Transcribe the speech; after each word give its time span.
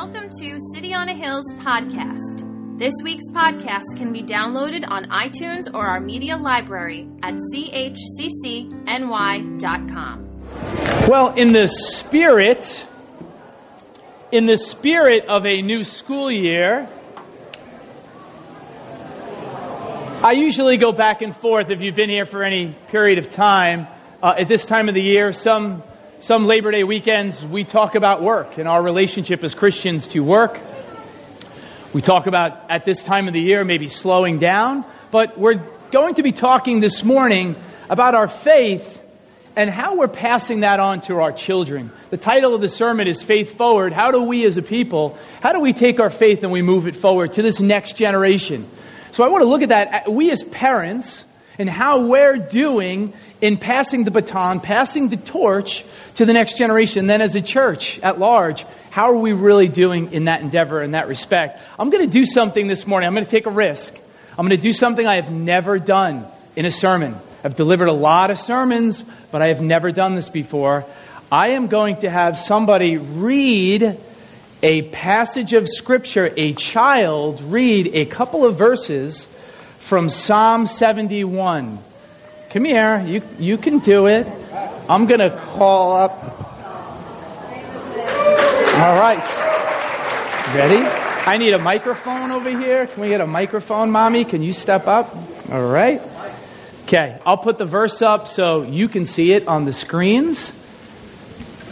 Welcome 0.00 0.30
to 0.38 0.58
City 0.72 0.94
on 0.94 1.08
a 1.08 1.12
Hill's 1.12 1.50
podcast. 1.54 2.78
This 2.78 2.94
week's 3.02 3.28
podcast 3.30 3.82
can 3.96 4.12
be 4.12 4.22
downloaded 4.22 4.88
on 4.88 5.06
iTunes 5.06 5.64
or 5.74 5.84
our 5.84 5.98
media 5.98 6.36
library 6.36 7.08
at 7.24 7.34
chccny.com. 7.52 8.78
Well, 11.08 11.34
in 11.34 11.48
the 11.48 11.66
spirit, 11.66 12.86
in 14.30 14.46
the 14.46 14.56
spirit 14.56 15.24
of 15.24 15.44
a 15.44 15.62
new 15.62 15.82
school 15.82 16.30
year, 16.30 16.88
I 20.22 20.30
usually 20.30 20.76
go 20.76 20.92
back 20.92 21.22
and 21.22 21.34
forth 21.34 21.70
if 21.70 21.82
you've 21.82 21.96
been 21.96 22.08
here 22.08 22.24
for 22.24 22.44
any 22.44 22.72
period 22.86 23.18
of 23.18 23.30
time. 23.30 23.88
Uh, 24.22 24.36
at 24.38 24.46
this 24.46 24.64
time 24.64 24.88
of 24.88 24.94
the 24.94 25.02
year, 25.02 25.32
some 25.32 25.82
some 26.20 26.46
Labor 26.46 26.72
Day 26.72 26.82
weekends, 26.82 27.44
we 27.44 27.62
talk 27.62 27.94
about 27.94 28.22
work 28.22 28.58
and 28.58 28.66
our 28.66 28.82
relationship 28.82 29.44
as 29.44 29.54
Christians 29.54 30.08
to 30.08 30.24
work. 30.24 30.58
We 31.92 32.02
talk 32.02 32.26
about, 32.26 32.60
at 32.68 32.84
this 32.84 33.04
time 33.04 33.28
of 33.28 33.34
the 33.34 33.40
year, 33.40 33.64
maybe 33.64 33.86
slowing 33.86 34.40
down, 34.40 34.84
but 35.12 35.38
we're 35.38 35.62
going 35.92 36.16
to 36.16 36.24
be 36.24 36.32
talking 36.32 36.80
this 36.80 37.04
morning 37.04 37.54
about 37.88 38.16
our 38.16 38.26
faith 38.26 39.00
and 39.54 39.70
how 39.70 39.96
we're 39.96 40.08
passing 40.08 40.60
that 40.60 40.80
on 40.80 41.00
to 41.02 41.20
our 41.20 41.30
children. 41.30 41.92
The 42.10 42.16
title 42.16 42.52
of 42.52 42.60
the 42.60 42.68
sermon 42.68 43.06
is 43.06 43.22
Faith 43.22 43.56
Forward. 43.56 43.92
How 43.92 44.10
do 44.10 44.22
we 44.22 44.44
as 44.44 44.56
a 44.56 44.62
people, 44.62 45.16
how 45.40 45.52
do 45.52 45.60
we 45.60 45.72
take 45.72 46.00
our 46.00 46.10
faith 46.10 46.42
and 46.42 46.50
we 46.50 46.62
move 46.62 46.88
it 46.88 46.96
forward 46.96 47.34
to 47.34 47.42
this 47.42 47.60
next 47.60 47.96
generation? 47.96 48.68
So 49.12 49.22
I 49.22 49.28
want 49.28 49.42
to 49.42 49.48
look 49.48 49.62
at 49.62 49.68
that. 49.68 50.12
We 50.12 50.32
as 50.32 50.42
parents, 50.42 51.24
and 51.58 51.68
how 51.68 52.00
we're 52.00 52.36
doing 52.36 53.12
in 53.40 53.56
passing 53.56 54.04
the 54.04 54.10
baton, 54.10 54.60
passing 54.60 55.08
the 55.08 55.16
torch 55.16 55.84
to 56.14 56.24
the 56.24 56.32
next 56.32 56.56
generation. 56.56 57.06
Then, 57.06 57.20
as 57.20 57.34
a 57.34 57.42
church 57.42 57.98
at 58.00 58.18
large, 58.18 58.64
how 58.90 59.12
are 59.12 59.16
we 59.18 59.32
really 59.32 59.68
doing 59.68 60.12
in 60.12 60.24
that 60.24 60.40
endeavor, 60.40 60.82
in 60.82 60.92
that 60.92 61.08
respect? 61.08 61.60
I'm 61.78 61.90
going 61.90 62.04
to 62.04 62.12
do 62.12 62.24
something 62.24 62.66
this 62.66 62.86
morning. 62.86 63.06
I'm 63.06 63.14
going 63.14 63.24
to 63.24 63.30
take 63.30 63.46
a 63.46 63.50
risk. 63.50 63.94
I'm 64.38 64.46
going 64.46 64.56
to 64.56 64.62
do 64.62 64.72
something 64.72 65.06
I 65.06 65.16
have 65.16 65.30
never 65.30 65.78
done 65.78 66.26
in 66.56 66.64
a 66.64 66.70
sermon. 66.70 67.16
I've 67.44 67.56
delivered 67.56 67.88
a 67.88 67.92
lot 67.92 68.30
of 68.30 68.38
sermons, 68.38 69.02
but 69.30 69.42
I 69.42 69.48
have 69.48 69.60
never 69.60 69.92
done 69.92 70.14
this 70.14 70.28
before. 70.28 70.84
I 71.30 71.48
am 71.48 71.66
going 71.66 71.98
to 71.98 72.10
have 72.10 72.38
somebody 72.38 72.96
read 72.96 73.98
a 74.62 74.82
passage 74.82 75.52
of 75.52 75.68
Scripture, 75.68 76.32
a 76.36 76.52
child 76.54 77.40
read 77.42 77.90
a 77.94 78.06
couple 78.06 78.44
of 78.44 78.56
verses 78.56 79.28
from 79.88 80.10
Psalm 80.10 80.66
71. 80.66 81.78
Come 82.50 82.64
here, 82.66 83.02
you, 83.06 83.22
you 83.38 83.56
can 83.56 83.78
do 83.78 84.06
it. 84.06 84.26
I'm 84.86 85.06
going 85.06 85.20
to 85.20 85.30
call 85.30 85.96
up. 85.96 86.12
All 88.76 88.94
right. 89.00 89.24
Ready? 90.54 90.84
I 91.26 91.38
need 91.38 91.54
a 91.54 91.58
microphone 91.58 92.32
over 92.32 92.50
here. 92.50 92.86
Can 92.86 93.00
we 93.00 93.08
get 93.08 93.22
a 93.22 93.26
microphone, 93.26 93.90
Mommy? 93.90 94.26
Can 94.26 94.42
you 94.42 94.52
step 94.52 94.86
up? 94.86 95.16
All 95.50 95.66
right. 95.66 96.02
Okay, 96.82 97.18
I'll 97.24 97.38
put 97.38 97.56
the 97.56 97.64
verse 97.64 98.02
up 98.02 98.28
so 98.28 98.64
you 98.64 98.88
can 98.88 99.06
see 99.06 99.32
it 99.32 99.48
on 99.48 99.64
the 99.64 99.72
screens. 99.72 100.50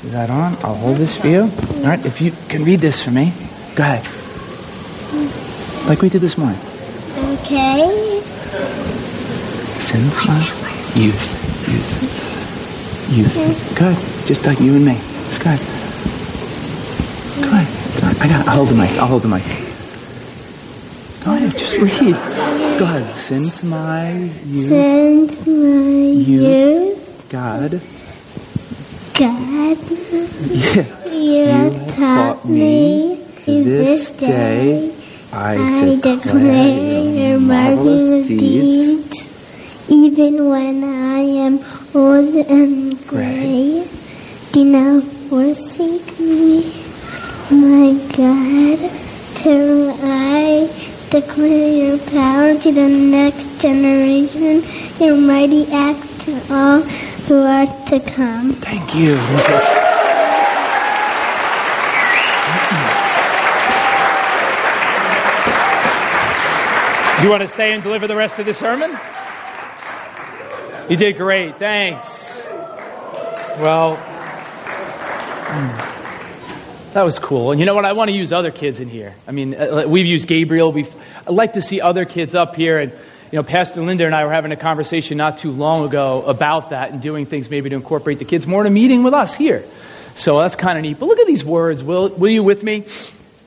Is 0.04 0.12
that 0.12 0.30
on? 0.30 0.56
I'll 0.64 0.74
hold 0.74 0.96
this 0.96 1.14
for 1.14 1.28
you. 1.28 1.42
All 1.42 1.82
right, 1.82 2.04
if 2.06 2.22
you 2.22 2.32
can 2.48 2.64
read 2.64 2.80
this 2.80 3.02
for 3.02 3.10
me, 3.10 3.34
go 3.74 3.82
ahead. 3.82 4.06
Like 5.86 6.00
we 6.00 6.08
did 6.08 6.22
this 6.22 6.38
morning. 6.38 6.60
Okay. 7.18 8.20
Since 9.80 10.26
my 10.26 10.38
youth, 10.94 11.66
youth, 11.66 13.10
youth. 13.10 13.78
Good. 13.78 13.96
Just 14.26 14.46
like 14.46 14.60
you 14.60 14.74
and 14.74 14.84
me. 14.84 14.94
Just 14.94 15.42
go 15.42 15.50
ahead. 15.50 15.60
Go 17.42 17.56
ahead. 17.56 18.22
I 18.22 18.28
got. 18.28 18.48
I'll 18.48 18.56
hold 18.56 18.68
the 18.68 18.74
mic. 18.74 18.92
I'll 18.92 19.06
hold 19.06 19.22
the 19.22 19.28
mic. 19.28 19.44
Go 21.24 21.32
ahead. 21.32 21.56
Just 21.56 21.78
read. 21.78 22.14
Go 22.78 22.84
ahead. 22.84 23.18
Since 23.18 23.62
my 23.62 24.12
youth, 24.44 24.68
Since 24.68 25.46
my 25.46 25.52
youth, 26.20 27.26
God, 27.30 27.80
God, 29.14 29.78
yeah, 30.50 30.84
you 31.10 31.46
have 31.46 31.96
taught 31.96 32.44
me 32.44 33.24
this 33.46 34.10
day 34.10 34.95
I, 35.36 35.56
I 35.56 35.96
declare 35.96 37.10
your 37.12 37.38
marvelous 37.38 38.26
deeds. 38.26 39.26
Even 39.90 40.48
when 40.48 40.82
I 40.82 41.18
am 41.18 41.60
old 41.94 42.34
and 42.34 43.06
gray, 43.06 43.86
do 44.52 44.64
not 44.64 45.02
forsake 45.28 46.18
me, 46.18 46.72
my 47.50 47.92
God, 48.16 48.90
till 49.34 49.94
I 50.02 50.70
declare 51.10 51.70
your 51.70 51.98
power 51.98 52.58
to 52.58 52.72
the 52.72 52.88
next 52.88 53.60
generation, 53.60 54.64
your 54.98 55.16
mighty 55.16 55.70
acts 55.70 56.24
to 56.24 56.32
all 56.50 56.80
who 57.28 57.42
are 57.44 57.66
to 57.88 58.00
come. 58.00 58.54
Thank 58.54 58.94
you, 58.94 59.16
Lucas. 59.16 59.85
You 67.26 67.30
want 67.30 67.42
to 67.42 67.48
stay 67.48 67.72
and 67.72 67.82
deliver 67.82 68.06
the 68.06 68.14
rest 68.14 68.38
of 68.38 68.46
the 68.46 68.54
sermon? 68.54 68.96
You 70.88 70.96
did 70.96 71.16
great. 71.16 71.58
Thanks. 71.58 72.46
Well, 73.58 73.96
hmm. 75.46 76.92
that 76.92 77.02
was 77.02 77.18
cool. 77.18 77.50
And 77.50 77.58
you 77.58 77.66
know 77.66 77.74
what? 77.74 77.84
I 77.84 77.94
want 77.94 78.10
to 78.10 78.16
use 78.16 78.32
other 78.32 78.52
kids 78.52 78.78
in 78.78 78.88
here. 78.88 79.12
I 79.26 79.32
mean, 79.32 79.56
uh, 79.56 79.86
we've 79.88 80.06
used 80.06 80.28
Gabriel. 80.28 80.70
We've, 80.70 80.94
I'd 81.26 81.34
like 81.34 81.54
to 81.54 81.62
see 81.62 81.80
other 81.80 82.04
kids 82.04 82.36
up 82.36 82.54
here. 82.54 82.78
And, 82.78 82.92
you 82.92 83.38
know, 83.38 83.42
Pastor 83.42 83.82
Linda 83.82 84.06
and 84.06 84.14
I 84.14 84.24
were 84.24 84.32
having 84.32 84.52
a 84.52 84.56
conversation 84.56 85.16
not 85.16 85.38
too 85.38 85.50
long 85.50 85.84
ago 85.84 86.22
about 86.22 86.70
that 86.70 86.92
and 86.92 87.02
doing 87.02 87.26
things 87.26 87.50
maybe 87.50 87.68
to 87.70 87.74
incorporate 87.74 88.20
the 88.20 88.24
kids 88.24 88.46
more 88.46 88.60
in 88.60 88.68
a 88.68 88.70
meeting 88.70 89.02
with 89.02 89.14
us 89.14 89.34
here. 89.34 89.64
So 90.14 90.38
that's 90.38 90.54
kind 90.54 90.78
of 90.78 90.82
neat. 90.82 91.00
But 91.00 91.06
look 91.06 91.18
at 91.18 91.26
these 91.26 91.44
words. 91.44 91.82
Will, 91.82 92.08
will 92.10 92.30
you 92.30 92.44
with 92.44 92.62
me? 92.62 92.84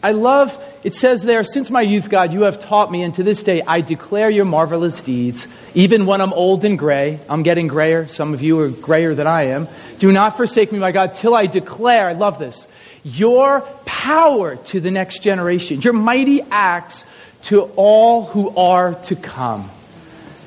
I 0.01 0.11
love, 0.13 0.57
it 0.83 0.95
says 0.95 1.23
there, 1.23 1.43
since 1.43 1.69
my 1.69 1.81
youth, 1.81 2.09
God, 2.09 2.31
you 2.31 2.43
have 2.43 2.59
taught 2.59 2.89
me, 2.89 3.03
and 3.03 3.13
to 3.15 3.23
this 3.23 3.43
day 3.43 3.61
I 3.61 3.81
declare 3.81 4.29
your 4.29 4.45
marvelous 4.45 5.01
deeds. 5.01 5.45
Even 5.75 6.05
when 6.05 6.21
I'm 6.21 6.31
old 6.31 6.63
and 6.63 6.79
gray, 6.79 7.19
I'm 7.27 7.43
getting 7.43 7.67
grayer. 7.67 8.07
Some 8.07 8.33
of 8.33 8.41
you 8.41 8.59
are 8.61 8.69
grayer 8.69 9.13
than 9.13 9.27
I 9.27 9.43
am. 9.47 9.67
Do 9.97 10.11
not 10.11 10.37
forsake 10.37 10.71
me, 10.71 10.79
my 10.79 10.93
God, 10.93 11.15
till 11.15 11.35
I 11.35 11.47
declare, 11.47 12.07
I 12.07 12.13
love 12.13 12.39
this, 12.39 12.67
your 13.03 13.61
power 13.85 14.55
to 14.55 14.79
the 14.79 14.91
next 14.91 15.21
generation, 15.21 15.81
your 15.81 15.93
mighty 15.93 16.41
acts 16.49 17.03
to 17.43 17.63
all 17.75 18.25
who 18.25 18.55
are 18.55 18.95
to 18.95 19.15
come. 19.15 19.69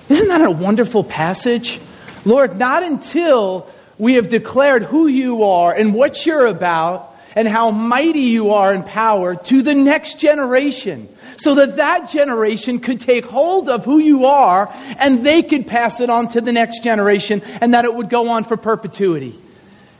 Isn't 0.08 0.28
that 0.28 0.42
a 0.42 0.50
wonderful 0.50 1.04
passage? 1.04 1.78
Lord, 2.24 2.58
not 2.58 2.82
until 2.82 3.66
we 3.98 4.14
have 4.14 4.28
declared 4.28 4.82
who 4.82 5.06
you 5.06 5.44
are 5.44 5.74
and 5.74 5.94
what 5.94 6.24
you're 6.24 6.46
about 6.46 7.11
and 7.34 7.48
how 7.48 7.70
mighty 7.70 8.20
you 8.20 8.50
are 8.50 8.72
in 8.72 8.82
power 8.82 9.34
to 9.34 9.62
the 9.62 9.74
next 9.74 10.18
generation 10.20 11.08
so 11.38 11.56
that 11.56 11.76
that 11.76 12.10
generation 12.10 12.78
could 12.78 13.00
take 13.00 13.24
hold 13.24 13.68
of 13.68 13.84
who 13.84 13.98
you 13.98 14.26
are 14.26 14.72
and 14.98 15.26
they 15.26 15.42
could 15.42 15.66
pass 15.66 16.00
it 16.00 16.08
on 16.08 16.28
to 16.28 16.40
the 16.40 16.52
next 16.52 16.82
generation 16.82 17.42
and 17.60 17.74
that 17.74 17.84
it 17.84 17.94
would 17.94 18.08
go 18.08 18.28
on 18.28 18.44
for 18.44 18.56
perpetuity. 18.56 19.38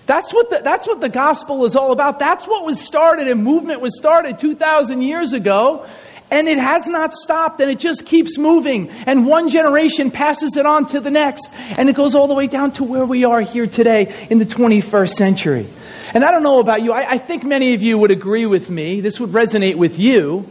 That's 0.06 0.32
what 0.32 0.50
the, 0.50 0.60
that's 0.62 0.86
what 0.86 1.00
the 1.00 1.08
gospel 1.08 1.64
is 1.64 1.76
all 1.76 1.92
about. 1.92 2.18
That's 2.18 2.46
what 2.46 2.64
was 2.64 2.80
started 2.80 3.28
and 3.28 3.42
movement 3.42 3.80
was 3.80 3.96
started 3.96 4.38
2,000 4.38 5.02
years 5.02 5.32
ago. 5.32 5.86
And 6.30 6.48
it 6.48 6.58
has 6.58 6.88
not 6.88 7.12
stopped 7.12 7.60
and 7.60 7.70
it 7.70 7.78
just 7.78 8.06
keeps 8.06 8.38
moving. 8.38 8.88
And 9.06 9.26
one 9.26 9.50
generation 9.50 10.10
passes 10.10 10.56
it 10.56 10.64
on 10.64 10.86
to 10.86 11.00
the 11.00 11.10
next. 11.10 11.50
And 11.76 11.90
it 11.90 11.94
goes 11.94 12.14
all 12.14 12.26
the 12.26 12.34
way 12.34 12.46
down 12.46 12.72
to 12.72 12.84
where 12.84 13.04
we 13.04 13.24
are 13.24 13.42
here 13.42 13.66
today 13.66 14.14
in 14.30 14.38
the 14.38 14.46
21st 14.46 15.10
century. 15.10 15.66
And 16.14 16.24
I 16.24 16.30
don't 16.30 16.42
know 16.42 16.58
about 16.58 16.82
you, 16.82 16.92
I, 16.92 17.12
I, 17.12 17.18
think 17.18 17.44
many 17.44 17.74
of 17.74 17.82
you 17.82 17.98
would 17.98 18.10
agree 18.10 18.46
with 18.46 18.70
me. 18.70 19.00
This 19.00 19.20
would 19.20 19.30
resonate 19.30 19.76
with 19.76 19.98
you. 19.98 20.48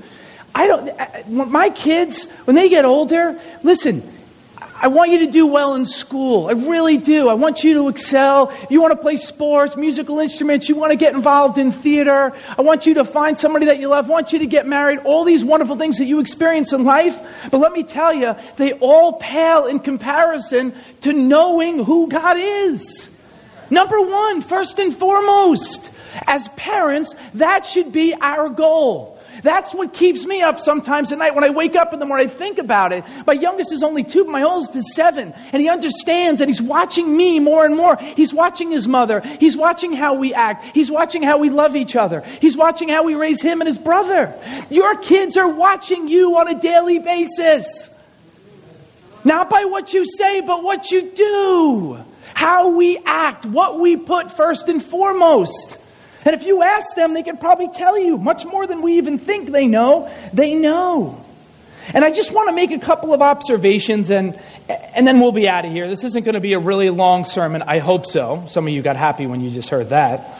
I 0.53 0.67
don't, 0.67 1.29
my 1.29 1.69
kids, 1.69 2.29
when 2.45 2.55
they 2.55 2.69
get 2.69 2.83
older, 2.83 3.39
listen, 3.63 4.03
I 4.83 4.87
want 4.87 5.11
you 5.11 5.19
to 5.19 5.31
do 5.31 5.45
well 5.45 5.75
in 5.75 5.85
school. 5.85 6.47
I 6.47 6.53
really 6.53 6.97
do. 6.97 7.29
I 7.29 7.35
want 7.35 7.63
you 7.63 7.75
to 7.75 7.87
excel. 7.89 8.51
You 8.67 8.81
want 8.81 8.93
to 8.93 8.97
play 8.97 9.15
sports, 9.17 9.77
musical 9.77 10.17
instruments, 10.17 10.67
you 10.67 10.75
want 10.75 10.91
to 10.91 10.95
get 10.95 11.13
involved 11.13 11.59
in 11.59 11.71
theater. 11.71 12.35
I 12.57 12.63
want 12.63 12.87
you 12.87 12.95
to 12.95 13.05
find 13.05 13.37
somebody 13.37 13.67
that 13.67 13.79
you 13.79 13.89
love. 13.89 14.09
I 14.09 14.09
want 14.09 14.33
you 14.33 14.39
to 14.39 14.47
get 14.47 14.65
married. 14.65 14.99
All 15.05 15.23
these 15.23 15.45
wonderful 15.45 15.77
things 15.77 15.99
that 15.99 16.05
you 16.05 16.19
experience 16.19 16.73
in 16.73 16.83
life. 16.83 17.19
But 17.51 17.59
let 17.59 17.73
me 17.73 17.83
tell 17.83 18.11
you, 18.11 18.35
they 18.57 18.73
all 18.73 19.13
pale 19.13 19.67
in 19.67 19.79
comparison 19.81 20.73
to 21.01 21.13
knowing 21.13 21.83
who 21.83 22.09
God 22.09 22.37
is. 22.39 23.07
Number 23.71 23.99
one, 24.01 24.41
first 24.41 24.77
and 24.77 24.95
foremost, 24.95 25.89
as 26.27 26.47
parents, 26.49 27.15
that 27.33 27.65
should 27.65 27.91
be 27.91 28.13
our 28.13 28.49
goal. 28.49 29.17
That's 29.43 29.73
what 29.73 29.93
keeps 29.93 30.25
me 30.25 30.41
up 30.41 30.59
sometimes 30.59 31.11
at 31.11 31.17
night 31.17 31.33
when 31.33 31.43
I 31.43 31.49
wake 31.49 31.75
up 31.75 31.93
in 31.93 31.99
the 31.99 32.05
morning. 32.05 32.27
I 32.27 32.29
think 32.29 32.59
about 32.59 32.91
it. 32.91 33.03
My 33.25 33.33
youngest 33.33 33.71
is 33.71 33.81
only 33.81 34.03
two, 34.03 34.25
but 34.25 34.31
my 34.31 34.43
oldest 34.43 34.75
is 34.75 34.93
seven. 34.93 35.33
And 35.51 35.61
he 35.61 35.69
understands 35.69 36.41
and 36.41 36.49
he's 36.49 36.61
watching 36.61 37.15
me 37.15 37.39
more 37.39 37.65
and 37.65 37.75
more. 37.75 37.95
He's 37.95 38.33
watching 38.33 38.71
his 38.71 38.87
mother. 38.87 39.21
He's 39.21 39.57
watching 39.57 39.93
how 39.93 40.15
we 40.15 40.33
act. 40.33 40.65
He's 40.75 40.91
watching 40.91 41.23
how 41.23 41.39
we 41.39 41.49
love 41.49 41.75
each 41.75 41.95
other. 41.95 42.21
He's 42.39 42.57
watching 42.57 42.89
how 42.89 43.03
we 43.03 43.15
raise 43.15 43.41
him 43.41 43.61
and 43.61 43.67
his 43.67 43.77
brother. 43.77 44.37
Your 44.69 44.97
kids 44.97 45.37
are 45.37 45.49
watching 45.49 46.07
you 46.07 46.37
on 46.37 46.47
a 46.47 46.59
daily 46.59 46.99
basis. 46.99 47.89
Not 49.23 49.49
by 49.49 49.65
what 49.65 49.93
you 49.93 50.05
say, 50.17 50.41
but 50.41 50.63
what 50.63 50.91
you 50.91 51.11
do. 51.11 52.03
How 52.33 52.69
we 52.69 52.97
act, 53.05 53.45
what 53.45 53.79
we 53.79 53.97
put 53.97 54.35
first 54.35 54.67
and 54.67 54.83
foremost. 54.83 55.77
And 56.23 56.35
if 56.35 56.43
you 56.43 56.61
ask 56.61 56.95
them, 56.95 57.13
they 57.13 57.23
can 57.23 57.37
probably 57.37 57.69
tell 57.69 57.97
you 57.97 58.17
much 58.17 58.45
more 58.45 58.67
than 58.67 58.81
we 58.81 58.97
even 58.97 59.17
think 59.17 59.51
they 59.51 59.67
know. 59.67 60.13
They 60.33 60.53
know. 60.53 61.23
And 61.93 62.05
I 62.05 62.11
just 62.11 62.31
want 62.31 62.49
to 62.49 62.55
make 62.55 62.71
a 62.71 62.79
couple 62.79 63.13
of 63.13 63.21
observations 63.21 64.11
and, 64.11 64.39
and 64.69 65.07
then 65.07 65.19
we'll 65.19 65.31
be 65.31 65.47
out 65.47 65.65
of 65.65 65.71
here. 65.71 65.89
This 65.89 66.03
isn't 66.03 66.23
going 66.23 66.35
to 66.35 66.39
be 66.39 66.53
a 66.53 66.59
really 66.59 66.89
long 66.89 67.25
sermon. 67.25 67.63
I 67.63 67.79
hope 67.79 68.05
so. 68.05 68.45
Some 68.49 68.67
of 68.67 68.73
you 68.73 68.81
got 68.81 68.95
happy 68.95 69.25
when 69.25 69.41
you 69.41 69.49
just 69.49 69.69
heard 69.69 69.89
that. 69.89 70.39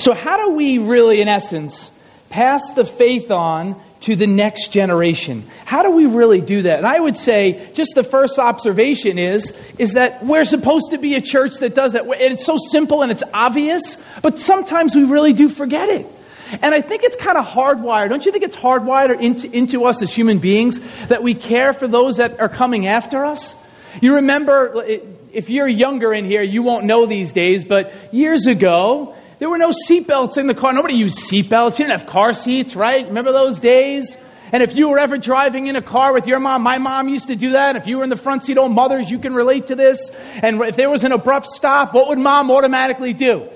So, 0.00 0.14
how 0.14 0.36
do 0.36 0.54
we 0.54 0.78
really, 0.78 1.20
in 1.20 1.28
essence, 1.28 1.90
pass 2.30 2.72
the 2.72 2.84
faith 2.84 3.30
on 3.30 3.80
to 4.00 4.14
the 4.14 4.26
next 4.26 4.72
generation. 4.72 5.44
How 5.64 5.82
do 5.82 5.90
we 5.90 6.06
really 6.06 6.40
do 6.40 6.62
that? 6.62 6.78
And 6.78 6.86
I 6.86 6.98
would 6.98 7.16
say 7.16 7.70
just 7.74 7.94
the 7.94 8.04
first 8.04 8.38
observation 8.38 9.18
is 9.18 9.56
is 9.78 9.94
that 9.94 10.24
we're 10.24 10.44
supposed 10.44 10.92
to 10.92 10.98
be 10.98 11.14
a 11.14 11.20
church 11.20 11.56
that 11.58 11.74
does 11.74 11.92
that. 11.94 12.02
And 12.02 12.32
it's 12.34 12.46
so 12.46 12.58
simple 12.58 13.02
and 13.02 13.10
it's 13.10 13.24
obvious, 13.34 13.96
but 14.22 14.38
sometimes 14.38 14.94
we 14.94 15.04
really 15.04 15.32
do 15.32 15.48
forget 15.48 15.88
it. 15.88 16.06
And 16.62 16.74
I 16.74 16.80
think 16.80 17.02
it's 17.02 17.16
kind 17.16 17.36
of 17.36 17.44
hardwired. 17.44 18.08
Don't 18.08 18.24
you 18.24 18.32
think 18.32 18.44
it's 18.44 18.56
hardwired 18.56 19.20
into, 19.20 19.50
into 19.54 19.84
us 19.84 20.02
as 20.02 20.12
human 20.12 20.38
beings 20.38 20.80
that 21.08 21.22
we 21.22 21.34
care 21.34 21.72
for 21.72 21.86
those 21.86 22.16
that 22.16 22.40
are 22.40 22.48
coming 22.48 22.86
after 22.86 23.24
us? 23.24 23.54
You 24.00 24.16
remember, 24.16 24.82
if 25.32 25.50
you're 25.50 25.68
younger 25.68 26.14
in 26.14 26.24
here, 26.24 26.42
you 26.42 26.62
won't 26.62 26.84
know 26.84 27.04
these 27.04 27.32
days, 27.32 27.64
but 27.64 27.92
years 28.12 28.46
ago, 28.46 29.14
there 29.38 29.48
were 29.48 29.58
no 29.58 29.70
seatbelts 29.70 30.36
in 30.36 30.46
the 30.46 30.54
car. 30.54 30.72
Nobody 30.72 30.94
used 30.94 31.18
seatbelts. 31.18 31.72
You 31.72 31.84
didn't 31.84 31.92
have 31.92 32.06
car 32.06 32.34
seats, 32.34 32.74
right? 32.74 33.06
Remember 33.06 33.32
those 33.32 33.58
days? 33.58 34.16
And 34.50 34.62
if 34.62 34.74
you 34.74 34.88
were 34.88 34.98
ever 34.98 35.18
driving 35.18 35.66
in 35.66 35.76
a 35.76 35.82
car 35.82 36.12
with 36.12 36.26
your 36.26 36.40
mom, 36.40 36.62
my 36.62 36.78
mom 36.78 37.08
used 37.08 37.26
to 37.26 37.36
do 37.36 37.50
that. 37.50 37.76
If 37.76 37.86
you 37.86 37.98
were 37.98 38.04
in 38.04 38.10
the 38.10 38.16
front 38.16 38.44
seat, 38.44 38.56
oh, 38.56 38.68
mothers, 38.68 39.10
you 39.10 39.18
can 39.18 39.34
relate 39.34 39.66
to 39.66 39.74
this. 39.74 40.10
And 40.42 40.60
if 40.62 40.76
there 40.76 40.90
was 40.90 41.04
an 41.04 41.12
abrupt 41.12 41.46
stop, 41.46 41.92
what 41.92 42.08
would 42.08 42.18
mom 42.18 42.50
automatically 42.50 43.12
do? 43.12 43.48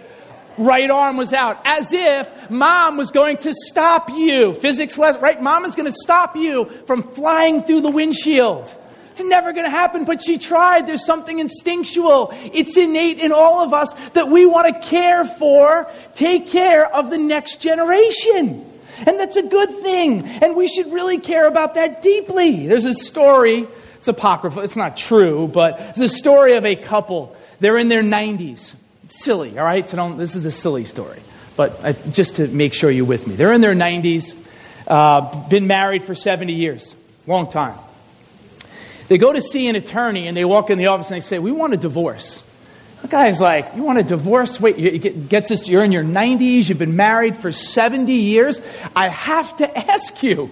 Right 0.59 0.91
arm 0.91 1.17
was 1.17 1.33
out, 1.33 1.63
as 1.65 1.93
if 1.95 2.51
mom 2.51 2.99
was 2.99 3.11
going 3.11 3.39
to 3.39 3.55
stop 3.55 4.11
you. 4.11 4.53
Physics 4.53 4.99
lesson, 4.99 5.23
right? 5.23 5.41
Mom 5.41 5.65
is 5.65 5.75
going 5.75 5.91
to 5.91 5.99
stop 6.03 6.37
you 6.37 6.67
from 6.87 7.03
flying 7.15 7.63
through 7.63 7.81
the 7.81 7.91
windshield. 7.91 8.69
It's 9.13 9.21
never 9.21 9.53
going 9.53 9.67
to 9.67 9.71
happen, 9.71 10.07
but 10.07 10.23
she 10.23 10.39
tried. 10.39 10.87
There's 10.87 11.05
something 11.05 11.39
instinctual. 11.39 12.31
It's 12.33 12.79
innate 12.79 13.19
in 13.19 13.31
all 13.31 13.63
of 13.63 13.75
us 13.75 13.93
that 14.15 14.29
we 14.29 14.47
want 14.47 14.75
to 14.75 14.89
care 14.89 15.27
for, 15.27 15.87
take 16.15 16.49
care 16.49 16.93
of 16.93 17.11
the 17.11 17.19
next 17.19 17.61
generation. 17.61 18.65
And 19.07 19.21
that's 19.21 19.37
a 19.37 19.43
good 19.43 19.69
thing. 19.81 20.27
And 20.27 20.57
we 20.57 20.67
should 20.67 20.91
really 20.93 21.19
care 21.19 21.47
about 21.47 21.75
that 21.75 22.01
deeply. 22.01 22.67
There's 22.67 22.87
a 22.87 22.95
story, 22.95 23.67
it's 23.97 24.09
apocryphal, 24.09 24.63
it's 24.63 24.77
not 24.77 24.97
true, 24.97 25.47
but 25.47 25.79
it's 25.79 26.01
a 26.01 26.09
story 26.09 26.55
of 26.55 26.65
a 26.65 26.75
couple. 26.75 27.37
They're 27.61 27.77
in 27.77 27.89
their 27.89 28.03
90s. 28.03 28.75
It's 29.05 29.23
silly, 29.23 29.59
all 29.59 29.65
right? 29.65 29.87
So 29.87 29.97
don't, 29.97 30.17
this 30.17 30.35
is 30.35 30.47
a 30.47 30.51
silly 30.51 30.87
story. 30.87 31.21
But 31.55 31.85
I, 31.85 31.93
just 31.93 32.37
to 32.37 32.49
make 32.49 32.73
sure 32.73 32.91
you're 32.91 33.05
with 33.05 33.27
me. 33.27 33.35
They're 33.35 33.53
in 33.53 33.61
their 33.61 33.75
90s, 33.75 34.35
uh, 34.87 35.49
been 35.51 35.67
married 35.67 36.05
for 36.05 36.15
70 36.15 36.55
years, 36.55 36.95
long 37.27 37.51
time. 37.51 37.77
They 39.13 39.19
go 39.19 39.31
to 39.31 39.43
see 39.43 39.69
an 39.69 39.77
attorney 39.77 40.27
and 40.27 40.35
they 40.35 40.47
walk 40.47 40.71
in 40.71 40.79
the 40.79 40.87
office 40.87 41.11
and 41.11 41.17
they 41.17 41.21
say, 41.21 41.39
We 41.39 41.53
want 41.53 41.75
a 41.75 41.77
divorce. 41.77 42.43
The 43.03 43.09
guy's 43.09 43.43
like, 43.43 43.77
You 43.77 43.83
want 43.83 43.99
a 43.99 44.03
divorce? 44.03 44.59
Wait, 44.59 44.79
you 44.79 44.97
get, 44.97 45.29
gets 45.29 45.51
this, 45.51 45.69
you're 45.69 45.85
in 45.85 45.93
your 45.93 46.03
90s, 46.03 46.67
you've 46.67 46.79
been 46.79 46.97
married 46.97 47.37
for 47.37 47.53
70 47.53 48.11
years. 48.11 48.67
I 48.97 49.11
have 49.11 49.55
to 49.59 49.79
ask 49.93 50.23
you, 50.23 50.47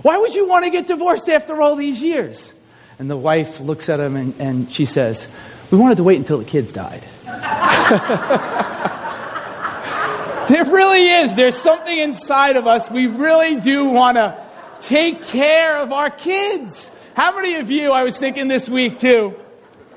why 0.00 0.16
would 0.16 0.34
you 0.34 0.48
want 0.48 0.64
to 0.64 0.70
get 0.70 0.86
divorced 0.86 1.28
after 1.28 1.60
all 1.60 1.76
these 1.76 2.00
years? 2.00 2.54
And 2.98 3.10
the 3.10 3.18
wife 3.18 3.60
looks 3.60 3.90
at 3.90 4.00
him 4.00 4.16
and, 4.16 4.32
and 4.40 4.72
she 4.72 4.86
says, 4.86 5.28
We 5.70 5.76
wanted 5.76 5.96
to 5.96 6.02
wait 6.02 6.16
until 6.16 6.38
the 6.38 6.46
kids 6.46 6.72
died. 6.72 7.02
there 10.48 10.64
really 10.64 11.06
is. 11.06 11.34
There's 11.34 11.58
something 11.58 11.98
inside 11.98 12.56
of 12.56 12.66
us. 12.66 12.90
We 12.90 13.08
really 13.08 13.60
do 13.60 13.84
want 13.84 14.16
to 14.16 14.42
take 14.80 15.22
care 15.22 15.76
of 15.76 15.92
our 15.92 16.08
kids. 16.08 16.90
How 17.16 17.34
many 17.34 17.54
of 17.54 17.70
you, 17.70 17.92
I 17.92 18.04
was 18.04 18.18
thinking 18.18 18.46
this 18.46 18.68
week 18.68 18.98
too, 18.98 19.34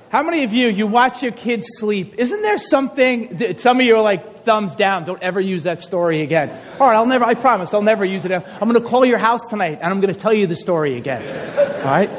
how 0.07 0.23
many 0.23 0.45
of 0.45 0.53
you, 0.53 0.69
you 0.69 0.87
watch 0.87 1.21
your 1.21 1.33
kids 1.33 1.65
sleep? 1.71 2.13
Isn't 2.17 2.41
there 2.41 2.57
something, 2.57 3.57
some 3.57 3.81
of 3.81 3.85
you 3.85 3.97
are 3.97 4.01
like, 4.01 4.45
thumbs 4.45 4.73
down, 4.73 5.03
don't 5.03 5.21
ever 5.21 5.41
use 5.41 5.63
that 5.63 5.81
story 5.81 6.21
again. 6.21 6.49
All 6.79 6.87
right, 6.87 6.95
I'll 6.95 7.05
never, 7.05 7.25
I 7.25 7.33
promise, 7.33 7.73
I'll 7.73 7.81
never 7.81 8.05
use 8.05 8.23
it. 8.23 8.31
I'm 8.31 8.69
going 8.69 8.81
to 8.81 8.89
call 8.89 9.03
your 9.03 9.17
house 9.17 9.45
tonight 9.49 9.79
and 9.81 9.91
I'm 9.91 9.99
going 9.99 10.13
to 10.13 10.19
tell 10.19 10.31
you 10.31 10.47
the 10.47 10.55
story 10.55 10.95
again. 10.95 11.21
All 11.79 11.83
right? 11.83 12.09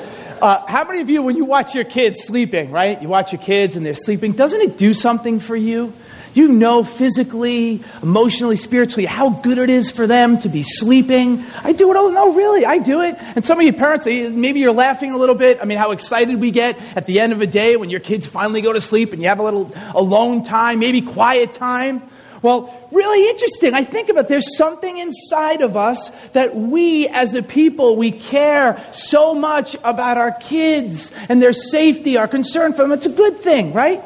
Uh, 0.43 0.67
how 0.67 0.85
many 0.85 1.01
of 1.01 1.09
you, 1.09 1.23
when 1.23 1.39
you 1.39 1.47
watch 1.47 1.75
your 1.75 1.85
kids 1.85 2.23
sleeping, 2.25 2.71
right? 2.71 3.01
You 3.01 3.09
watch 3.09 3.33
your 3.33 3.41
kids 3.41 3.77
and 3.77 3.87
they're 3.87 3.95
sleeping, 3.95 4.33
doesn't 4.33 4.61
it 4.61 4.77
do 4.77 4.93
something 4.93 5.41
for 5.41 5.57
you? 5.57 5.95
You 6.33 6.49
know 6.49 6.85
physically, 6.85 7.83
emotionally, 8.03 8.57
spiritually 8.57 9.07
how 9.07 9.31
good 9.31 9.59
it 9.59 9.69
is 9.69 9.91
for 9.91 10.07
them 10.07 10.39
to 10.41 10.49
be 10.49 10.63
sleeping. 10.63 11.45
I 11.63 11.73
do 11.73 11.91
it 11.91 11.97
all. 11.97 12.11
No, 12.11 12.33
really, 12.33 12.65
I 12.65 12.79
do 12.79 13.01
it. 13.03 13.17
And 13.35 13.45
some 13.45 13.59
of 13.59 13.67
you 13.67 13.73
parents, 13.73 14.07
eh, 14.07 14.29
maybe 14.29 14.61
you're 14.61 14.73
laughing 14.73 15.13
a 15.13 15.17
little 15.17 15.35
bit. 15.35 15.59
I 15.61 15.65
mean, 15.65 15.79
how 15.79 15.91
excited 15.91 16.41
we 16.41 16.51
get 16.51 16.79
at 16.97 17.07
the 17.07 17.21
end 17.21 17.33
of 17.33 17.41
a 17.41 17.47
day 17.47 17.77
when 17.77 17.91
your 17.91 18.01
kids 18.01 18.27
finally 18.27 18.61
go 18.61 18.73
to 18.73 18.81
sleep 18.81 19.13
and 19.13 19.21
you 19.21 19.29
have 19.29 19.41
a 19.41 19.43
little 19.43 19.73
alone 19.95 20.45
time, 20.45 20.79
maybe 20.79 21.01
quiet 21.01 21.55
time. 21.55 22.03
Well, 22.43 22.89
really 22.91 23.29
interesting. 23.29 23.75
I 23.75 23.85
think 23.85 24.09
about 24.09 24.29
there's 24.29 24.57
something 24.57 24.97
inside 24.97 25.61
of 25.61 25.77
us 25.77 26.11
that 26.33 26.57
we 26.57 27.07
as 27.09 27.35
a 27.35 27.43
people, 27.43 27.97
we 27.97 28.13
care 28.13 28.83
so 28.93 29.35
much 29.35 29.77
about 29.85 30.17
our 30.17 30.33
kids 30.33 31.11
and 31.29 31.43
their 31.43 31.53
safety, 31.53 32.17
our 32.17 32.29
concern 32.29 32.73
for 32.73 32.83
them. 32.83 32.93
It's 32.93 33.05
a 33.05 33.11
good 33.11 33.41
thing, 33.41 33.75
right? 33.75 34.03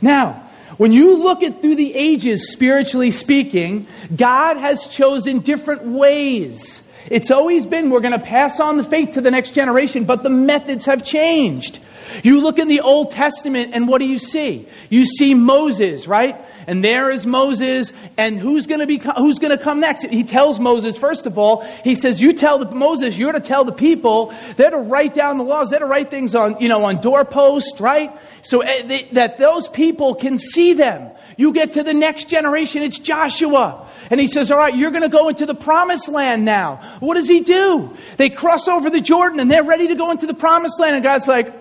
Now, 0.00 0.47
when 0.78 0.92
you 0.92 1.22
look 1.22 1.42
at 1.42 1.60
through 1.60 1.74
the 1.74 1.94
ages, 1.94 2.52
spiritually 2.52 3.10
speaking, 3.10 3.86
God 4.14 4.56
has 4.56 4.86
chosen 4.86 5.40
different 5.40 5.82
ways. 5.82 6.82
It's 7.10 7.30
always 7.30 7.66
been 7.66 7.90
we're 7.90 8.00
going 8.00 8.18
to 8.18 8.24
pass 8.24 8.60
on 8.60 8.76
the 8.76 8.84
faith 8.84 9.14
to 9.14 9.20
the 9.20 9.30
next 9.30 9.50
generation, 9.50 10.04
but 10.04 10.22
the 10.22 10.30
methods 10.30 10.86
have 10.86 11.04
changed. 11.04 11.80
You 12.22 12.40
look 12.40 12.58
in 12.58 12.68
the 12.68 12.80
Old 12.80 13.10
Testament, 13.10 13.74
and 13.74 13.88
what 13.88 13.98
do 13.98 14.04
you 14.04 14.18
see? 14.18 14.66
You 14.88 15.04
see 15.04 15.34
Moses, 15.34 16.06
right? 16.06 16.36
And 16.68 16.84
there 16.84 17.10
is 17.10 17.26
Moses, 17.26 17.92
and 18.16 18.38
who's 18.38 18.66
going 18.66 18.80
to 18.80 18.86
be 18.86 18.98
who's 19.16 19.38
going 19.38 19.56
to 19.56 19.62
come 19.62 19.80
next? 19.80 20.04
He 20.04 20.22
tells 20.22 20.60
Moses 20.60 20.96
first 20.96 21.26
of 21.26 21.38
all, 21.38 21.62
he 21.82 21.94
says, 21.94 22.20
"You 22.20 22.32
tell 22.32 22.58
the, 22.58 22.72
Moses, 22.72 23.16
you're 23.16 23.32
to 23.32 23.40
tell 23.40 23.64
the 23.64 23.72
people. 23.72 24.34
They're 24.56 24.70
to 24.70 24.76
write 24.76 25.14
down 25.14 25.38
the 25.38 25.44
laws. 25.44 25.70
They're 25.70 25.78
to 25.80 25.86
write 25.86 26.10
things 26.10 26.34
on 26.34 26.60
you 26.60 26.68
know 26.68 26.84
on 26.84 27.00
doorposts, 27.00 27.80
right? 27.80 28.12
so 28.42 28.60
eh, 28.60 28.82
they, 28.86 29.02
that 29.12 29.38
those 29.38 29.68
people 29.68 30.14
can 30.14 30.38
see 30.38 30.72
them. 30.72 31.10
You 31.36 31.52
get 31.52 31.72
to 31.72 31.82
the 31.82 31.94
next 31.94 32.28
generation, 32.28 32.82
it's 32.82 32.98
Joshua. 32.98 33.87
And 34.10 34.18
he 34.18 34.26
says, 34.26 34.50
All 34.50 34.58
right, 34.58 34.74
you're 34.74 34.90
going 34.90 35.02
to 35.02 35.08
go 35.08 35.28
into 35.28 35.46
the 35.46 35.54
promised 35.54 36.08
land 36.08 36.44
now. 36.44 36.76
What 37.00 37.14
does 37.14 37.28
he 37.28 37.40
do? 37.40 37.96
They 38.16 38.30
cross 38.30 38.68
over 38.68 38.90
the 38.90 39.00
Jordan 39.00 39.40
and 39.40 39.50
they're 39.50 39.64
ready 39.64 39.88
to 39.88 39.94
go 39.94 40.10
into 40.10 40.26
the 40.26 40.34
promised 40.34 40.80
land. 40.80 40.96
And 40.96 41.02
God's 41.02 41.28
like, 41.28 41.52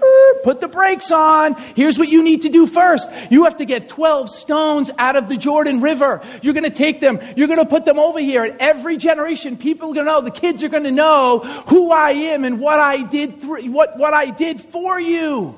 Put 0.43 0.61
the 0.61 0.67
brakes 0.67 1.11
on. 1.11 1.55
Here's 1.75 1.99
what 1.99 2.09
you 2.09 2.23
need 2.23 2.43
to 2.43 2.49
do 2.49 2.67
first. 2.67 3.09
You 3.29 3.43
have 3.45 3.57
to 3.57 3.65
get 3.65 3.89
12 3.89 4.29
stones 4.29 4.89
out 4.97 5.15
of 5.15 5.27
the 5.27 5.37
Jordan 5.37 5.81
River. 5.81 6.21
You're 6.41 6.53
going 6.53 6.63
to 6.63 6.69
take 6.69 6.99
them, 6.99 7.19
you're 7.35 7.47
going 7.47 7.59
to 7.59 7.65
put 7.65 7.85
them 7.85 7.99
over 7.99 8.19
here. 8.19 8.43
And 8.43 8.57
every 8.59 8.97
generation, 8.97 9.57
people 9.57 9.91
are 9.91 9.93
going 9.93 10.05
to 10.05 10.11
know, 10.11 10.21
the 10.21 10.31
kids 10.31 10.63
are 10.63 10.69
going 10.69 10.83
to 10.83 10.91
know 10.91 11.39
who 11.67 11.91
I 11.91 12.11
am 12.11 12.45
and 12.45 12.59
what 12.59 12.79
I 12.79 13.03
did, 13.03 13.41
th- 13.41 13.69
what, 13.69 13.97
what 13.97 14.13
I 14.13 14.29
did 14.29 14.61
for 14.61 14.99
you. 14.99 15.55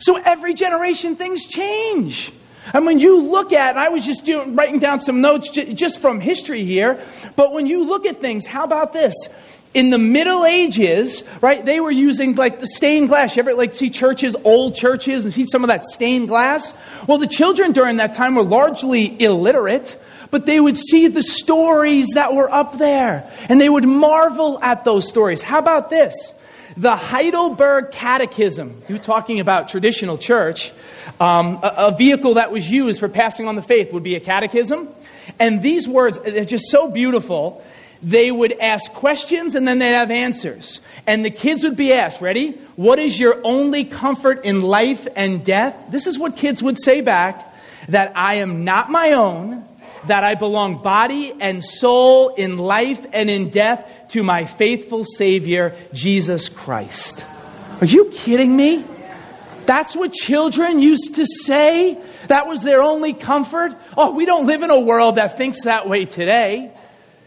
So 0.00 0.16
every 0.16 0.54
generation, 0.54 1.14
things 1.14 1.46
change. 1.46 2.32
And 2.72 2.86
when 2.86 3.00
you 3.00 3.20
look 3.22 3.52
at, 3.52 3.76
I 3.76 3.88
was 3.88 4.04
just 4.04 4.24
doing, 4.24 4.54
writing 4.54 4.78
down 4.78 5.00
some 5.00 5.20
notes 5.20 5.50
j- 5.50 5.74
just 5.74 6.00
from 6.00 6.20
history 6.20 6.64
here, 6.64 7.00
but 7.36 7.52
when 7.52 7.66
you 7.66 7.84
look 7.84 8.06
at 8.06 8.20
things, 8.20 8.46
how 8.46 8.64
about 8.64 8.92
this? 8.92 9.14
In 9.74 9.90
the 9.90 9.98
Middle 9.98 10.44
Ages, 10.44 11.24
right, 11.40 11.64
they 11.64 11.80
were 11.80 11.90
using 11.90 12.34
like 12.34 12.60
the 12.60 12.66
stained 12.66 13.08
glass. 13.08 13.36
You 13.36 13.40
ever 13.40 13.54
like 13.54 13.74
see 13.74 13.88
churches, 13.90 14.36
old 14.44 14.76
churches, 14.76 15.24
and 15.24 15.32
see 15.32 15.46
some 15.46 15.64
of 15.64 15.68
that 15.68 15.84
stained 15.84 16.28
glass? 16.28 16.72
Well, 17.06 17.18
the 17.18 17.26
children 17.26 17.72
during 17.72 17.96
that 17.96 18.14
time 18.14 18.34
were 18.34 18.42
largely 18.42 19.20
illiterate, 19.20 19.98
but 20.30 20.46
they 20.46 20.60
would 20.60 20.76
see 20.76 21.08
the 21.08 21.22
stories 21.22 22.08
that 22.14 22.34
were 22.34 22.52
up 22.52 22.78
there, 22.78 23.30
and 23.48 23.60
they 23.60 23.68
would 23.68 23.84
marvel 23.84 24.58
at 24.62 24.84
those 24.84 25.08
stories. 25.08 25.40
How 25.42 25.58
about 25.58 25.88
this? 25.90 26.14
The 26.76 26.96
Heidelberg 26.96 27.90
Catechism, 27.90 28.82
you 28.88 28.98
talking 28.98 29.40
about 29.40 29.68
traditional 29.68 30.16
church, 30.16 30.72
um, 31.20 31.60
a, 31.62 31.74
a 31.76 31.96
vehicle 31.96 32.34
that 32.34 32.50
was 32.50 32.70
used 32.70 32.98
for 33.00 33.08
passing 33.08 33.46
on 33.46 33.56
the 33.56 33.62
faith 33.62 33.92
would 33.92 34.02
be 34.02 34.14
a 34.14 34.20
catechism. 34.20 34.88
And 35.38 35.62
these 35.62 35.86
words, 35.86 36.18
they're 36.20 36.44
just 36.44 36.70
so 36.70 36.90
beautiful. 36.90 37.62
they 38.02 38.30
would 38.32 38.58
ask 38.58 38.92
questions 38.92 39.54
and 39.54 39.66
then 39.66 39.78
they'd 39.78 39.92
have 39.92 40.10
answers. 40.10 40.80
And 41.06 41.24
the 41.24 41.30
kids 41.30 41.62
would 41.62 41.76
be 41.76 41.92
asked, 41.92 42.20
ready? 42.20 42.52
What 42.76 42.98
is 42.98 43.18
your 43.18 43.40
only 43.44 43.84
comfort 43.84 44.44
in 44.44 44.62
life 44.62 45.06
and 45.14 45.44
death? 45.44 45.76
This 45.90 46.06
is 46.06 46.18
what 46.18 46.36
kids 46.36 46.62
would 46.62 46.82
say 46.82 47.00
back 47.00 47.48
that 47.88 48.12
I 48.16 48.34
am 48.34 48.64
not 48.64 48.90
my 48.90 49.12
own, 49.12 49.64
that 50.06 50.24
I 50.24 50.34
belong 50.34 50.82
body 50.82 51.32
and 51.40 51.62
soul 51.62 52.30
in 52.30 52.58
life 52.58 53.04
and 53.12 53.30
in 53.30 53.50
death 53.50 53.88
to 54.12 54.22
my 54.22 54.44
faithful 54.44 55.04
Savior, 55.04 55.74
Jesus 55.94 56.50
Christ. 56.50 57.24
Are 57.80 57.86
you 57.86 58.10
kidding 58.12 58.54
me? 58.54 58.84
That's 59.64 59.96
what 59.96 60.12
children 60.12 60.82
used 60.82 61.14
to 61.16 61.24
say. 61.26 61.96
That 62.26 62.46
was 62.46 62.62
their 62.62 62.82
only 62.82 63.14
comfort. 63.14 63.74
Oh, 63.96 64.12
we 64.12 64.26
don't 64.26 64.46
live 64.46 64.62
in 64.62 64.68
a 64.68 64.78
world 64.78 65.14
that 65.14 65.38
thinks 65.38 65.64
that 65.64 65.88
way 65.88 66.04
today. 66.04 66.72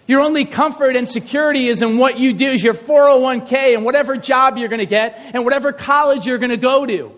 Your 0.05 0.21
only 0.21 0.45
comfort 0.45 0.95
and 0.95 1.09
security 1.09 1.69
is 1.69 1.81
in 1.81 1.97
what 1.97 2.19
you 2.19 2.33
do, 2.33 2.51
is 2.51 2.61
your 2.61 2.75
401k 2.75 3.73
and 3.73 3.83
whatever 3.83 4.15
job 4.15 4.59
you're 4.59 4.69
going 4.69 4.77
to 4.77 4.85
get 4.85 5.19
and 5.33 5.43
whatever 5.43 5.73
college 5.73 6.27
you're 6.27 6.37
going 6.37 6.51
to 6.51 6.57
go 6.57 6.85
to. 6.85 7.11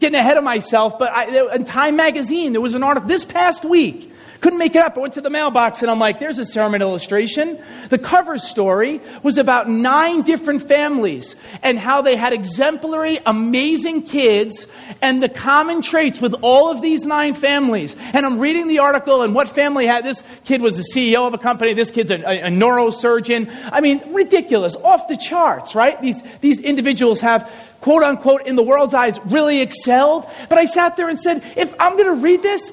Getting 0.00 0.18
ahead 0.18 0.38
of 0.38 0.42
myself, 0.42 0.98
but 0.98 1.12
I, 1.12 1.54
in 1.54 1.64
Time 1.64 1.94
Magazine, 1.94 2.50
there 2.50 2.60
was 2.60 2.74
an 2.74 2.82
article 2.82 3.08
this 3.08 3.24
past 3.24 3.64
week 3.64 4.10
couldn't 4.44 4.58
make 4.58 4.76
it 4.76 4.82
up. 4.82 4.98
I 4.98 5.00
went 5.00 5.14
to 5.14 5.22
the 5.22 5.30
mailbox 5.30 5.80
and 5.80 5.90
I'm 5.90 5.98
like, 5.98 6.20
there's 6.20 6.38
a 6.38 6.44
sermon 6.44 6.82
illustration. 6.82 7.58
The 7.88 7.96
cover 7.96 8.36
story 8.36 9.00
was 9.22 9.38
about 9.38 9.70
nine 9.70 10.20
different 10.20 10.68
families 10.68 11.34
and 11.62 11.78
how 11.78 12.02
they 12.02 12.14
had 12.14 12.34
exemplary, 12.34 13.18
amazing 13.24 14.02
kids 14.02 14.66
and 15.00 15.22
the 15.22 15.30
common 15.30 15.80
traits 15.80 16.20
with 16.20 16.34
all 16.42 16.70
of 16.70 16.82
these 16.82 17.06
nine 17.06 17.32
families. 17.32 17.96
And 18.12 18.26
I'm 18.26 18.38
reading 18.38 18.68
the 18.68 18.80
article 18.80 19.22
and 19.22 19.34
what 19.34 19.48
family 19.48 19.86
had 19.86 20.04
this 20.04 20.22
kid 20.44 20.60
was 20.60 20.76
the 20.76 20.84
CEO 20.94 21.26
of 21.26 21.32
a 21.32 21.38
company, 21.38 21.72
this 21.72 21.90
kid's 21.90 22.10
a, 22.10 22.16
a, 22.16 22.40
a 22.42 22.48
neurosurgeon. 22.48 23.50
I 23.72 23.80
mean, 23.80 24.12
ridiculous, 24.12 24.76
off 24.76 25.08
the 25.08 25.16
charts, 25.16 25.74
right? 25.74 25.98
These, 26.02 26.22
these 26.42 26.60
individuals 26.60 27.20
have 27.22 27.50
quote 27.84 28.02
unquote, 28.02 28.46
in 28.46 28.56
the 28.56 28.62
world's 28.62 28.94
eyes, 28.94 29.20
really 29.26 29.60
excelled. 29.60 30.26
But 30.48 30.56
I 30.56 30.64
sat 30.64 30.96
there 30.96 31.10
and 31.10 31.20
said, 31.20 31.42
if 31.54 31.74
I'm 31.78 31.98
going 31.98 32.06
to 32.06 32.14
read 32.14 32.40
this, 32.40 32.72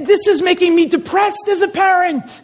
this 0.00 0.26
is 0.26 0.40
making 0.40 0.74
me 0.74 0.86
depressed 0.86 1.46
as 1.50 1.60
a 1.60 1.68
parent. 1.68 2.40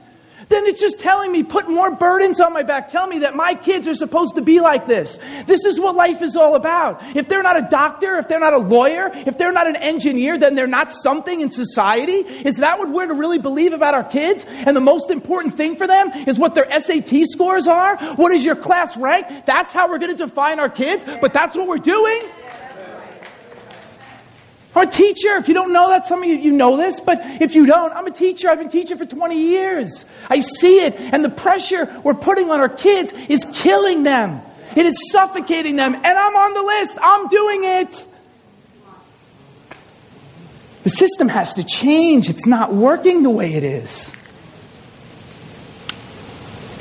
Then 0.49 0.67
it's 0.67 0.81
just 0.81 1.01
telling 1.01 1.33
me, 1.33 1.43
put 1.43 1.69
more 1.69 1.91
burdens 1.91 2.41
on 2.41 2.53
my 2.53 2.63
back. 2.63 2.89
Tell 2.89 3.07
me 3.07 3.21
that 3.21 3.35
my 3.35 3.55
kids 3.55 3.89
are 3.89 3.95
supposed 3.95 4.35
to 4.37 4.43
be 4.43 4.61
like 4.61 4.87
this. 4.87 5.19
This 5.47 5.65
is 5.65 5.81
what 5.81 5.95
life 5.95 6.23
is 6.23 6.37
all 6.37 6.55
about. 6.55 7.03
If 7.17 7.29
they're 7.29 7.43
not 7.43 7.57
a 7.57 7.67
doctor, 7.71 8.17
if 8.17 8.29
they're 8.29 8.41
not 8.41 8.53
a 8.53 8.59
lawyer, 8.59 9.11
if 9.15 9.39
they're 9.39 9.53
not 9.53 9.67
an 9.67 9.77
engineer, 9.77 10.39
then 10.39 10.55
they're 10.55 10.67
not 10.67 10.93
something 10.93 11.41
in 11.41 11.51
society. 11.51 12.19
Is 12.19 12.59
that 12.59 12.79
what 12.79 12.91
we're 12.91 13.07
to 13.07 13.15
really 13.15 13.39
believe 13.39 13.73
about 13.73 13.95
our 13.95 14.05
kids? 14.05 14.45
And 14.49 14.77
the 14.77 14.81
most 14.81 15.11
important 15.11 15.55
thing 15.55 15.77
for 15.77 15.87
them 15.87 16.11
is 16.27 16.39
what 16.39 16.55
their 16.55 16.69
SAT 16.81 17.29
scores 17.29 17.67
are? 17.67 17.97
What 18.17 18.33
is 18.33 18.45
your 18.45 18.57
class 18.57 18.97
rank? 18.97 19.47
That's 19.47 19.73
how 19.73 19.89
we're 19.89 19.99
going 19.99 20.17
to 20.17 20.27
define 20.27 20.61
our 20.61 20.69
kids, 20.69 21.05
but 21.21 21.33
that's 21.33 21.57
what 21.57 21.69
we're 21.69 21.79
doing? 21.79 22.23
I'm 24.75 24.89
a 24.89 24.91
teacher. 24.91 25.37
If 25.37 25.49
you 25.49 25.55
don't 25.55 25.73
know 25.73 25.91
that, 25.91 26.07
some 26.07 26.23
of 26.23 26.29
you, 26.29 26.37
you 26.37 26.51
know 26.51 26.77
this, 26.77 26.99
but 27.01 27.21
if 27.41 27.55
you 27.55 27.67
don't, 27.67 27.93
I'm 27.93 28.07
a 28.07 28.11
teacher. 28.11 28.49
I've 28.49 28.59
been 28.59 28.71
teaching 28.71 28.99
for 28.99 29.07
20 29.07 29.39
years. 29.39 30.05
I 30.29 30.41
see 30.41 30.85
it. 30.85 30.95
And 30.97 31.25
the 31.25 31.31
pressure 31.31 31.95
we're 32.03 32.15
putting 32.15 32.51
on 32.51 32.61
our 32.61 32.69
kids 32.69 33.13
is 33.29 33.47
killing 33.53 34.03
them. 34.03 34.41
It 34.77 34.87
is 34.87 34.97
suffocating 35.13 35.77
them. 35.77 35.95
And 35.95 36.07
I'm 36.07 36.37
on 36.37 36.55
the 36.55 36.63
list. 36.63 36.99
I'm 37.01 37.29
doing 37.29 37.61
it. 37.63 38.07
The 40.83 40.91
system 40.91 41.29
has 41.29 41.55
to 41.55 41.65
change. 41.65 42.29
It's 42.29 42.47
not 42.47 42.75
working 42.75 43.23
the 43.23 43.31
way 43.31 43.55
it 43.55 43.65
is. 43.65 44.13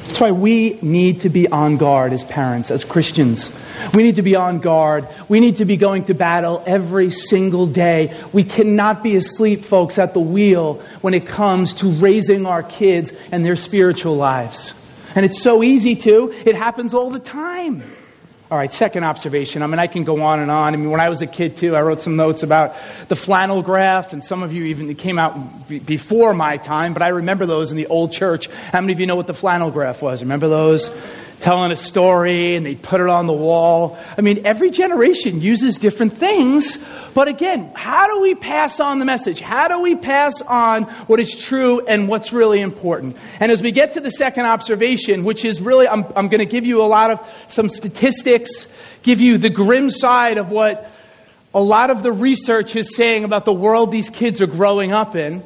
That's 0.05 0.19
why 0.19 0.31
we 0.31 0.77
need 0.81 1.22
to 1.22 1.29
be 1.29 1.48
on 1.48 1.77
guard 1.77 2.13
as 2.13 2.24
parents, 2.24 2.69
as 2.69 2.83
Christians. 2.86 3.50
We 3.93 4.03
need 4.03 4.17
to 4.17 4.22
be 4.22 4.36
on 4.36 4.60
guard. 4.60 5.07
We 5.27 5.39
need 5.39 5.57
to 5.57 5.65
be 5.65 5.77
going 5.77 6.05
to 6.05 6.13
battle 6.13 6.62
every 6.65 7.10
single 7.10 7.65
day. 7.65 8.13
We 8.31 8.43
cannot 8.43 9.01
be 9.01 9.15
asleep, 9.15 9.63
folks, 9.63 9.98
at 9.98 10.13
the 10.13 10.19
wheel 10.19 10.75
when 11.01 11.13
it 11.13 11.25
comes 11.25 11.74
to 11.75 11.88
raising 11.88 12.45
our 12.45 12.63
kids 12.63 13.12
and 13.31 13.45
their 13.45 13.55
spiritual 13.55 14.15
lives. 14.15 14.74
And 15.15 15.25
it's 15.25 15.41
so 15.41 15.63
easy 15.63 15.95
to, 15.95 16.33
it 16.45 16.55
happens 16.55 16.93
all 16.93 17.10
the 17.10 17.19
time. 17.19 17.83
All 18.53 18.60
right, 18.60 18.72
second 18.72 19.03
observation. 19.03 19.63
I 19.63 19.65
mean, 19.65 19.79
I 19.79 19.88
can 19.88 20.03
go 20.03 20.22
on 20.22 20.39
and 20.39 20.51
on. 20.51 20.75
I 20.75 20.77
mean, 20.77 20.91
when 20.91 21.00
I 21.00 21.10
was 21.10 21.24
a 21.24 21.25
kid, 21.25 21.57
too, 21.57 21.75
I 21.75 21.81
wrote 21.81 22.01
some 22.01 22.15
notes 22.15 22.43
about 22.43 22.75
the 23.07 23.15
flannel 23.15 23.63
graph, 23.63 24.13
and 24.13 24.24
some 24.24 24.43
of 24.43 24.53
you 24.53 24.65
even 24.65 24.93
came 24.93 25.17
out 25.17 25.67
b- 25.67 25.79
before 25.79 26.36
my 26.36 26.57
time, 26.57 26.93
but 26.93 27.01
I 27.01 27.07
remember 27.07 27.48
those 27.48 27.72
in 27.72 27.77
the 27.77 27.88
old 27.88 28.12
church. 28.12 28.51
How 28.72 28.79
many 28.79 28.93
of 28.93 29.00
you 29.00 29.07
know 29.07 29.15
what 29.15 29.25
the 29.25 29.33
flannel 29.33 29.72
graph 29.72 30.03
was? 30.03 30.22
Remember 30.22 30.50
those? 30.50 30.88
Telling 31.43 31.73
a 31.73 31.75
story 31.75 32.55
and 32.55 32.65
they 32.65 32.73
put 32.73 33.01
it 33.01 33.09
on 33.09 33.27
the 33.27 33.33
wall. 33.33 34.00
I 34.17 34.21
mean, 34.21 34.45
every 34.45 34.71
generation 34.71 35.41
uses 35.41 35.77
different 35.77 36.17
things. 36.17 36.81
But 37.13 37.27
again, 37.27 37.69
how 37.75 38.07
do 38.07 38.21
we 38.21 38.33
pass 38.33 38.79
on 38.79 39.00
the 39.00 39.05
message? 39.05 39.41
How 39.41 39.67
do 39.67 39.81
we 39.81 39.97
pass 39.97 40.41
on 40.41 40.83
what 40.83 41.19
is 41.19 41.35
true 41.35 41.85
and 41.85 42.07
what's 42.07 42.31
really 42.31 42.62
important? 42.62 43.17
And 43.41 43.51
as 43.51 43.62
we 43.62 43.73
get 43.73 43.91
to 43.93 44.00
the 44.00 44.09
second 44.09 44.45
observation, 44.45 45.25
which 45.25 45.43
is 45.43 45.59
really, 45.59 45.85
I'm, 45.85 46.05
I'm 46.15 46.29
going 46.29 46.39
to 46.39 46.45
give 46.45 46.65
you 46.65 46.81
a 46.81 46.88
lot 46.88 47.12
of 47.12 47.19
some 47.50 47.67
statistics, 47.67 48.67
give 49.03 49.19
you 49.19 49.38
the 49.38 49.50
grim 49.50 49.89
side 49.89 50.38
of 50.38 50.50
what 50.50 50.89
a 51.53 51.62
lot 51.62 51.89
of 51.89 52.03
the 52.03 52.13
research 52.13 52.77
is 52.77 52.95
saying 52.95 53.25
about 53.25 53.43
the 53.43 53.53
world 53.53 53.91
these 53.91 54.09
kids 54.09 54.39
are 54.39 54.47
growing 54.47 54.93
up 54.93 55.17
in. 55.17 55.43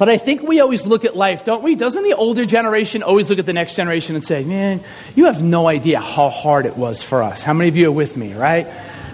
But 0.00 0.08
I 0.08 0.16
think 0.16 0.42
we 0.42 0.60
always 0.60 0.86
look 0.86 1.04
at 1.04 1.14
life, 1.14 1.44
don't 1.44 1.62
we? 1.62 1.74
Doesn't 1.74 2.02
the 2.04 2.14
older 2.14 2.46
generation 2.46 3.02
always 3.02 3.28
look 3.28 3.38
at 3.38 3.44
the 3.44 3.52
next 3.52 3.74
generation 3.74 4.14
and 4.14 4.24
say, 4.24 4.42
man, 4.44 4.80
you 5.14 5.26
have 5.26 5.42
no 5.42 5.68
idea 5.68 6.00
how 6.00 6.30
hard 6.30 6.64
it 6.64 6.78
was 6.78 7.02
for 7.02 7.22
us? 7.22 7.42
How 7.42 7.52
many 7.52 7.68
of 7.68 7.76
you 7.76 7.88
are 7.88 7.92
with 7.92 8.16
me, 8.16 8.32
right? 8.32 8.66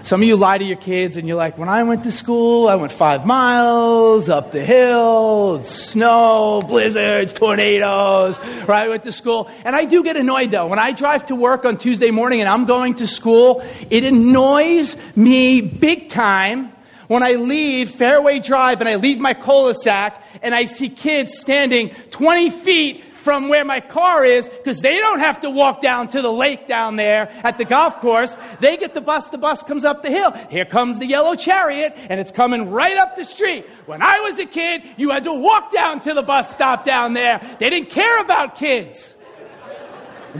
Some 0.03 0.21
of 0.21 0.27
you 0.29 0.37
lie 0.37 0.57
to 0.57 0.63
your 0.63 0.77
kids 0.77 1.17
and 1.17 1.27
you're 1.27 1.35
like, 1.35 1.57
when 1.57 1.67
I 1.67 1.83
went 1.83 2.05
to 2.05 2.11
school, 2.13 2.69
I 2.69 2.75
went 2.75 2.93
five 2.93 3.25
miles 3.25 4.29
up 4.29 4.53
the 4.53 4.63
hill, 4.63 5.61
snow, 5.63 6.61
blizzards, 6.65 7.33
tornadoes, 7.33 8.39
right? 8.65 8.85
I 8.85 8.87
went 8.87 9.03
to 9.03 9.11
school. 9.11 9.51
And 9.65 9.75
I 9.75 9.83
do 9.83 10.05
get 10.05 10.15
annoyed 10.15 10.51
though. 10.51 10.67
When 10.67 10.79
I 10.79 10.93
drive 10.93 11.25
to 11.25 11.35
work 11.35 11.65
on 11.65 11.77
Tuesday 11.77 12.11
morning 12.11 12.39
and 12.39 12.47
I'm 12.47 12.63
going 12.63 12.95
to 12.95 13.07
school, 13.07 13.61
it 13.89 14.05
annoys 14.05 14.95
me 15.17 15.59
big 15.59 16.07
time 16.07 16.71
when 17.07 17.23
I 17.23 17.33
leave 17.33 17.91
Fairway 17.91 18.39
Drive 18.39 18.81
and 18.81 18.89
I 18.89 18.95
leave 18.95 19.19
my 19.19 19.33
cul-de-sac 19.33 20.23
and 20.41 20.53
I 20.53 20.65
see 20.65 20.89
kids 20.89 21.37
standing 21.37 21.95
20 22.11 22.49
feet 22.49 23.03
from 23.27 23.49
where 23.49 23.65
my 23.65 23.81
car 23.81 24.23
is 24.23 24.47
because 24.47 24.79
they 24.79 24.99
don't 24.99 25.19
have 25.19 25.41
to 25.41 25.49
walk 25.49 25.81
down 25.81 26.07
to 26.07 26.21
the 26.21 26.31
lake 26.31 26.65
down 26.65 26.95
there 26.95 27.29
at 27.43 27.57
the 27.57 27.65
golf 27.65 27.99
course. 27.99 28.33
They 28.61 28.77
get 28.77 28.93
the 28.93 29.01
bus, 29.01 29.29
the 29.31 29.37
bus 29.37 29.61
comes 29.63 29.83
up 29.83 30.01
the 30.01 30.09
hill. 30.09 30.31
Here 30.49 30.63
comes 30.63 30.97
the 30.97 31.05
yellow 31.05 31.35
chariot 31.35 31.93
and 32.09 32.21
it's 32.21 32.31
coming 32.31 32.71
right 32.71 32.95
up 32.95 33.17
the 33.17 33.25
street. 33.25 33.65
When 33.85 34.01
I 34.01 34.21
was 34.21 34.39
a 34.39 34.45
kid, 34.45 34.81
you 34.95 35.09
had 35.09 35.25
to 35.25 35.33
walk 35.33 35.73
down 35.73 35.99
to 36.01 36.13
the 36.13 36.21
bus 36.21 36.53
stop 36.53 36.85
down 36.85 37.13
there. 37.13 37.41
They 37.59 37.69
didn't 37.69 37.89
care 37.89 38.17
about 38.21 38.55
kids. 38.55 39.13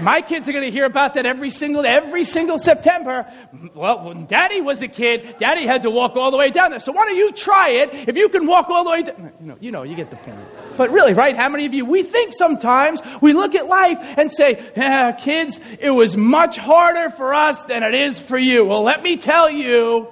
My 0.02 0.22
kids 0.22 0.48
are 0.48 0.52
going 0.52 0.64
to 0.64 0.72
hear 0.72 0.86
about 0.86 1.14
that 1.16 1.26
every 1.26 1.50
single 1.50 1.86
every 1.86 2.24
single 2.24 2.60
September. 2.60 3.26
Well, 3.74 4.06
when 4.06 4.26
Daddy 4.26 4.62
was 4.62 4.82
a 4.82 4.88
kid, 4.88 5.36
Daddy 5.40 5.66
had 5.66 5.84
to 5.84 5.90
walk 5.90 6.16
all 6.16 6.32
the 6.32 6.38
way 6.38 6.50
down 6.50 6.72
there. 6.72 6.80
So 6.80 6.92
why 6.92 7.06
don't 7.06 7.16
you 7.16 7.32
try 7.32 7.70
it? 7.70 7.94
If 8.08 8.16
you 8.16 8.30
can 8.30 8.48
walk 8.48 8.70
all 8.70 8.84
the 8.84 8.92
way 8.92 9.04
down, 9.04 9.34
you 9.40 9.48
know, 9.48 9.58
you 9.60 9.72
know, 9.72 9.84
you 9.84 9.96
get 9.96 10.10
the 10.10 10.16
point. 10.18 10.38
But 10.78 10.92
really, 10.92 11.14
right? 11.14 11.36
How 11.36 11.50
many 11.50 11.66
of 11.66 11.74
you? 11.74 11.86
We 11.86 12.04
think 12.04 12.34
sometimes 12.34 13.02
we 13.22 13.34
look 13.34 13.56
at 13.56 13.68
life 13.68 13.98
and 14.18 14.32
say, 14.32 14.64
yeah, 14.76 15.12
"Kids, 15.14 15.60
it 15.80 15.92
was 15.92 16.16
much 16.16 16.58
harder 16.58 17.10
for 17.10 17.34
us 17.34 17.64
than 17.66 17.84
it 17.84 17.94
is 17.94 18.20
for 18.20 18.38
you." 18.38 18.66
Well, 18.66 18.84
let 18.84 19.02
me 19.02 19.18
tell 19.18 19.50
you, 19.50 20.08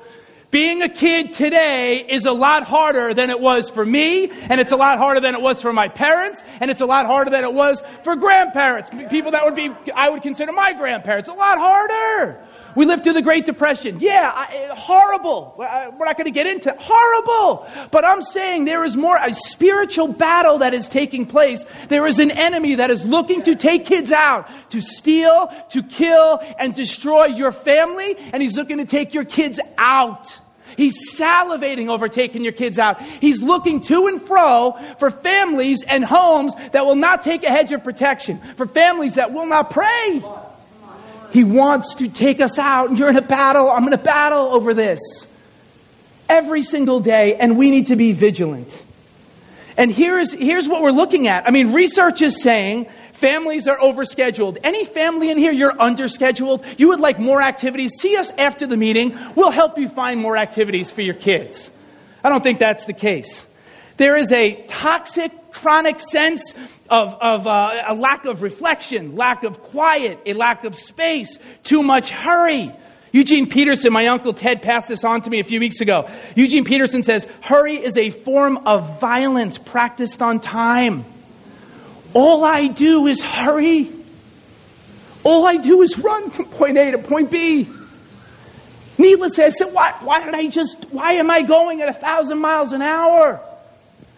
being 0.56 0.82
a 0.84 0.88
kid 0.88 1.34
today 1.34 1.98
is 1.98 2.26
a 2.26 2.32
lot 2.32 2.64
harder 2.64 3.14
than 3.14 3.30
it 3.30 3.42
was 3.42 3.70
for 3.70 3.86
me, 3.86 4.32
and 4.48 4.62
it's 4.62 4.72
a 4.72 4.76
lot 4.78 4.98
harder 4.98 5.20
than 5.20 5.36
it 5.36 5.42
was 5.42 5.62
for 5.62 5.74
my 5.74 5.90
parents, 5.90 6.42
and 6.62 6.72
it's 6.72 6.80
a 6.80 6.86
lot 6.86 7.06
harder 7.06 7.30
than 7.30 7.44
it 7.44 7.54
was 7.54 7.84
for 8.04 8.16
grandparents. 8.16 8.90
People 9.10 9.32
that 9.32 9.44
would 9.44 9.54
be, 9.54 9.70
I 9.94 10.08
would 10.10 10.22
consider 10.22 10.54
my 10.54 10.72
grandparents. 10.72 11.28
A 11.28 11.34
lot 11.34 11.58
harder. 11.58 12.42
We 12.74 12.86
lived 12.86 13.04
through 13.04 13.16
the 13.16 13.22
Great 13.22 13.46
Depression. 13.46 13.98
Yeah, 14.00 14.32
I, 14.34 14.70
horrible. 14.74 15.56
We're 15.58 16.06
not 16.06 16.16
going 16.16 16.24
to 16.24 16.32
get 16.32 16.48
into 16.48 16.70
it. 16.70 16.78
Horrible. 16.80 17.68
But 17.92 18.06
I'm 18.06 18.22
saying 18.22 18.64
there 18.64 18.86
is 18.86 18.96
more, 18.96 19.18
a 19.18 19.34
spiritual 19.34 20.08
battle 20.08 20.60
that 20.60 20.74
is 20.74 20.88
taking 20.88 21.26
place. 21.26 21.66
There 21.90 22.08
is 22.08 22.20
an 22.20 22.32
enemy 22.32 22.76
that 22.76 22.92
is 22.92 23.04
looking 23.04 23.44
to 23.44 23.58
take 23.58 23.86
kids 23.86 24.14
out, 24.14 24.50
to 24.70 24.80
steal, 24.80 25.54
to 25.72 25.84
kill, 25.84 26.42
and 26.58 26.74
destroy 26.74 27.26
your 27.26 27.52
family, 27.52 28.16
and 28.32 28.42
he's 28.42 28.56
looking 28.56 28.78
to 28.78 28.86
take 28.86 29.14
your 29.14 29.26
kids 29.26 29.60
out. 29.78 30.40
He's 30.77 31.15
salivating 31.15 31.89
over 31.89 32.10
taking 32.10 32.44
your 32.44 32.53
kids 32.53 32.79
out. 32.79 33.01
He's 33.01 33.41
looking 33.41 33.82
to 33.82 34.08
and 34.08 34.22
fro 34.22 34.77
for 35.00 35.12
families 35.12 35.84
and 35.84 36.03
homes 36.03 36.53
that 36.72 36.86
will 36.86 36.96
not 36.96 37.22
take 37.22 37.44
a 37.44 37.50
hedge 37.50 37.72
of 37.72 37.84
protection, 37.84 38.39
for 38.58 38.65
families 38.65 39.15
that 39.15 39.34
will 39.34 39.46
not 39.46 39.70
pray. 39.70 40.24
He 41.32 41.44
wants 41.44 41.96
to 41.96 42.08
take 42.08 42.39
us 42.39 42.58
out. 42.58 42.89
And 42.89 42.98
you're 43.00 43.10
in 43.10 43.17
a 43.17 43.22
battle. 43.22 43.70
I'm 43.70 43.86
in 43.88 43.94
a 43.94 43.98
battle 43.98 44.48
over 44.53 44.74
this 44.74 45.00
every 46.29 46.62
single 46.62 47.00
day, 47.00 47.36
and 47.36 47.58
we 47.58 47.70
need 47.70 47.88
to 47.88 47.96
be 47.96 48.13
vigilant. 48.13 48.84
And 49.77 49.91
here's, 49.91 50.32
here's 50.32 50.67
what 50.67 50.82
we're 50.82 50.91
looking 50.91 51.27
at. 51.27 51.48
I 51.48 51.51
mean, 51.51 51.74
research 51.74 52.22
is 52.22 52.41
saying 52.41 52.88
Families 53.15 53.65
are 53.65 53.77
overscheduled. 53.77 54.57
Any 54.62 54.84
family 54.84 55.29
in 55.29 55.38
here, 55.38 55.53
you're 55.53 55.72
underscheduled? 55.72 56.65
You 56.77 56.89
would 56.89 57.00
like 57.00 57.17
more 57.17 57.41
activities? 57.41 57.91
See 58.00 58.17
us 58.17 58.29
after 58.31 58.67
the 58.67 58.75
meeting. 58.75 59.17
We'll 59.36 59.51
help 59.51 59.77
you 59.77 59.88
find 59.88 60.19
more 60.19 60.36
activities 60.36 60.91
for 60.91 61.01
your 61.01 61.13
kids. 61.13 61.72
I 62.25 62.29
don't 62.29 62.43
think 62.43 62.60
that's 62.60 62.86
the 62.86 62.93
case. 62.93 63.48
There 63.95 64.17
is 64.17 64.34
a 64.34 64.62
toxic, 64.67 65.31
chronic 65.51 66.01
sense 66.01 66.53
of, 66.89 67.13
of 67.13 67.48
uh, 67.48 67.86
a 67.88 67.95
lack 67.95 68.25
of 68.25 68.41
reflection, 68.41 69.15
lack 69.15 69.45
of 69.45 69.63
quiet, 69.63 70.19
a 70.25 70.34
lack 70.34 70.65
of 70.65 70.75
space, 70.75 71.39
too 71.63 71.84
much 71.84 72.10
hurry. 72.10 72.74
Eugene 73.13 73.48
Peterson, 73.48 73.93
my 73.93 74.07
uncle 74.07 74.34
Ted, 74.34 74.62
passed 74.62 74.89
this 74.89 75.05
on 75.05 75.22
to 75.22 75.29
me 75.29 75.39
a 75.39 75.45
few 75.45 75.62
weeks 75.62 75.79
ago. 75.79 76.10
Eugene 76.36 76.65
Peterson 76.65 77.01
says, 77.01 77.25
Hurry 77.39 77.77
is 77.77 77.95
a 77.95 78.10
form 78.10 78.57
of 78.67 79.00
violence 79.00 79.57
practiced 79.57 80.22
on 80.22 80.41
time. 80.41 81.05
All 82.15 82.45
I 82.45 82.67
do 82.67 83.07
is 83.07 83.22
hurry. 83.22 83.91
All 85.25 85.45
I 85.45 85.57
do 85.57 85.81
is 85.81 86.00
run 86.00 86.31
from 86.31 86.45
point 86.45 86.77
A 86.77 86.91
to 86.91 86.98
point 86.98 87.29
B. 87.29 87.67
Needless 88.98 89.36
to 89.36 89.51
say, 89.51 89.65
why, 89.65 89.93
why 90.00 90.24
did 90.24 90.34
I 90.34 90.48
just, 90.48 90.86
why 90.91 91.13
am 91.13 91.29
I 91.29 91.41
going 91.41 91.81
at 91.81 91.89
a 91.89 91.93
thousand 91.93 92.39
miles 92.39 92.72
an 92.72 92.81
hour? 92.81 93.41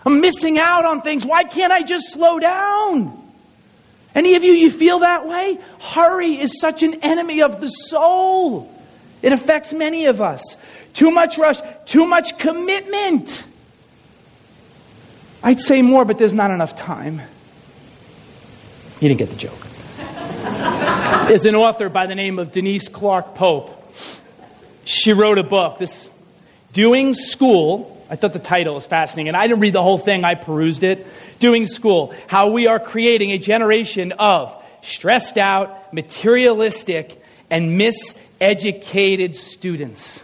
I'm 0.06 0.22
missing 0.22 0.60
out 0.60 0.86
on 0.86 1.02
things. 1.02 1.26
Why 1.26 1.44
can't 1.44 1.74
I 1.74 1.82
just 1.82 2.12
slow 2.12 2.38
down? 2.38 3.20
Any 4.14 4.36
of 4.36 4.44
you, 4.44 4.52
you 4.52 4.70
feel 4.70 5.00
that 5.00 5.28
way? 5.28 5.58
Hurry 5.80 6.34
is 6.34 6.62
such 6.62 6.84
an 6.84 7.02
enemy 7.02 7.42
of 7.42 7.60
the 7.60 7.70
soul. 7.70 8.72
It 9.24 9.34
affects 9.34 9.74
many 9.74 10.06
of 10.06 10.22
us. 10.22 10.56
Too 10.94 11.10
much 11.10 11.40
rush, 11.40 11.58
too 11.86 12.06
much 12.06 12.38
commitment. 12.38 13.44
I'd 15.42 15.60
say 15.60 15.82
more, 15.82 16.06
but 16.06 16.20
there's 16.20 16.36
not 16.36 16.52
enough 16.52 16.78
time. 16.78 17.22
You 19.00 19.10
didn't 19.10 19.20
get 19.20 19.30
the 19.30 19.36
joke. 19.36 19.68
Is 21.30 21.46
an 21.46 21.56
author 21.56 21.88
by 21.88 22.08
the 22.08 22.16
name 22.16 22.40
of 22.40 22.52
Denise 22.52 22.88
Clark 22.88 23.36
Pope. 23.36 23.94
She 24.86 25.14
wrote 25.14 25.38
a 25.38 25.44
book, 25.44 25.78
this 25.78 26.10
Doing 26.74 27.14
School. 27.14 27.96
I 28.10 28.16
thought 28.16 28.34
the 28.34 28.40
title 28.40 28.74
was 28.74 28.88
fascinating, 28.88 29.28
and 29.28 29.38
I 29.38 29.46
didn't 29.46 29.60
read 29.60 29.74
the 29.74 29.84
whole 29.84 30.00
thing, 30.00 30.24
I 30.24 30.34
perused 30.34 30.82
it. 30.82 31.06
Doing 31.38 31.68
School 31.68 32.12
How 32.26 32.50
We 32.50 32.66
Are 32.66 32.80
Creating 32.80 33.32
a 33.32 33.38
Generation 33.38 34.14
of 34.14 34.56
Stressed 34.82 35.38
Out, 35.38 35.94
Materialistic, 35.94 37.22
and 37.52 37.80
miseducated 37.80 39.36
students. 39.36 40.24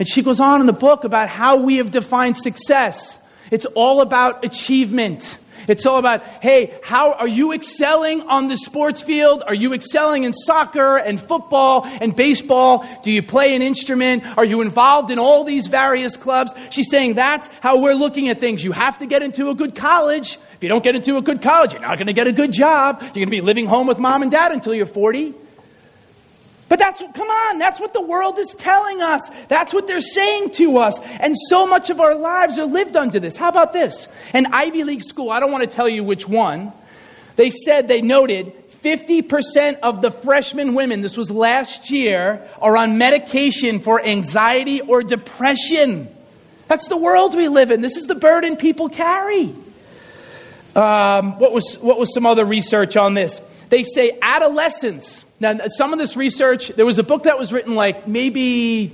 And 0.00 0.08
she 0.08 0.22
goes 0.22 0.40
on 0.40 0.60
in 0.60 0.66
the 0.66 0.72
book 0.72 1.04
about 1.04 1.28
how 1.28 1.58
we 1.58 1.76
have 1.76 1.92
defined 1.92 2.36
success. 2.38 3.18
It's 3.52 3.66
all 3.66 4.00
about 4.00 4.44
achievement. 4.44 5.38
It's 5.68 5.86
all 5.86 5.98
about, 5.98 6.22
hey, 6.42 6.74
how 6.82 7.12
are 7.12 7.28
you 7.28 7.52
excelling 7.52 8.22
on 8.22 8.48
the 8.48 8.56
sports 8.56 9.00
field? 9.00 9.42
Are 9.46 9.54
you 9.54 9.72
excelling 9.72 10.24
in 10.24 10.32
soccer 10.32 10.96
and 10.96 11.20
football 11.20 11.84
and 11.84 12.14
baseball? 12.14 12.86
Do 13.02 13.10
you 13.10 13.22
play 13.22 13.54
an 13.54 13.62
instrument? 13.62 14.24
Are 14.36 14.44
you 14.44 14.60
involved 14.60 15.10
in 15.10 15.18
all 15.18 15.44
these 15.44 15.66
various 15.66 16.16
clubs? 16.16 16.52
She's 16.70 16.90
saying 16.90 17.14
that's 17.14 17.48
how 17.60 17.80
we're 17.80 17.94
looking 17.94 18.28
at 18.28 18.40
things. 18.40 18.62
You 18.62 18.72
have 18.72 18.98
to 18.98 19.06
get 19.06 19.22
into 19.22 19.50
a 19.50 19.54
good 19.54 19.74
college. 19.74 20.38
If 20.54 20.62
you 20.62 20.68
don't 20.68 20.84
get 20.84 20.94
into 20.94 21.16
a 21.16 21.22
good 21.22 21.42
college, 21.42 21.72
you're 21.72 21.82
not 21.82 21.96
going 21.96 22.06
to 22.06 22.12
get 22.12 22.26
a 22.26 22.32
good 22.32 22.52
job. 22.52 22.98
You're 23.00 23.10
going 23.12 23.26
to 23.26 23.30
be 23.30 23.40
living 23.40 23.66
home 23.66 23.86
with 23.86 23.98
mom 23.98 24.22
and 24.22 24.30
dad 24.30 24.52
until 24.52 24.74
you're 24.74 24.86
40. 24.86 25.34
But 26.68 26.78
that's, 26.78 27.00
what, 27.00 27.14
come 27.14 27.28
on, 27.28 27.58
that's 27.58 27.78
what 27.78 27.92
the 27.92 28.00
world 28.00 28.38
is 28.38 28.48
telling 28.58 29.02
us. 29.02 29.20
That's 29.48 29.74
what 29.74 29.86
they're 29.86 30.00
saying 30.00 30.50
to 30.52 30.78
us. 30.78 30.98
And 31.20 31.36
so 31.48 31.66
much 31.66 31.90
of 31.90 32.00
our 32.00 32.14
lives 32.14 32.58
are 32.58 32.64
lived 32.64 32.96
under 32.96 33.20
this. 33.20 33.36
How 33.36 33.48
about 33.48 33.72
this? 33.72 34.08
An 34.32 34.46
Ivy 34.46 34.84
League 34.84 35.02
school, 35.02 35.30
I 35.30 35.40
don't 35.40 35.52
want 35.52 35.68
to 35.68 35.74
tell 35.74 35.88
you 35.88 36.02
which 36.02 36.26
one, 36.26 36.72
they 37.36 37.50
said 37.50 37.88
they 37.88 38.00
noted 38.00 38.52
50% 38.82 39.80
of 39.80 40.02
the 40.02 40.10
freshman 40.10 40.74
women, 40.74 41.00
this 41.00 41.16
was 41.16 41.30
last 41.30 41.90
year, 41.90 42.46
are 42.60 42.76
on 42.76 42.98
medication 42.98 43.80
for 43.80 44.00
anxiety 44.02 44.80
or 44.82 45.02
depression. 45.02 46.08
That's 46.68 46.88
the 46.88 46.96
world 46.96 47.34
we 47.34 47.48
live 47.48 47.70
in. 47.70 47.80
This 47.80 47.96
is 47.96 48.06
the 48.06 48.14
burden 48.14 48.56
people 48.56 48.88
carry. 48.88 49.54
Um, 50.76 51.38
what, 51.38 51.52
was, 51.52 51.78
what 51.80 51.98
was 51.98 52.12
some 52.12 52.26
other 52.26 52.44
research 52.44 52.96
on 52.96 53.14
this? 53.14 53.40
They 53.70 53.84
say 53.84 54.18
adolescence 54.20 55.23
now, 55.40 55.58
some 55.66 55.92
of 55.92 55.98
this 55.98 56.16
research, 56.16 56.68
there 56.68 56.86
was 56.86 56.98
a 56.98 57.02
book 57.02 57.24
that 57.24 57.38
was 57.38 57.52
written 57.52 57.74
like 57.74 58.06
maybe 58.06 58.88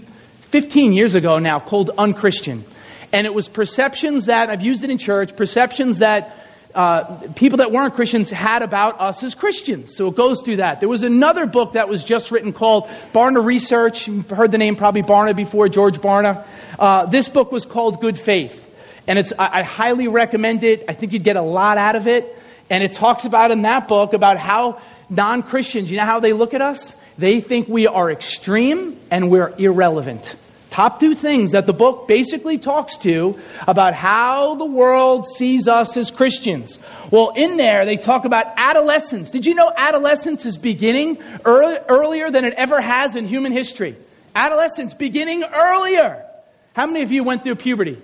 15 0.51 0.93
years 0.93 1.15
ago 1.15 1.39
now 1.39 1.61
called 1.61 1.91
Unchristian. 1.99 2.65
And 3.13 3.27
it 3.27 3.35
was 3.35 3.49
perceptions 3.49 4.27
that, 4.27 4.51
I've 4.51 4.63
used 4.63 4.83
it 4.83 4.91
in 4.91 4.99
church, 4.99 5.37
perceptions 5.37 5.99
that 5.99 6.37
uh, 6.75 7.05
people 7.35 7.59
that 7.59 7.73
weren't 7.73 7.95
Christians 7.95 8.31
had 8.31 8.63
about 8.63 9.01
us 9.01 9.23
as 9.23 9.35
Christians. 9.35 9.97
So 9.97 10.09
it 10.09 10.17
goes 10.17 10.43
through 10.43 10.57
that. 10.57 10.81
There 10.81 10.89
was 10.89 11.03
another 11.03 11.47
book 11.47 11.73
that 11.73 11.89
was 11.89 12.05
just 12.05 12.31
written 12.31 12.53
called 12.53 12.89
Barna 13.13 13.45
Research. 13.45 14.07
You've 14.07 14.31
heard 14.31 14.53
the 14.53 14.59
name 14.59 14.77
probably 14.77 15.03
Barna 15.03 15.35
before, 15.35 15.69
George 15.69 15.99
Barna. 15.99 16.45
Uh, 16.79 17.07
this 17.07 17.29
book 17.29 17.51
was 17.51 17.65
called 17.65 18.01
Good 18.01 18.19
Faith. 18.19 18.67
And 19.07 19.19
it's, 19.19 19.33
I, 19.39 19.59
I 19.59 19.63
highly 19.63 20.07
recommend 20.09 20.63
it. 20.63 20.85
I 20.89 20.95
think 20.95 21.13
you'd 21.13 21.25
get 21.25 21.37
a 21.37 21.43
lot 21.43 21.77
out 21.77 21.97
of 21.97 22.07
it. 22.07 22.37
And 22.71 22.85
it 22.85 22.93
talks 22.93 23.25
about 23.25 23.51
in 23.51 23.63
that 23.63 23.89
book 23.89 24.13
about 24.13 24.37
how 24.37 24.81
non 25.11 25.43
Christians, 25.43 25.91
you 25.91 25.99
know 25.99 26.07
how 26.07 26.21
they 26.21 26.33
look 26.33 26.55
at 26.55 26.63
us? 26.63 26.95
They 27.19 27.41
think 27.41 27.69
we 27.69 27.87
are 27.87 28.11
extreme 28.11 28.97
and 29.11 29.31
we're 29.31 29.53
irrelevant. 29.59 30.37
Top 30.71 31.01
two 31.01 31.17
things 31.17 31.51
that 31.53 31.67
the 31.67 31.73
book 31.73 32.07
basically 32.07 32.57
talks 32.57 32.97
to 32.99 33.39
about 33.67 33.93
how 33.93 34.55
the 34.55 34.65
world 34.65 35.27
sees 35.27 35.67
us 35.67 35.97
as 35.97 36.13
Christians. 36.13 36.79
Well, 37.11 37.33
in 37.35 37.57
there, 37.57 37.85
they 37.85 37.97
talk 37.97 38.25
about 38.25 38.47
adolescence. 38.57 39.31
Did 39.31 39.47
you 39.47 39.55
know 39.55 39.73
adolescence 39.77 40.47
is 40.47 40.57
beginning 40.57 41.19
early, 41.45 41.77
earlier 41.89 42.31
than 42.31 42.45
it 42.45 42.55
ever 42.55 42.81
has 42.81 43.17
in 43.17 43.27
human 43.27 43.51
history? 43.51 43.97
Adolescence 44.35 44.95
beginning 44.95 45.43
earlier. 45.43 46.25
How 46.73 46.87
many 46.87 47.03
of 47.03 47.11
you 47.11 47.25
went 47.25 47.43
through 47.43 47.57
puberty? 47.57 47.99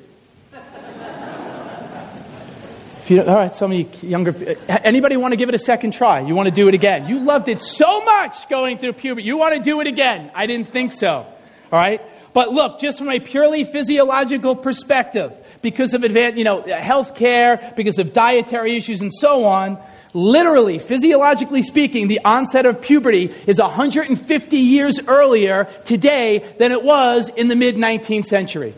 You, 3.09 3.23
all 3.23 3.37
right, 3.37 3.55
some 3.55 3.71
of 3.71 3.79
you 3.79 3.89
younger, 4.03 4.35
uh, 4.69 4.79
anybody 4.83 5.17
want 5.17 5.31
to 5.31 5.37
give 5.37 5.49
it 5.49 5.55
a 5.55 5.59
second 5.59 5.93
try? 5.93 6.21
You 6.21 6.35
want 6.35 6.49
to 6.49 6.55
do 6.55 6.67
it 6.67 6.75
again? 6.75 7.07
You 7.07 7.21
loved 7.21 7.49
it 7.49 7.61
so 7.61 8.05
much 8.05 8.49
going 8.49 8.79
through 8.79 8.95
puberty. 8.95 9.25
You 9.25 9.37
want 9.37 9.55
to 9.55 9.61
do 9.61 9.81
it 9.81 9.87
again? 9.87 10.33
I 10.35 10.47
didn't 10.47 10.69
think 10.69 10.91
so. 10.91 11.09
All 11.15 11.29
right, 11.73 12.01
but 12.33 12.53
look, 12.53 12.81
just 12.81 12.99
from 12.99 13.09
a 13.09 13.21
purely 13.21 13.63
physiological 13.63 14.57
perspective, 14.57 15.37
because 15.63 15.95
of 15.95 16.03
advanced, 16.03 16.37
you 16.37 16.43
know, 16.43 16.63
health 16.63 17.15
care, 17.15 17.73
because 17.77 17.99
of 18.01 18.13
dietary 18.13 18.77
issues 18.77 19.01
and 19.01 19.13
so 19.15 19.45
on, 19.45 19.79
literally, 20.13 20.81
physiologically 20.81 21.63
speaking, 21.63 22.09
the 22.09 22.21
onset 22.25 22.67
of 22.67 22.81
puberty 22.83 23.33
is 23.47 23.61
150 23.61 24.57
years 24.57 25.07
earlier 25.07 25.69
today 25.85 26.39
than 26.59 26.73
it 26.73 26.83
was 26.83 27.29
in 27.29 27.47
the 27.47 27.57
mid 27.57 27.77
19th 27.77 28.27
century. 28.27 28.75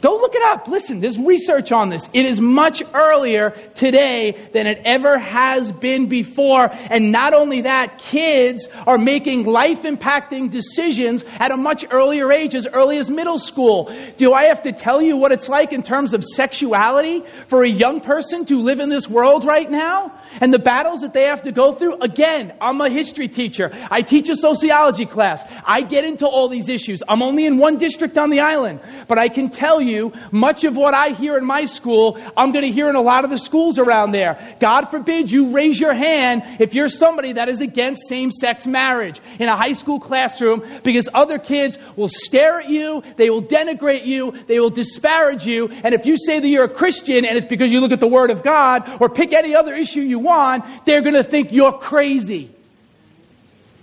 Go 0.00 0.12
look 0.12 0.36
it 0.36 0.42
up. 0.42 0.68
Listen, 0.68 1.00
there's 1.00 1.18
research 1.18 1.72
on 1.72 1.88
this. 1.88 2.08
It 2.12 2.24
is 2.24 2.40
much 2.40 2.84
earlier 2.94 3.50
today 3.74 4.48
than 4.52 4.68
it 4.68 4.80
ever 4.84 5.18
has 5.18 5.72
been 5.72 6.06
before. 6.06 6.70
And 6.88 7.10
not 7.10 7.34
only 7.34 7.62
that, 7.62 7.98
kids 7.98 8.68
are 8.86 8.96
making 8.96 9.44
life 9.44 9.82
impacting 9.82 10.52
decisions 10.52 11.24
at 11.40 11.50
a 11.50 11.56
much 11.56 11.84
earlier 11.90 12.30
age, 12.30 12.54
as 12.54 12.68
early 12.68 12.98
as 12.98 13.10
middle 13.10 13.40
school. 13.40 13.92
Do 14.18 14.34
I 14.34 14.44
have 14.44 14.62
to 14.62 14.72
tell 14.72 15.02
you 15.02 15.16
what 15.16 15.32
it's 15.32 15.48
like 15.48 15.72
in 15.72 15.82
terms 15.82 16.14
of 16.14 16.22
sexuality 16.22 17.24
for 17.48 17.64
a 17.64 17.68
young 17.68 18.00
person 18.00 18.44
to 18.46 18.60
live 18.60 18.78
in 18.78 18.90
this 18.90 19.08
world 19.08 19.44
right 19.44 19.68
now? 19.68 20.12
And 20.40 20.54
the 20.54 20.60
battles 20.60 21.00
that 21.00 21.12
they 21.12 21.24
have 21.24 21.42
to 21.42 21.50
go 21.50 21.72
through? 21.72 21.94
Again, 22.00 22.52
I'm 22.60 22.80
a 22.80 22.88
history 22.88 23.26
teacher. 23.26 23.72
I 23.90 24.02
teach 24.02 24.28
a 24.28 24.36
sociology 24.36 25.06
class. 25.06 25.42
I 25.66 25.80
get 25.80 26.04
into 26.04 26.26
all 26.26 26.48
these 26.48 26.68
issues. 26.68 27.02
I'm 27.08 27.20
only 27.20 27.46
in 27.46 27.58
one 27.58 27.78
district 27.78 28.16
on 28.16 28.30
the 28.30 28.40
island, 28.40 28.78
but 29.08 29.18
I 29.18 29.28
can 29.28 29.50
tell 29.50 29.80
you 29.80 29.87
you, 29.88 30.12
much 30.30 30.64
of 30.64 30.76
what 30.76 30.94
I 30.94 31.10
hear 31.10 31.36
in 31.36 31.44
my 31.44 31.64
school, 31.64 32.18
I'm 32.36 32.52
going 32.52 32.64
to 32.64 32.70
hear 32.70 32.88
in 32.88 32.96
a 32.96 33.00
lot 33.00 33.24
of 33.24 33.30
the 33.30 33.38
schools 33.38 33.78
around 33.78 34.12
there. 34.12 34.38
God 34.60 34.90
forbid 34.90 35.30
you 35.30 35.50
raise 35.50 35.80
your 35.80 35.94
hand 35.94 36.42
if 36.60 36.74
you're 36.74 36.88
somebody 36.88 37.32
that 37.32 37.48
is 37.48 37.60
against 37.60 38.08
same 38.08 38.30
sex 38.30 38.66
marriage 38.66 39.20
in 39.38 39.48
a 39.48 39.56
high 39.56 39.72
school 39.72 39.98
classroom 39.98 40.64
because 40.82 41.08
other 41.14 41.38
kids 41.38 41.78
will 41.96 42.08
stare 42.08 42.60
at 42.60 42.68
you, 42.68 43.02
they 43.16 43.30
will 43.30 43.42
denigrate 43.42 44.06
you, 44.06 44.32
they 44.46 44.60
will 44.60 44.70
disparage 44.70 45.46
you. 45.46 45.68
And 45.68 45.94
if 45.94 46.06
you 46.06 46.16
say 46.18 46.38
that 46.38 46.48
you're 46.48 46.64
a 46.64 46.68
Christian 46.68 47.24
and 47.24 47.36
it's 47.36 47.46
because 47.46 47.72
you 47.72 47.80
look 47.80 47.92
at 47.92 48.00
the 48.00 48.06
Word 48.06 48.30
of 48.30 48.42
God 48.42 48.88
or 49.00 49.08
pick 49.08 49.32
any 49.32 49.54
other 49.54 49.74
issue 49.74 50.00
you 50.00 50.18
want, 50.18 50.64
they're 50.84 51.02
going 51.02 51.14
to 51.14 51.24
think 51.24 51.52
you're 51.52 51.72
crazy. 51.72 52.50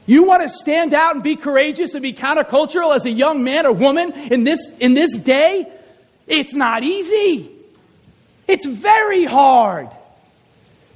You 0.07 0.23
want 0.23 0.43
to 0.43 0.49
stand 0.49 0.93
out 0.93 1.15
and 1.15 1.23
be 1.23 1.35
courageous 1.35 1.93
and 1.93 2.03
be 2.03 2.13
countercultural 2.13 2.95
as 2.95 3.05
a 3.05 3.11
young 3.11 3.43
man 3.43 3.65
or 3.65 3.71
woman 3.71 4.11
in 4.13 4.43
this, 4.43 4.67
in 4.79 4.93
this 4.93 5.17
day? 5.17 5.71
It's 6.27 6.53
not 6.53 6.83
easy. 6.83 7.51
It's 8.47 8.65
very 8.65 9.25
hard. 9.25 9.89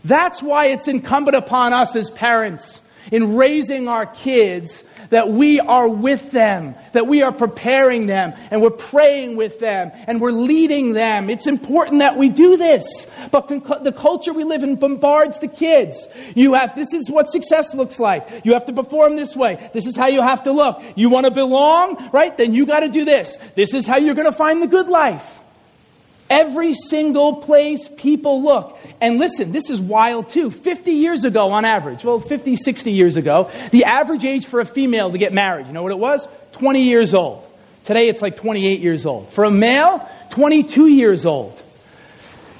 That's 0.03 0.41
why 0.41 0.67
it's 0.67 0.87
incumbent 0.87 1.35
upon 1.35 1.73
us 1.73 1.95
as 1.95 2.09
parents. 2.09 2.81
in 3.11 3.35
raising 3.35 3.87
our 3.87 4.05
kids 4.05 4.83
that 5.09 5.29
we 5.29 5.59
are 5.59 5.87
with 5.87 6.31
them, 6.31 6.75
that 6.93 7.07
we 7.07 7.21
are 7.21 7.31
preparing 7.31 8.07
them, 8.07 8.33
and 8.51 8.61
we're 8.61 8.69
praying 8.69 9.35
with 9.35 9.59
them, 9.59 9.91
and 10.07 10.21
we're 10.21 10.31
leading 10.31 10.93
them. 10.93 11.29
It's 11.29 11.47
important 11.47 11.99
that 11.99 12.17
we 12.17 12.29
do 12.29 12.57
this. 12.57 13.09
But 13.31 13.47
the 13.47 13.93
culture 13.95 14.33
we 14.33 14.43
live 14.43 14.63
in 14.63 14.75
bombards 14.75 15.39
the 15.39 15.47
kids. 15.47 16.07
You 16.35 16.53
have, 16.53 16.75
this 16.75 16.93
is 16.93 17.09
what 17.09 17.29
success 17.29 17.73
looks 17.73 17.99
like. 17.99 18.27
You 18.43 18.53
have 18.53 18.65
to 18.65 18.73
perform 18.73 19.15
this 19.15 19.35
way. 19.35 19.69
This 19.73 19.85
is 19.85 19.95
how 19.95 20.07
you 20.07 20.21
have 20.21 20.43
to 20.43 20.51
look. 20.51 20.81
You 20.95 21.09
want 21.09 21.25
to 21.25 21.31
belong, 21.31 22.09
right? 22.11 22.35
Then 22.35 22.53
you 22.53 22.65
got 22.65 22.81
to 22.81 22.89
do 22.89 23.05
this. 23.05 23.37
This 23.55 23.73
is 23.73 23.87
how 23.87 23.97
you're 23.97 24.15
going 24.15 24.25
to 24.25 24.31
find 24.31 24.61
the 24.61 24.67
good 24.67 24.87
life. 24.87 25.39
Every 26.29 26.73
single 26.73 27.37
place 27.37 27.87
people 27.97 28.43
look. 28.43 28.77
And 29.01 29.17
listen, 29.17 29.51
this 29.51 29.69
is 29.69 29.81
wild 29.81 30.29
too. 30.29 30.51
50 30.51 30.91
years 30.91 31.25
ago, 31.25 31.51
on 31.51 31.65
average, 31.65 32.03
well, 32.03 32.19
50, 32.19 32.55
60 32.55 32.91
years 32.91 33.17
ago, 33.17 33.49
the 33.71 33.85
average 33.85 34.23
age 34.23 34.45
for 34.45 34.59
a 34.59 34.65
female 34.65 35.11
to 35.11 35.17
get 35.17 35.33
married, 35.33 35.67
you 35.67 35.73
know 35.73 35.81
what 35.81 35.91
it 35.91 35.97
was? 35.97 36.27
20 36.53 36.83
years 36.83 37.13
old. 37.13 37.45
Today 37.83 38.09
it's 38.09 38.21
like 38.21 38.35
28 38.35 38.79
years 38.79 39.05
old. 39.05 39.29
For 39.29 39.43
a 39.43 39.51
male, 39.51 40.07
22 40.29 40.87
years 40.87 41.25
old. 41.25 41.59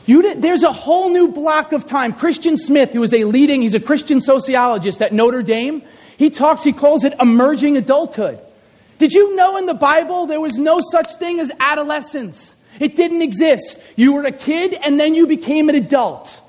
You, 0.08 0.34
there's 0.34 0.64
a 0.64 0.72
whole 0.72 1.12
new 1.12 1.28
block 1.28 1.72
of 1.72 1.86
time. 1.86 2.14
Christian 2.14 2.58
Smith, 2.58 2.94
who 2.94 3.04
is 3.04 3.14
a 3.14 3.26
leading, 3.26 3.62
he's 3.62 3.76
a 3.76 3.80
Christian 3.80 4.22
sociologist 4.22 5.04
at 5.04 5.14
Notre 5.14 5.44
Dame, 5.44 5.84
he 6.18 6.32
talks, 6.32 6.64
he 6.64 6.74
calls 6.74 7.04
it 7.04 7.14
emerging 7.20 7.78
adulthood. 7.78 8.40
Did 8.98 9.14
you 9.14 9.36
know 9.36 9.58
in 9.58 9.68
the 9.68 9.76
Bible 9.76 10.26
there 10.26 10.42
was 10.42 10.58
no 10.58 10.82
such 10.92 11.14
thing 11.16 11.40
as 11.40 11.52
adolescence? 11.60 12.56
It 12.80 12.96
didn't 12.96 13.22
exist. 13.22 13.80
You 13.96 14.14
were 14.14 14.24
a 14.24 14.32
kid 14.32 14.74
and 14.74 15.00
then 15.00 15.16
you 15.16 15.28
became 15.28 15.70
an 15.70 15.76
adult. 15.76 16.42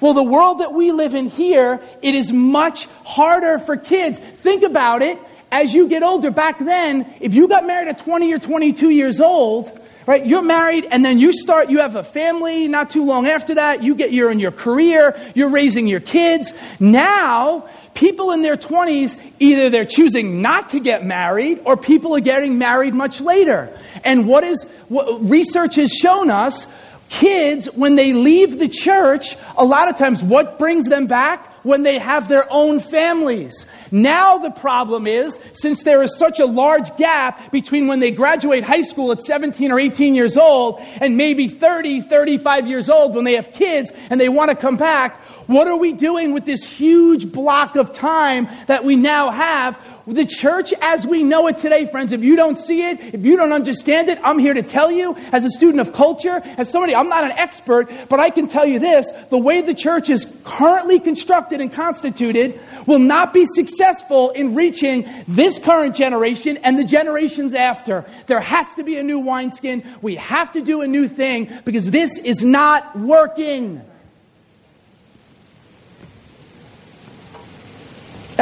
Well, 0.00 0.14
the 0.14 0.22
world 0.22 0.58
that 0.58 0.74
we 0.74 0.90
live 0.90 1.14
in 1.14 1.28
here, 1.28 1.80
it 2.02 2.14
is 2.14 2.32
much 2.32 2.86
harder 3.04 3.60
for 3.60 3.76
kids. 3.76 4.18
Think 4.18 4.64
about 4.64 5.00
it. 5.00 5.16
As 5.52 5.72
you 5.72 5.86
get 5.86 6.02
older, 6.02 6.30
back 6.30 6.58
then, 6.58 7.06
if 7.20 7.34
you 7.34 7.46
got 7.46 7.66
married 7.66 7.88
at 7.88 7.98
20 7.98 8.32
or 8.32 8.38
22 8.38 8.90
years 8.90 9.20
old, 9.20 9.70
right, 10.06 10.26
you're 10.26 10.42
married 10.42 10.86
and 10.90 11.04
then 11.04 11.18
you 11.18 11.32
start, 11.32 11.70
you 11.70 11.78
have 11.78 11.94
a 11.94 12.02
family 12.02 12.68
not 12.68 12.90
too 12.90 13.04
long 13.04 13.26
after 13.26 13.54
that, 13.54 13.82
you 13.82 13.94
get, 13.94 14.12
you're 14.12 14.30
in 14.30 14.40
your 14.40 14.50
career, 14.50 15.14
you're 15.34 15.50
raising 15.50 15.86
your 15.86 16.00
kids. 16.00 16.52
Now, 16.80 17.68
people 17.94 18.32
in 18.32 18.42
their 18.42 18.56
20s, 18.56 19.20
either 19.38 19.70
they're 19.70 19.84
choosing 19.84 20.42
not 20.42 20.70
to 20.70 20.80
get 20.80 21.04
married 21.04 21.60
or 21.64 21.76
people 21.76 22.16
are 22.16 22.20
getting 22.20 22.58
married 22.58 22.94
much 22.94 23.20
later. 23.20 23.78
And 24.04 24.26
what 24.26 24.44
is, 24.44 24.64
what 24.88 25.28
research 25.28 25.76
has 25.76 25.90
shown 25.90 26.30
us, 26.30 26.66
kids, 27.08 27.66
when 27.74 27.94
they 27.94 28.12
leave 28.12 28.58
the 28.58 28.68
church, 28.68 29.36
a 29.56 29.64
lot 29.64 29.88
of 29.88 29.96
times 29.96 30.22
what 30.22 30.58
brings 30.58 30.88
them 30.88 31.06
back? 31.06 31.48
When 31.62 31.84
they 31.84 31.98
have 31.98 32.26
their 32.26 32.44
own 32.50 32.80
families. 32.80 33.66
Now 33.92 34.38
the 34.38 34.50
problem 34.50 35.06
is, 35.06 35.38
since 35.52 35.84
there 35.84 36.02
is 36.02 36.16
such 36.18 36.40
a 36.40 36.46
large 36.46 36.96
gap 36.96 37.52
between 37.52 37.86
when 37.86 38.00
they 38.00 38.10
graduate 38.10 38.64
high 38.64 38.82
school 38.82 39.12
at 39.12 39.22
17 39.22 39.70
or 39.70 39.78
18 39.78 40.16
years 40.16 40.36
old 40.36 40.80
and 41.00 41.16
maybe 41.16 41.46
30, 41.46 42.00
35 42.00 42.66
years 42.66 42.88
old 42.88 43.14
when 43.14 43.24
they 43.24 43.34
have 43.34 43.52
kids 43.52 43.92
and 44.10 44.20
they 44.20 44.28
want 44.28 44.50
to 44.50 44.56
come 44.56 44.76
back, 44.76 45.20
what 45.46 45.68
are 45.68 45.76
we 45.76 45.92
doing 45.92 46.32
with 46.32 46.46
this 46.46 46.64
huge 46.64 47.30
block 47.30 47.76
of 47.76 47.92
time 47.92 48.48
that 48.66 48.84
we 48.84 48.96
now 48.96 49.30
have 49.30 49.78
the 50.06 50.24
church 50.24 50.72
as 50.80 51.06
we 51.06 51.22
know 51.22 51.46
it 51.46 51.58
today, 51.58 51.86
friends, 51.86 52.12
if 52.12 52.22
you 52.22 52.36
don't 52.36 52.58
see 52.58 52.82
it, 52.82 53.00
if 53.14 53.24
you 53.24 53.36
don't 53.36 53.52
understand 53.52 54.08
it, 54.08 54.18
I'm 54.22 54.38
here 54.38 54.54
to 54.54 54.62
tell 54.62 54.90
you, 54.90 55.16
as 55.32 55.44
a 55.44 55.50
student 55.50 55.80
of 55.80 55.92
culture, 55.92 56.42
as 56.56 56.70
somebody, 56.70 56.94
I'm 56.94 57.08
not 57.08 57.24
an 57.24 57.32
expert, 57.32 57.90
but 58.08 58.20
I 58.20 58.30
can 58.30 58.48
tell 58.48 58.66
you 58.66 58.78
this 58.78 59.10
the 59.30 59.38
way 59.38 59.60
the 59.60 59.74
church 59.74 60.10
is 60.10 60.32
currently 60.44 60.98
constructed 60.98 61.60
and 61.60 61.72
constituted 61.72 62.60
will 62.86 62.98
not 62.98 63.32
be 63.32 63.46
successful 63.46 64.30
in 64.30 64.54
reaching 64.54 65.08
this 65.28 65.58
current 65.58 65.94
generation 65.94 66.56
and 66.58 66.78
the 66.78 66.84
generations 66.84 67.54
after. 67.54 68.04
There 68.26 68.40
has 68.40 68.72
to 68.74 68.82
be 68.82 68.96
a 68.98 69.02
new 69.02 69.20
wineskin. 69.20 69.84
We 70.00 70.16
have 70.16 70.52
to 70.52 70.62
do 70.62 70.82
a 70.82 70.86
new 70.86 71.08
thing 71.08 71.50
because 71.64 71.90
this 71.90 72.18
is 72.18 72.42
not 72.42 72.98
working. 72.98 73.82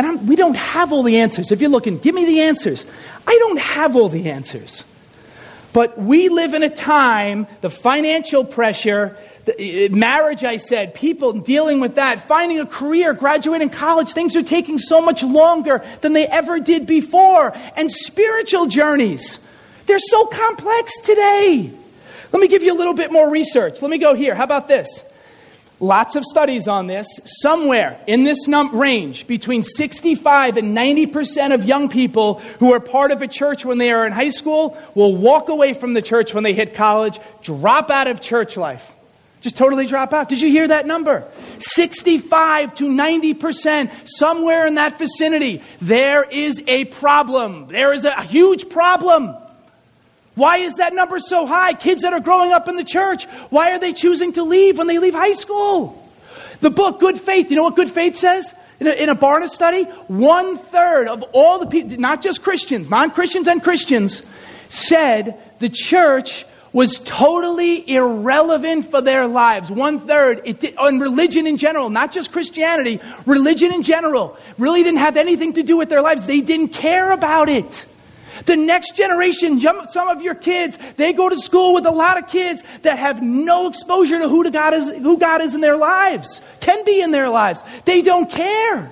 And 0.01 0.07
I'm, 0.07 0.27
we 0.27 0.35
don't 0.35 0.57
have 0.57 0.95
all 0.95 1.03
the 1.03 1.19
answers. 1.19 1.53
If 1.53 1.61
you're 1.61 1.69
looking, 1.69 1.99
give 1.99 2.15
me 2.15 2.25
the 2.25 2.41
answers. 2.41 2.87
I 3.27 3.37
don't 3.37 3.61
have 3.61 3.97
all 3.97 4.09
the 4.09 4.31
answers. 4.31 4.83
But 5.75 5.99
we 5.99 6.31
live 6.31 6.55
in 6.55 6.63
a 6.63 6.71
time, 6.71 7.47
the 7.61 7.69
financial 7.69 8.43
pressure, 8.47 9.19
the, 9.45 9.89
uh, 9.91 9.95
marriage, 9.95 10.43
I 10.43 10.57
said, 10.57 10.95
people 10.95 11.35
dealing 11.35 11.81
with 11.81 11.97
that, 11.97 12.27
finding 12.27 12.61
a 12.61 12.65
career, 12.65 13.13
graduating 13.13 13.69
college, 13.69 14.15
things 14.15 14.35
are 14.37 14.43
taking 14.43 14.79
so 14.79 15.03
much 15.03 15.23
longer 15.23 15.85
than 16.01 16.15
they 16.15 16.27
ever 16.27 16.61
did 16.61 16.87
before. 16.87 17.55
And 17.77 17.93
spiritual 17.93 18.69
journeys, 18.69 19.39
they're 19.85 19.99
so 19.99 20.25
complex 20.25 20.99
today. 21.03 21.71
Let 22.33 22.41
me 22.41 22.49
give 22.49 22.63
you 22.63 22.73
a 22.73 22.79
little 22.79 22.95
bit 22.95 23.13
more 23.13 23.29
research. 23.29 23.83
Let 23.83 23.91
me 23.91 23.99
go 23.99 24.15
here. 24.15 24.35
How 24.35 24.45
about 24.45 24.67
this? 24.67 25.05
Lots 25.83 26.15
of 26.15 26.25
studies 26.25 26.69
on 26.69 26.87
this. 26.89 27.07
Somewhere 27.25 27.99
in 28.07 28.23
this 28.23 28.47
num- 28.47 28.79
range, 28.79 29.27
between 29.27 29.63
65 29.63 30.59
and 30.59 30.77
90% 30.77 31.55
of 31.55 31.65
young 31.65 31.89
people 31.89 32.35
who 32.59 32.75
are 32.75 32.81
part 32.81 33.13
of 33.13 33.23
a 33.23 33.27
church 33.27 33.65
when 33.65 33.79
they 33.79 33.91
are 33.91 34.07
in 34.07 34.13
high 34.13 34.29
school 34.29 34.77
will 34.95 35.17
walk 35.17 35.49
away 35.49 35.73
from 35.73 35.95
the 35.95 36.03
church 36.03 36.35
when 36.35 36.45
they 36.45 36.53
hit 36.53 36.75
college, 36.75 37.19
drop 37.43 37.91
out 37.91 38.09
of 38.09 38.21
church 38.21 38.59
life. 38.59 38.93
Just 39.41 39.57
totally 39.57 39.87
drop 39.87 40.13
out. 40.13 40.29
Did 40.29 40.43
you 40.43 40.51
hear 40.51 40.69
that 40.69 40.87
number? 40.87 41.27
65 41.61 42.75
to 42.75 42.85
90%, 42.85 43.91
somewhere 44.05 44.67
in 44.67 44.75
that 44.75 44.99
vicinity. 44.99 45.63
There 45.81 46.25
is 46.25 46.63
a 46.67 46.85
problem. 46.85 47.69
There 47.69 47.95
is 47.95 48.05
a 48.05 48.23
huge 48.23 48.69
problem. 48.69 49.35
Why 50.41 50.57
is 50.57 50.77
that 50.77 50.95
number 50.95 51.19
so 51.19 51.45
high? 51.45 51.75
Kids 51.75 52.01
that 52.01 52.15
are 52.15 52.21
growing 52.21 52.51
up 52.51 52.67
in 52.67 52.77
the 52.77 52.83
church, 52.83 53.27
why 53.51 53.73
are 53.73 53.79
they 53.79 53.93
choosing 53.93 54.33
to 54.33 54.43
leave 54.43 54.79
when 54.79 54.87
they 54.87 54.99
leave 54.99 55.13
high 55.13 55.35
school? 55.35 56.03
The 56.61 56.71
book, 56.71 56.99
Good 56.99 57.21
Faith, 57.21 57.51
you 57.51 57.57
know 57.57 57.65
what 57.65 57.77
Good 57.77 57.91
Faith 57.91 58.17
says? 58.17 58.55
In 58.81 58.87
a, 58.87 58.91
in 58.93 59.11
a 59.11 59.15
Barna 59.15 59.51
study, 59.51 59.83
one 60.09 60.57
third 60.57 61.09
of 61.09 61.23
all 61.35 61.59
the 61.59 61.67
people, 61.67 61.99
not 61.99 62.23
just 62.23 62.43
Christians, 62.43 62.89
non 62.89 63.11
Christians 63.11 63.49
and 63.49 63.63
Christians, 63.63 64.23
said 64.71 65.39
the 65.59 65.69
church 65.69 66.47
was 66.73 67.01
totally 67.01 67.87
irrelevant 67.91 68.91
for 68.91 69.03
their 69.03 69.27
lives. 69.27 69.71
One 69.71 70.07
third, 70.07 70.41
it 70.47 70.75
on 70.79 71.01
religion 71.01 71.47
in 71.47 71.59
general, 71.59 71.91
not 71.91 72.13
just 72.13 72.33
Christianity, 72.33 72.99
religion 73.27 73.75
in 73.75 73.83
general, 73.83 74.39
really 74.57 74.83
didn't 74.83 75.01
have 75.01 75.19
anything 75.19 75.53
to 75.55 75.63
do 75.63 75.77
with 75.77 75.91
their 75.91 76.01
lives. 76.01 76.27
They 76.27 76.41
didn't 76.41 76.69
care 76.69 77.11
about 77.13 77.51
it. 77.51 77.85
The 78.47 78.57
next 78.57 78.97
generation, 78.97 79.61
some 79.61 80.09
of 80.09 80.23
your 80.23 80.35
kids, 80.35 80.79
they 80.97 81.13
go 81.13 81.29
to 81.29 81.39
school 81.39 81.75
with 81.75 81.87
a 81.87 81.91
lot 81.91 82.17
of 82.17 82.29
kids 82.29 82.63
that 82.83 82.99
have 82.99 83.23
no 83.23 83.69
exposure 83.69 84.19
to 84.19 84.29
who 84.29 84.51
God 84.51 84.75
is, 84.75 84.89
who 84.97 85.19
God 85.19 85.43
is 85.43 85.55
in 85.55 85.61
their 85.61 85.77
lives, 85.77 86.41
can 86.61 86.85
be 86.85 87.01
in 87.01 87.11
their 87.11 87.29
lives. 87.29 87.63
They 87.85 88.03
don't 88.03 88.31
care. 88.31 88.91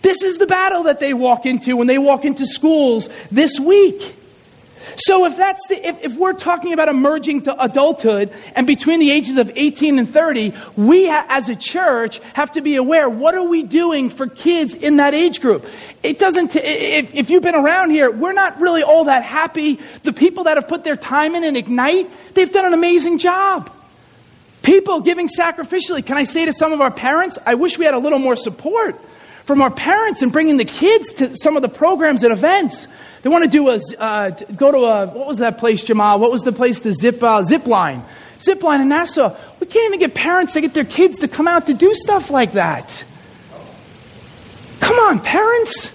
This 0.00 0.22
is 0.22 0.38
the 0.38 0.46
battle 0.46 0.84
that 0.84 0.98
they 0.98 1.14
walk 1.14 1.46
into 1.46 1.76
when 1.76 1.86
they 1.86 1.98
walk 1.98 2.24
into 2.24 2.46
schools 2.46 3.08
this 3.30 3.60
week. 3.60 4.16
So 4.96 5.24
if 5.24 5.36
that's 5.36 5.66
the, 5.68 5.86
if, 5.86 6.02
if 6.02 6.16
we're 6.16 6.32
talking 6.32 6.72
about 6.72 6.88
emerging 6.88 7.42
to 7.42 7.62
adulthood 7.62 8.32
and 8.54 8.66
between 8.66 9.00
the 9.00 9.10
ages 9.10 9.36
of 9.36 9.50
18 9.54 9.98
and 9.98 10.08
30, 10.08 10.54
we 10.76 11.08
ha- 11.08 11.26
as 11.28 11.48
a 11.48 11.56
church 11.56 12.18
have 12.34 12.52
to 12.52 12.60
be 12.60 12.76
aware, 12.76 13.08
what 13.08 13.34
are 13.34 13.46
we 13.46 13.62
doing 13.62 14.10
for 14.10 14.26
kids 14.26 14.74
in 14.74 14.96
that 14.96 15.14
age 15.14 15.40
group? 15.40 15.66
It 16.02 16.18
doesn't, 16.18 16.48
t- 16.48 16.60
if, 16.60 17.14
if 17.14 17.30
you've 17.30 17.42
been 17.42 17.54
around 17.54 17.90
here, 17.90 18.10
we're 18.10 18.32
not 18.32 18.60
really 18.60 18.82
all 18.82 19.04
that 19.04 19.24
happy. 19.24 19.80
The 20.02 20.12
people 20.12 20.44
that 20.44 20.56
have 20.56 20.68
put 20.68 20.84
their 20.84 20.96
time 20.96 21.34
in 21.34 21.44
and 21.44 21.56
Ignite, 21.56 22.10
they've 22.34 22.52
done 22.52 22.66
an 22.66 22.74
amazing 22.74 23.18
job. 23.18 23.70
People 24.62 25.00
giving 25.00 25.28
sacrificially. 25.28 26.04
Can 26.04 26.16
I 26.16 26.22
say 26.22 26.44
to 26.44 26.52
some 26.52 26.72
of 26.72 26.80
our 26.80 26.90
parents, 26.90 27.38
I 27.44 27.54
wish 27.54 27.78
we 27.78 27.84
had 27.84 27.94
a 27.94 27.98
little 27.98 28.20
more 28.20 28.36
support 28.36 29.00
from 29.44 29.60
our 29.60 29.70
parents 29.70 30.22
and 30.22 30.32
bringing 30.32 30.56
the 30.56 30.64
kids 30.64 31.12
to 31.14 31.36
some 31.36 31.56
of 31.56 31.62
the 31.62 31.68
programs 31.68 32.22
and 32.24 32.32
events. 32.32 32.86
They 33.22 33.30
want 33.30 33.44
to 33.44 33.50
do 33.50 33.68
a, 33.68 33.80
uh, 33.98 34.30
go 34.56 34.72
to 34.72 34.78
a, 34.78 35.06
what 35.06 35.26
was 35.26 35.38
that 35.38 35.58
place, 35.58 35.82
Jamal? 35.82 36.18
What 36.18 36.32
was 36.32 36.42
the 36.42 36.52
place, 36.52 36.80
the 36.80 36.92
zip, 36.92 37.22
uh, 37.22 37.44
zip 37.44 37.66
line? 37.66 38.02
Zip 38.40 38.62
line 38.62 38.80
in 38.80 38.88
Nassau. 38.88 39.36
We 39.60 39.66
can't 39.68 39.86
even 39.86 40.00
get 40.00 40.14
parents 40.14 40.54
to 40.54 40.60
get 40.60 40.74
their 40.74 40.84
kids 40.84 41.20
to 41.20 41.28
come 41.28 41.46
out 41.46 41.66
to 41.66 41.74
do 41.74 41.94
stuff 41.94 42.30
like 42.30 42.52
that. 42.54 43.04
Come 44.80 44.98
on, 44.98 45.20
parents. 45.20 45.90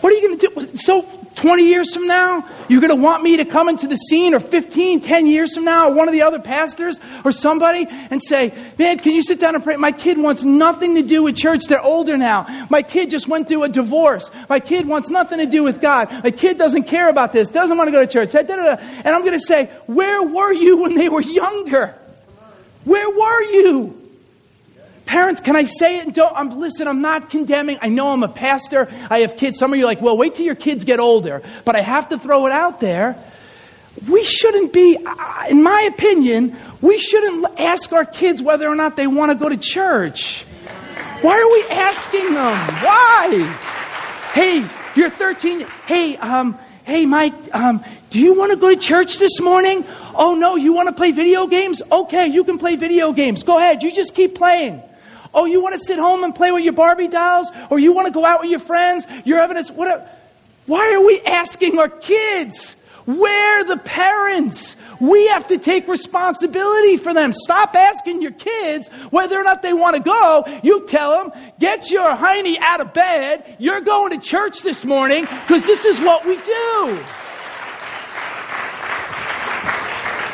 What 0.00 0.12
are 0.12 0.16
you 0.16 0.28
going 0.28 0.38
to 0.38 0.66
do? 0.66 0.76
So 0.76 1.21
20 1.34 1.64
years 1.64 1.94
from 1.94 2.06
now, 2.06 2.48
you're 2.68 2.80
going 2.80 2.90
to 2.90 3.02
want 3.02 3.22
me 3.22 3.36
to 3.38 3.44
come 3.44 3.68
into 3.68 3.86
the 3.86 3.96
scene, 3.96 4.34
or 4.34 4.40
15, 4.40 5.00
10 5.00 5.26
years 5.26 5.54
from 5.54 5.64
now, 5.64 5.88
or 5.88 5.94
one 5.94 6.08
of 6.08 6.12
the 6.12 6.22
other 6.22 6.38
pastors 6.38 6.98
or 7.24 7.32
somebody, 7.32 7.86
and 7.88 8.22
say, 8.22 8.52
Man, 8.78 8.98
can 8.98 9.12
you 9.12 9.22
sit 9.22 9.40
down 9.40 9.54
and 9.54 9.62
pray? 9.62 9.76
My 9.76 9.92
kid 9.92 10.18
wants 10.18 10.42
nothing 10.42 10.94
to 10.96 11.02
do 11.02 11.22
with 11.22 11.36
church. 11.36 11.64
They're 11.68 11.82
older 11.82 12.16
now. 12.16 12.66
My 12.70 12.82
kid 12.82 13.10
just 13.10 13.28
went 13.28 13.48
through 13.48 13.62
a 13.64 13.68
divorce. 13.68 14.30
My 14.48 14.60
kid 14.60 14.86
wants 14.86 15.08
nothing 15.08 15.38
to 15.38 15.46
do 15.46 15.62
with 15.62 15.80
God. 15.80 16.10
My 16.24 16.30
kid 16.30 16.58
doesn't 16.58 16.84
care 16.84 17.08
about 17.08 17.32
this, 17.32 17.48
doesn't 17.48 17.76
want 17.76 17.88
to 17.88 17.92
go 17.92 18.04
to 18.04 18.10
church. 18.10 18.34
And 18.34 19.08
I'm 19.08 19.22
going 19.22 19.38
to 19.38 19.46
say, 19.46 19.66
Where 19.86 20.22
were 20.22 20.52
you 20.52 20.82
when 20.82 20.94
they 20.94 21.08
were 21.08 21.22
younger? 21.22 21.98
Where 22.84 23.10
were 23.10 23.42
you? 23.42 24.01
Parents, 25.12 25.42
can 25.42 25.56
I 25.56 25.64
say 25.64 25.98
it? 25.98 26.06
And 26.06 26.14
don't, 26.14 26.34
I'm, 26.34 26.58
listen, 26.58 26.88
I'm 26.88 27.02
not 27.02 27.28
condemning. 27.28 27.76
I 27.82 27.90
know 27.90 28.12
I'm 28.12 28.22
a 28.22 28.28
pastor. 28.28 28.90
I 29.10 29.18
have 29.18 29.36
kids. 29.36 29.58
Some 29.58 29.70
of 29.70 29.78
you 29.78 29.84
are 29.84 29.86
like, 29.86 30.00
well, 30.00 30.16
wait 30.16 30.36
till 30.36 30.46
your 30.46 30.54
kids 30.54 30.84
get 30.84 31.00
older. 31.00 31.42
But 31.66 31.76
I 31.76 31.82
have 31.82 32.08
to 32.08 32.18
throw 32.18 32.46
it 32.46 32.52
out 32.52 32.80
there. 32.80 33.22
We 34.08 34.24
shouldn't 34.24 34.72
be, 34.72 34.96
in 35.50 35.62
my 35.62 35.82
opinion, 35.82 36.56
we 36.80 36.96
shouldn't 36.96 37.60
ask 37.60 37.92
our 37.92 38.06
kids 38.06 38.40
whether 38.40 38.66
or 38.66 38.74
not 38.74 38.96
they 38.96 39.06
want 39.06 39.30
to 39.30 39.34
go 39.34 39.50
to 39.50 39.58
church. 39.58 40.44
Why 41.20 41.38
are 41.38 41.52
we 41.52 41.76
asking 41.76 42.32
them? 42.32 42.56
Why? 42.82 43.28
Hey, 44.32 44.66
you're 44.96 45.10
13. 45.10 45.66
Hey, 45.84 46.16
um, 46.16 46.58
hey, 46.84 47.04
Mike, 47.04 47.34
um, 47.52 47.84
do 48.08 48.18
you 48.18 48.32
want 48.32 48.52
to 48.52 48.56
go 48.56 48.74
to 48.74 48.80
church 48.80 49.18
this 49.18 49.40
morning? 49.42 49.84
Oh, 50.14 50.34
no, 50.36 50.56
you 50.56 50.72
want 50.72 50.88
to 50.88 50.94
play 50.94 51.10
video 51.10 51.46
games? 51.48 51.82
Okay, 51.92 52.28
you 52.28 52.44
can 52.44 52.56
play 52.56 52.76
video 52.76 53.12
games. 53.12 53.42
Go 53.42 53.58
ahead, 53.58 53.82
you 53.82 53.92
just 53.92 54.14
keep 54.14 54.34
playing. 54.36 54.82
Oh, 55.34 55.46
you 55.46 55.62
want 55.62 55.74
to 55.74 55.84
sit 55.84 55.98
home 55.98 56.24
and 56.24 56.34
play 56.34 56.50
with 56.50 56.64
your 56.64 56.72
Barbie 56.72 57.08
dolls? 57.08 57.48
Or 57.70 57.78
you 57.78 57.92
want 57.92 58.06
to 58.06 58.12
go 58.12 58.24
out 58.24 58.40
with 58.40 58.50
your 58.50 58.60
friends? 58.60 59.06
Your 59.24 59.38
evidence, 59.38 59.70
whatever. 59.70 60.08
Why 60.66 60.92
are 60.94 61.04
we 61.04 61.20
asking 61.22 61.78
our 61.78 61.88
kids? 61.88 62.76
Where 63.06 63.64
the 63.64 63.78
parents. 63.78 64.76
We 65.00 65.26
have 65.28 65.48
to 65.48 65.58
take 65.58 65.88
responsibility 65.88 66.96
for 66.96 67.12
them. 67.12 67.32
Stop 67.32 67.74
asking 67.74 68.22
your 68.22 68.30
kids 68.30 68.88
whether 69.10 69.36
or 69.36 69.42
not 69.42 69.60
they 69.60 69.72
want 69.72 69.96
to 69.96 70.02
go. 70.02 70.44
You 70.62 70.86
tell 70.86 71.24
them, 71.24 71.32
get 71.58 71.90
your 71.90 72.14
hiney 72.14 72.56
out 72.60 72.80
of 72.80 72.92
bed. 72.92 73.56
You're 73.58 73.80
going 73.80 74.18
to 74.18 74.24
church 74.24 74.60
this 74.60 74.84
morning 74.84 75.24
because 75.24 75.66
this 75.66 75.84
is 75.84 76.00
what 76.00 76.24
we 76.24 76.36
do. 76.36 77.04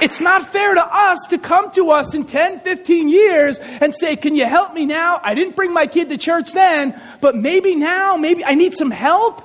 It's 0.00 0.20
not 0.20 0.52
fair 0.52 0.74
to 0.74 0.84
us 0.84 1.18
to 1.30 1.38
come 1.38 1.72
to 1.72 1.90
us 1.90 2.14
in 2.14 2.24
10, 2.24 2.60
15 2.60 3.08
years 3.08 3.58
and 3.58 3.94
say, 3.94 4.16
Can 4.16 4.36
you 4.36 4.46
help 4.46 4.72
me 4.72 4.86
now? 4.86 5.20
I 5.22 5.34
didn't 5.34 5.56
bring 5.56 5.72
my 5.72 5.86
kid 5.86 6.08
to 6.10 6.16
church 6.16 6.52
then, 6.52 7.00
but 7.20 7.34
maybe 7.34 7.74
now, 7.74 8.16
maybe 8.16 8.44
I 8.44 8.54
need 8.54 8.74
some 8.74 8.90
help. 8.90 9.44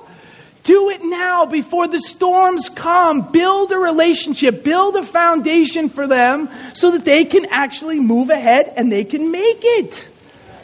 Do 0.62 0.88
it 0.88 1.04
now 1.04 1.44
before 1.44 1.88
the 1.88 2.00
storms 2.00 2.70
come. 2.70 3.32
Build 3.32 3.70
a 3.72 3.78
relationship, 3.78 4.64
build 4.64 4.96
a 4.96 5.02
foundation 5.02 5.90
for 5.90 6.06
them 6.06 6.48
so 6.72 6.92
that 6.92 7.04
they 7.04 7.24
can 7.24 7.46
actually 7.50 8.00
move 8.00 8.30
ahead 8.30 8.72
and 8.76 8.90
they 8.90 9.04
can 9.04 9.30
make 9.30 9.60
it. 9.60 10.08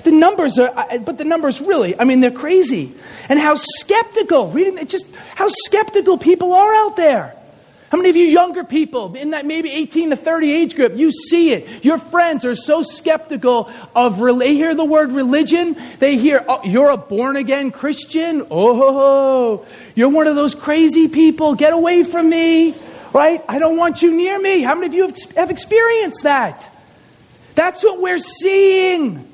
The 0.05 0.12
numbers 0.12 0.59
are, 0.59 0.72
but 1.00 1.18
the 1.18 1.24
numbers 1.24 1.61
really, 1.61 1.98
I 1.98 2.05
mean, 2.05 2.20
they're 2.20 2.31
crazy. 2.31 2.92
And 3.29 3.38
how 3.38 3.57
skeptical, 3.57 4.50
reading 4.50 4.79
it, 4.79 4.88
just 4.88 5.07
how 5.35 5.48
skeptical 5.66 6.16
people 6.16 6.55
are 6.55 6.74
out 6.74 6.96
there. 6.96 7.37
How 7.90 7.98
many 7.98 8.09
of 8.09 8.14
you 8.14 8.26
younger 8.26 8.62
people 8.62 9.16
in 9.16 9.31
that 9.31 9.44
maybe 9.44 9.68
18 9.68 10.11
to 10.11 10.16
30 10.16 10.53
age 10.53 10.76
group, 10.76 10.96
you 10.96 11.11
see 11.11 11.53
it? 11.53 11.85
Your 11.85 11.98
friends 11.98 12.44
are 12.44 12.55
so 12.55 12.83
skeptical 12.83 13.68
of, 13.96 14.20
they 14.38 14.55
hear 14.55 14.76
the 14.76 14.85
word 14.85 15.11
religion, 15.11 15.76
they 15.98 16.16
hear, 16.16 16.44
oh, 16.46 16.61
you're 16.62 16.90
a 16.90 16.96
born 16.96 17.35
again 17.35 17.72
Christian? 17.72 18.46
Oh, 18.48 19.66
you're 19.96 20.09
one 20.09 20.29
of 20.29 20.37
those 20.37 20.55
crazy 20.55 21.09
people. 21.09 21.57
Get 21.57 21.72
away 21.72 22.05
from 22.05 22.31
me, 22.31 22.76
right? 23.12 23.44
I 23.48 23.59
don't 23.59 23.76
want 23.76 24.03
you 24.03 24.16
near 24.16 24.40
me. 24.40 24.62
How 24.62 24.76
many 24.76 24.87
of 24.87 24.94
you 24.94 25.12
have 25.37 25.50
experienced 25.50 26.22
that? 26.22 26.70
That's 27.57 27.83
what 27.83 28.00
we're 28.00 28.20
seeing. 28.20 29.26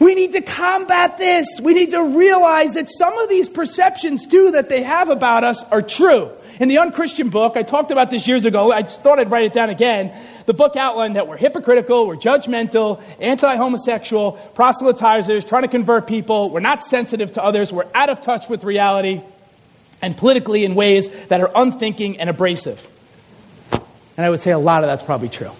We 0.00 0.16
need 0.16 0.32
to 0.32 0.40
combat 0.40 1.16
this. 1.18 1.60
We 1.62 1.74
need 1.74 1.92
to 1.92 2.02
realize 2.02 2.72
that 2.72 2.88
some 2.90 3.16
of 3.18 3.28
these 3.28 3.48
perceptions, 3.48 4.26
too, 4.26 4.50
that 4.50 4.68
they 4.68 4.82
have 4.82 5.10
about 5.10 5.44
us 5.44 5.62
are 5.70 5.80
true. 5.80 6.32
In 6.60 6.68
the 6.68 6.78
Unchristian 6.78 7.30
book, 7.30 7.56
I 7.56 7.64
talked 7.64 7.90
about 7.90 8.10
this 8.10 8.28
years 8.28 8.44
ago. 8.44 8.70
I 8.70 8.84
thought 8.84 9.18
I'd 9.18 9.30
write 9.30 9.46
it 9.46 9.52
down 9.52 9.70
again. 9.70 10.12
The 10.46 10.54
book 10.54 10.76
outlined 10.76 11.16
that 11.16 11.26
we're 11.26 11.36
hypocritical, 11.36 12.06
we're 12.06 12.16
judgmental, 12.16 13.02
anti 13.18 13.56
homosexual, 13.56 14.38
proselytizers, 14.54 15.46
trying 15.46 15.62
to 15.62 15.68
convert 15.68 16.06
people, 16.06 16.50
we're 16.50 16.60
not 16.60 16.84
sensitive 16.84 17.32
to 17.32 17.42
others, 17.42 17.72
we're 17.72 17.88
out 17.94 18.08
of 18.08 18.20
touch 18.20 18.48
with 18.48 18.62
reality, 18.62 19.20
and 20.00 20.16
politically 20.16 20.64
in 20.64 20.74
ways 20.74 21.08
that 21.28 21.40
are 21.40 21.50
unthinking 21.54 22.20
and 22.20 22.30
abrasive. 22.30 22.88
And 24.16 24.24
I 24.24 24.30
would 24.30 24.40
say 24.40 24.52
a 24.52 24.58
lot 24.58 24.84
of 24.84 24.88
that's 24.88 25.02
probably 25.02 25.30
true. 25.30 25.50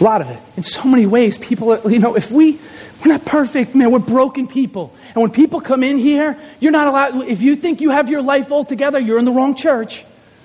A 0.00 0.04
lot 0.04 0.20
of 0.20 0.30
it. 0.30 0.38
In 0.56 0.62
so 0.62 0.84
many 0.84 1.06
ways, 1.06 1.36
people, 1.36 1.78
you 1.90 1.98
know, 1.98 2.16
if 2.16 2.30
we, 2.30 2.52
we're 3.04 3.12
not 3.12 3.24
perfect, 3.24 3.74
man, 3.74 3.90
we're 3.90 3.98
broken 3.98 4.46
people. 4.46 4.94
And 5.18 5.22
when 5.24 5.32
people 5.32 5.60
come 5.60 5.82
in 5.82 5.98
here, 5.98 6.38
you're 6.60 6.70
not 6.70 6.86
allowed, 6.86 7.24
if 7.26 7.42
you 7.42 7.56
think 7.56 7.80
you 7.80 7.90
have 7.90 8.08
your 8.08 8.22
life 8.22 8.52
all 8.52 8.64
together, 8.64 9.00
you're 9.00 9.18
in 9.18 9.24
the 9.24 9.32
wrong 9.32 9.56
church. 9.56 10.04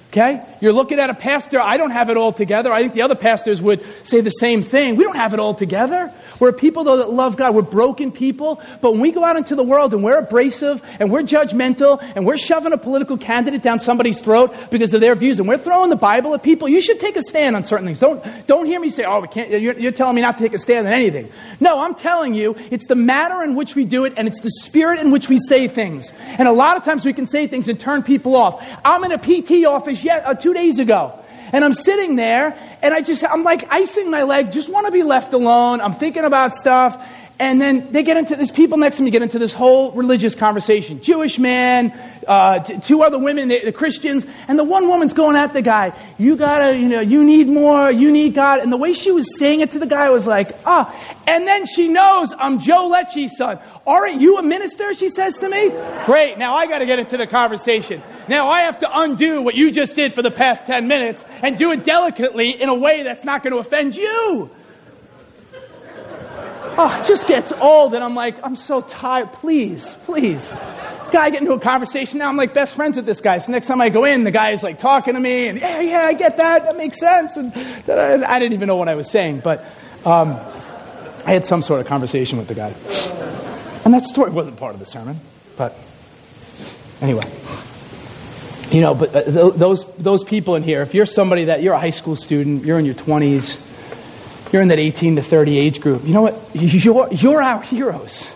Okay? 0.09 0.43
You're 0.61 0.73
looking 0.73 0.97
at 0.97 1.11
a 1.11 1.13
pastor, 1.13 1.61
I 1.61 1.77
don't 1.77 1.91
have 1.91 2.09
it 2.09 2.17
all 2.17 2.33
together. 2.33 2.73
I 2.73 2.79
think 2.79 2.93
the 2.93 3.03
other 3.03 3.13
pastors 3.13 3.61
would 3.61 3.85
say 4.01 4.21
the 4.21 4.31
same 4.31 4.63
thing. 4.63 4.95
We 4.95 5.03
don't 5.03 5.15
have 5.15 5.35
it 5.35 5.39
all 5.39 5.53
together. 5.53 6.11
We're 6.43 6.51
people, 6.51 6.83
though, 6.83 6.97
that 6.97 7.09
love 7.09 7.37
God. 7.37 7.55
We're 7.55 7.61
broken 7.61 8.11
people. 8.11 8.61
But 8.81 8.91
when 8.91 8.99
we 8.99 9.13
go 9.13 9.23
out 9.23 9.37
into 9.37 9.55
the 9.55 9.63
world 9.63 9.93
and 9.93 10.03
we're 10.03 10.17
abrasive 10.17 10.81
and 10.99 11.09
we're 11.09 11.21
judgmental 11.21 12.03
and 12.17 12.25
we're 12.25 12.37
shoving 12.37 12.73
a 12.73 12.77
political 12.77 13.17
candidate 13.17 13.61
down 13.61 13.79
somebody's 13.79 14.19
throat 14.19 14.53
because 14.69 14.93
of 14.93 14.99
their 14.99 15.15
views 15.15 15.39
and 15.39 15.47
we're 15.47 15.57
throwing 15.57 15.89
the 15.89 15.95
Bible 15.95 16.33
at 16.33 16.43
people, 16.43 16.67
you 16.67 16.81
should 16.81 16.99
take 16.99 17.15
a 17.15 17.23
stand 17.23 17.55
on 17.55 17.63
certain 17.63 17.85
things. 17.85 18.01
Don't, 18.01 18.21
don't 18.45 18.65
hear 18.65 18.81
me 18.81 18.89
say, 18.89 19.05
oh, 19.05 19.21
we 19.21 19.29
can't, 19.29 19.51
you're, 19.51 19.79
you're 19.79 19.93
telling 19.93 20.17
me 20.17 20.21
not 20.21 20.37
to 20.37 20.43
take 20.43 20.53
a 20.53 20.59
stand 20.59 20.85
on 20.85 20.91
anything. 20.91 21.31
No, 21.61 21.79
I'm 21.79 21.95
telling 21.95 22.33
you, 22.33 22.57
it's 22.71 22.87
the 22.87 22.95
manner 22.95 23.41
in 23.41 23.55
which 23.55 23.75
we 23.75 23.85
do 23.85 24.03
it 24.03 24.11
and 24.17 24.27
it's 24.27 24.41
the 24.41 24.51
spirit 24.51 24.99
in 24.99 25.11
which 25.11 25.29
we 25.29 25.39
say 25.39 25.69
things. 25.69 26.11
And 26.37 26.45
a 26.45 26.51
lot 26.51 26.75
of 26.75 26.83
times 26.83 27.05
we 27.05 27.13
can 27.13 27.25
say 27.25 27.47
things 27.47 27.69
and 27.69 27.79
turn 27.79 28.03
people 28.03 28.35
off. 28.35 28.61
I'm 28.83 29.05
in 29.05 29.13
a 29.13 29.17
PT 29.17 29.65
office 29.65 30.03
yet, 30.03 30.25
uh, 30.25 30.33
two 30.33 30.53
days 30.53 30.77
ago. 30.77 31.22
And 31.53 31.63
I'm 31.63 31.73
sitting 31.73 32.15
there 32.15 32.57
and 32.81 32.93
I 32.93 33.01
just, 33.01 33.23
I'm 33.23 33.43
like 33.43 33.71
icing 33.71 34.09
my 34.11 34.23
leg, 34.23 34.51
just 34.51 34.69
want 34.69 34.87
to 34.87 34.91
be 34.91 35.03
left 35.03 35.33
alone. 35.33 35.79
I'm 35.79 35.93
thinking 35.93 36.25
about 36.25 36.53
stuff. 36.53 37.01
And 37.39 37.59
then 37.59 37.91
they 37.91 38.03
get 38.03 38.15
into, 38.15 38.35
there's 38.35 38.51
people 38.51 38.77
next 38.77 38.97
to 38.97 39.03
me 39.03 39.11
get 39.11 39.21
into 39.21 39.39
this 39.39 39.53
whole 39.53 39.91
religious 39.91 40.35
conversation. 40.35 41.01
Jewish 41.01 41.39
man, 41.39 41.91
uh, 42.27 42.59
t- 42.59 42.79
two 42.79 43.01
other 43.01 43.17
women, 43.17 43.49
the, 43.49 43.65
the 43.65 43.71
Christians, 43.71 44.25
and 44.47 44.57
the 44.57 44.63
one 44.63 44.87
woman's 44.87 45.13
going 45.13 45.35
at 45.35 45.51
the 45.51 45.61
guy. 45.61 45.93
You 46.17 46.35
gotta, 46.35 46.77
you 46.77 46.87
know, 46.87 46.99
you 46.99 47.23
need 47.23 47.47
more, 47.47 47.91
you 47.91 48.11
need 48.11 48.35
God. 48.35 48.59
And 48.59 48.71
the 48.71 48.77
way 48.77 48.93
she 48.93 49.11
was 49.11 49.37
saying 49.37 49.61
it 49.61 49.71
to 49.71 49.79
the 49.79 49.87
guy 49.87 50.09
was 50.09 50.27
like, 50.27 50.55
ah. 50.65 50.89
Oh. 50.89 51.19
And 51.27 51.47
then 51.47 51.65
she 51.65 51.87
knows 51.87 52.31
I'm 52.37 52.59
Joe 52.59 52.87
Lecce's 52.87 53.37
son. 53.37 53.59
Aren't 53.85 54.21
you 54.21 54.37
a 54.37 54.41
minister? 54.41 54.93
She 54.93 55.09
says 55.09 55.37
to 55.39 55.49
me. 55.49 55.69
Great. 56.05 56.37
Now 56.37 56.55
I 56.55 56.67
gotta 56.67 56.85
get 56.85 56.99
into 56.99 57.17
the 57.17 57.27
conversation. 57.27 58.01
Now 58.27 58.47
I 58.49 58.61
have 58.61 58.79
to 58.79 58.99
undo 58.99 59.41
what 59.41 59.55
you 59.55 59.71
just 59.71 59.95
did 59.95 60.13
for 60.15 60.21
the 60.21 60.31
past 60.31 60.65
10 60.65 60.87
minutes 60.87 61.25
and 61.41 61.57
do 61.57 61.71
it 61.71 61.83
delicately 61.83 62.49
in 62.49 62.69
a 62.69 62.75
way 62.75 63.03
that's 63.03 63.25
not 63.25 63.43
going 63.43 63.51
to 63.51 63.59
offend 63.59 63.95
you. 63.95 64.49
Oh, 66.75 66.99
it 66.99 67.05
just 67.05 67.27
gets 67.27 67.51
old, 67.51 67.93
and 67.93 68.03
I'm 68.03 68.15
like, 68.15 68.35
I'm 68.43 68.55
so 68.55 68.81
tired. 68.81 69.31
Please, 69.33 69.95
please. 70.05 70.51
Guy 71.11 71.29
get 71.29 71.41
into 71.41 71.53
a 71.53 71.59
conversation 71.59 72.17
now. 72.17 72.29
I'm 72.29 72.37
like 72.37 72.55
best 72.55 72.73
friends 72.73 72.95
with 72.95 73.05
this 73.05 73.21
guy. 73.21 73.37
So 73.37 73.51
next 73.51 73.67
time 73.67 73.79
I 73.79 73.89
go 73.89 74.05
in, 74.05 74.23
the 74.23 74.31
guy 74.31 74.51
is 74.51 74.63
like 74.63 74.79
talking 74.79 75.13
to 75.13 75.19
me, 75.19 75.47
and 75.47 75.59
yeah, 75.59 75.81
yeah, 75.81 75.99
I 75.99 76.13
get 76.13 76.37
that. 76.37 76.63
That 76.63 76.77
makes 76.77 76.99
sense. 76.99 77.37
And 77.37 77.53
I 77.53 78.39
didn't 78.39 78.53
even 78.53 78.67
know 78.67 78.75
what 78.77 78.89
I 78.89 78.95
was 78.95 79.11
saying, 79.11 79.41
but 79.41 79.63
um, 80.03 80.39
I 81.27 81.33
had 81.33 81.45
some 81.45 81.61
sort 81.61 81.79
of 81.79 81.85
conversation 81.85 82.39
with 82.39 82.47
the 82.47 82.55
guy. 82.55 82.73
And 83.85 83.93
that 83.93 84.05
story 84.05 84.31
wasn't 84.31 84.57
part 84.57 84.73
of 84.73 84.79
the 84.79 84.85
sermon, 84.85 85.19
but 85.57 85.77
anyway. 87.01 87.29
You 88.71 88.81
know, 88.81 88.95
but 88.95 89.13
uh, 89.13 89.49
those, 89.49 89.85
those 89.95 90.23
people 90.23 90.55
in 90.55 90.63
here, 90.63 90.81
if 90.81 90.93
you're 90.93 91.05
somebody 91.05 91.45
that 91.45 91.61
you're 91.61 91.73
a 91.73 91.79
high 91.79 91.89
school 91.89 92.15
student, 92.15 92.65
you're 92.65 92.79
in 92.79 92.85
your 92.85 92.95
20s, 92.95 94.53
you're 94.53 94.61
in 94.61 94.69
that 94.69 94.79
18 94.79 95.17
to 95.17 95.21
30 95.21 95.57
age 95.57 95.81
group, 95.81 96.05
you 96.05 96.13
know 96.13 96.21
what? 96.21 96.39
You're, 96.53 97.11
you're 97.11 97.41
our 97.41 97.61
heroes. 97.61 98.27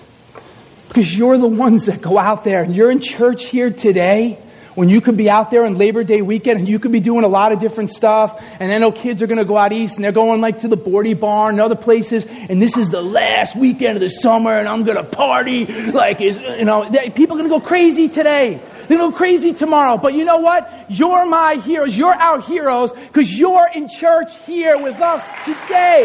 Because 0.90 1.16
you're 1.16 1.38
the 1.38 1.48
ones 1.48 1.86
that 1.86 2.02
go 2.02 2.18
out 2.18 2.44
there 2.44 2.64
and 2.64 2.76
you're 2.76 2.92
in 2.92 3.02
church 3.02 3.48
here 3.48 3.72
today 3.72 4.40
when 4.78 4.90
you 4.90 5.02
could 5.02 5.18
be 5.18 5.28
out 5.28 5.50
there 5.50 5.66
on 5.66 5.76
Labor 5.76 6.04
Day 6.04 6.22
weekend 6.22 6.60
and 6.60 6.70
you 6.70 6.78
could 6.78 6.92
be 6.92 7.00
doing 7.00 7.24
a 7.24 7.28
lot 7.28 7.52
of 7.52 7.60
different 7.60 7.90
stuff. 7.90 8.40
And 8.60 8.72
I 8.72 8.78
know 8.78 8.92
kids 8.92 9.24
are 9.24 9.26
going 9.26 9.40
to 9.40 9.44
go 9.44 9.58
out 9.58 9.74
east 9.74 9.96
and 9.96 10.04
they're 10.04 10.12
going 10.12 10.40
like 10.40 10.60
to 10.60 10.68
the 10.68 10.78
Boardy 10.78 11.16
Barn 11.16 11.56
and 11.56 11.62
other 11.62 11.76
places. 11.76 12.28
And 12.28 12.62
this 12.62 12.78
is 12.78 12.92
the 12.92 13.02
last 13.02 13.56
weekend 13.56 13.96
of 13.98 14.02
the 14.02 14.12
summer 14.12 14.52
and 14.52 14.68
I'm 14.70 14.84
going 14.84 14.98
to 14.98 15.04
party 15.04 15.66
like 15.66 16.22
is 16.22 16.38
you 16.38 16.66
know 16.66 16.88
people 17.16 17.36
are 17.36 17.40
going 17.40 17.50
to 17.50 17.60
go 17.60 17.60
crazy 17.60 18.08
today. 18.08 18.62
They're 18.88 19.00
going 19.00 19.10
to 19.10 19.14
go 19.14 19.18
crazy 19.18 19.52
tomorrow. 19.52 19.98
But 19.98 20.14
you 20.14 20.26
know 20.26 20.42
what? 20.42 20.72
You're 20.90 21.26
my 21.26 21.56
heroes. 21.56 21.98
You're 21.98 22.14
our 22.14 22.40
heroes 22.40 22.94
because 22.94 23.36
you're 23.36 23.68
in 23.74 23.90
church 23.90 24.38
here 24.46 24.78
with 24.78 25.02
us 25.02 25.28
today. 25.44 26.04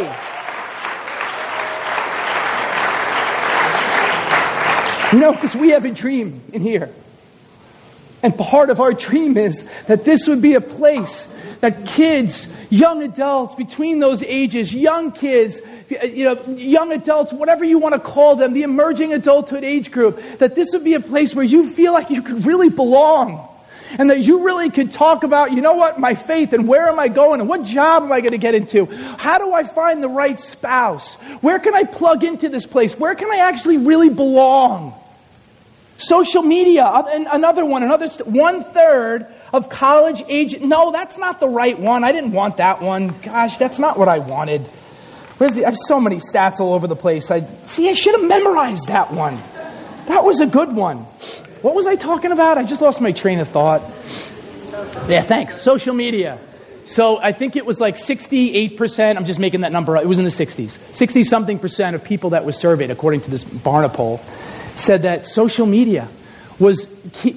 You 5.12 5.18
know, 5.18 5.32
because 5.32 5.54
we 5.54 5.68
have 5.72 5.84
a 5.84 5.90
dream 5.90 6.40
in 6.54 6.62
here. 6.62 6.88
And 8.22 8.36
part 8.36 8.70
of 8.70 8.80
our 8.80 8.92
dream 8.92 9.36
is 9.36 9.68
that 9.86 10.04
this 10.04 10.28
would 10.28 10.40
be 10.40 10.54
a 10.54 10.60
place 10.60 11.28
that 11.60 11.86
kids, 11.86 12.46
young 12.70 13.02
adults, 13.02 13.54
between 13.54 13.98
those 13.98 14.22
ages, 14.22 14.72
young 14.72 15.12
kids, 15.12 15.60
you 16.04 16.24
know, 16.24 16.42
young 16.54 16.92
adults, 16.92 17.32
whatever 17.32 17.64
you 17.64 17.78
want 17.78 17.94
to 17.94 18.00
call 18.00 18.36
them, 18.36 18.52
the 18.52 18.62
emerging 18.62 19.12
adulthood 19.12 19.64
age 19.64 19.90
group, 19.90 20.20
that 20.38 20.54
this 20.54 20.72
would 20.72 20.84
be 20.84 20.94
a 20.94 21.00
place 21.00 21.34
where 21.34 21.44
you 21.44 21.68
feel 21.68 21.92
like 21.92 22.10
you 22.10 22.22
could 22.22 22.46
really 22.46 22.68
belong. 22.68 23.48
and 23.98 24.10
that 24.10 24.20
you 24.20 24.44
really 24.44 24.70
could 24.70 24.92
talk 24.92 25.22
about, 25.22 25.52
you 25.52 25.60
know 25.60 25.74
what, 25.74 25.98
my 25.98 26.14
faith 26.14 26.52
and 26.52 26.66
where 26.68 26.88
am 26.88 26.98
I 26.98 27.08
going 27.08 27.40
and 27.40 27.48
what 27.48 27.64
job 27.64 28.02
am 28.02 28.12
I 28.12 28.20
going 28.20 28.32
to 28.32 28.38
get 28.38 28.54
into? 28.54 28.86
How 29.16 29.38
do 29.38 29.52
I 29.52 29.64
find 29.64 30.02
the 30.02 30.08
right 30.08 30.38
spouse? 30.38 31.14
Where 31.40 31.58
can 31.58 31.74
I 31.74 31.84
plug 31.84 32.24
into 32.24 32.48
this 32.48 32.66
place? 32.66 32.98
Where 32.98 33.14
can 33.14 33.30
I 33.30 33.36
actually 33.36 33.78
really 33.78 34.08
belong? 34.08 34.98
Social 35.98 36.42
media, 36.42 36.90
another 37.30 37.64
one, 37.64 37.82
another 37.82 38.08
one 38.24 38.64
third 38.64 39.26
of 39.52 39.68
college 39.68 40.22
age. 40.28 40.60
No, 40.60 40.90
that's 40.90 41.16
not 41.16 41.38
the 41.38 41.48
right 41.48 41.78
one. 41.78 42.02
I 42.02 42.12
didn't 42.12 42.32
want 42.32 42.56
that 42.56 42.82
one. 42.82 43.08
Gosh, 43.20 43.58
that's 43.58 43.78
not 43.78 43.98
what 43.98 44.08
I 44.08 44.18
wanted. 44.18 44.62
Where's 45.38 45.54
the, 45.54 45.64
I 45.64 45.70
have 45.70 45.78
so 45.78 46.00
many 46.00 46.16
stats 46.16 46.60
all 46.60 46.74
over 46.74 46.86
the 46.86 46.96
place. 46.96 47.30
I 47.30 47.46
see. 47.66 47.88
I 47.88 47.94
should 47.94 48.18
have 48.18 48.28
memorized 48.28 48.88
that 48.88 49.12
one. 49.12 49.40
That 50.06 50.24
was 50.24 50.40
a 50.40 50.46
good 50.46 50.74
one. 50.74 50.98
What 51.62 51.74
was 51.74 51.86
I 51.86 51.94
talking 51.94 52.32
about? 52.32 52.58
I 52.58 52.64
just 52.64 52.80
lost 52.80 53.00
my 53.00 53.12
train 53.12 53.38
of 53.38 53.48
thought. 53.48 53.82
Yeah, 55.08 55.22
thanks. 55.22 55.60
Social 55.60 55.94
media. 55.94 56.38
So 56.86 57.18
I 57.18 57.32
think 57.32 57.56
it 57.56 57.64
was 57.64 57.80
like 57.80 57.96
68%. 57.96 59.16
I'm 59.16 59.24
just 59.24 59.38
making 59.38 59.60
that 59.60 59.72
number 59.72 59.96
up. 59.96 60.02
It 60.02 60.08
was 60.08 60.18
in 60.18 60.24
the 60.24 60.30
60s. 60.30 60.70
60 60.94 61.24
something 61.24 61.58
percent 61.58 61.94
of 61.94 62.02
people 62.02 62.30
that 62.30 62.44
was 62.44 62.56
surveyed, 62.56 62.90
according 62.90 63.20
to 63.22 63.30
this 63.30 63.44
Barna 63.44 63.92
poll, 63.92 64.20
said 64.82 65.02
that 65.02 65.26
social 65.26 65.66
media 65.66 66.08
was 66.58 66.88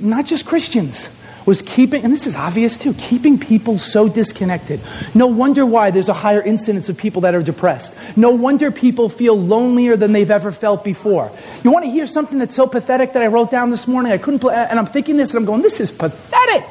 not 0.02 0.26
just 0.26 0.46
Christians, 0.46 1.10
was 1.46 1.62
keeping, 1.62 2.04
and 2.04 2.12
this 2.12 2.26
is 2.26 2.36
obvious 2.36 2.78
too, 2.78 2.94
keeping 2.96 3.38
people 3.38 3.78
so 3.78 4.10
disconnected. 4.10 4.80
No 5.14 5.28
wonder 5.28 5.66
why 5.66 5.92
there's 5.92 6.10
a 6.10 6.14
higher 6.14 6.42
incidence 6.42 6.90
of 6.90 6.98
people 6.98 7.22
that 7.22 7.36
are 7.36 7.44
depressed. 7.44 7.96
No 8.16 8.32
wonder 8.32 8.72
people 8.72 9.10
feel 9.10 9.40
lonelier 9.40 9.96
than 9.96 10.12
they've 10.12 10.32
ever 10.32 10.52
felt 10.52 10.84
before. 10.84 11.32
You 11.64 11.72
want 11.72 11.86
to 11.86 11.92
hear 11.92 12.08
something 12.08 12.40
that's 12.40 12.56
so 12.56 12.68
pathetic 12.68 13.14
that 13.14 13.22
I 13.22 13.28
wrote 13.28 13.52
down 13.52 13.70
this 13.70 13.88
morning? 13.88 14.12
I 14.12 14.18
couldn't, 14.18 14.44
and 14.44 14.80
I'm 14.80 14.88
thinking 14.88 15.18
this 15.18 15.32
and 15.32 15.40
I'm 15.40 15.46
going, 15.46 15.62
this 15.62 15.80
is 15.80 15.92
pathetic. 15.92 16.66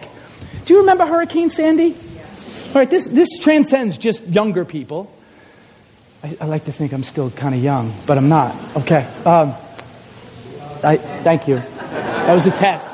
Do 0.65 0.75
you 0.75 0.81
remember 0.81 1.07
Hurricane 1.07 1.51
Sandy? 1.51 1.93
All 1.93 2.75
right, 2.75 2.91
this, 2.91 3.07
this 3.07 3.29
transcends 3.39 3.97
just 3.97 4.27
younger 4.27 4.65
people. 4.65 5.13
I, 6.25 6.37
I 6.41 6.45
like 6.47 6.65
to 6.65 6.73
think 6.73 6.93
I'm 6.93 7.05
still 7.05 7.31
kind 7.31 7.55
of 7.55 7.63
young, 7.63 7.95
but 8.07 8.19
I'm 8.19 8.29
not. 8.29 8.57
Okay. 8.79 9.07
Um, 9.25 9.55
I, 10.85 10.97
thank 10.97 11.49
you. 11.49 11.57
That 11.57 12.35
was 12.35 12.47
a 12.47 12.51
test. 12.51 12.91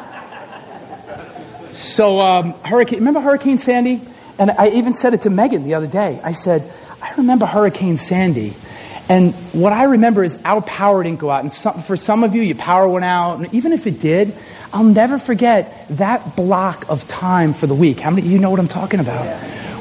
So, 1.73 2.21
um, 2.21 2.55
Hurricane, 2.65 3.01
remember 3.01 3.21
Hurricane 3.21 3.59
Sandy? 3.59 4.01
And 4.39 4.51
I 4.51 4.69
even 4.69 4.95
said 4.95 5.13
it 5.15 5.23
to 5.23 5.31
Megan 5.31 5.65
the 5.65 5.75
other 5.75 5.87
day. 5.87 6.21
I 6.23 6.33
said, 6.33 6.71
I 7.03 7.15
remember 7.17 7.47
Hurricane 7.47 7.97
Sandy. 7.97 8.55
And 9.09 9.35
what 9.53 9.73
I 9.73 9.85
remember 9.85 10.23
is 10.23 10.41
our 10.45 10.63
power 10.63 11.03
didn't 11.03 11.19
go 11.19 11.31
out. 11.31 11.43
And 11.43 11.53
some, 11.53 11.83
for 11.83 11.97
some 11.97 12.23
of 12.23 12.35
you, 12.35 12.43
your 12.43 12.57
power 12.57 12.87
went 12.87 13.05
out. 13.05 13.39
And 13.39 13.53
even 13.53 13.73
if 13.73 13.87
it 13.87 14.01
did, 14.01 14.37
I'll 14.73 14.85
never 14.85 15.19
forget 15.19 15.87
that 15.91 16.37
block 16.37 16.89
of 16.89 17.07
time 17.09 17.55
for 17.55 17.67
the 17.67 17.75
week. 17.75 17.99
How 17.99 18.11
many 18.11 18.23
of 18.23 18.33
you 18.33 18.39
know 18.39 18.51
what 18.51 18.61
I'm 18.61 18.69
talking 18.69 19.01
about? 19.01 19.27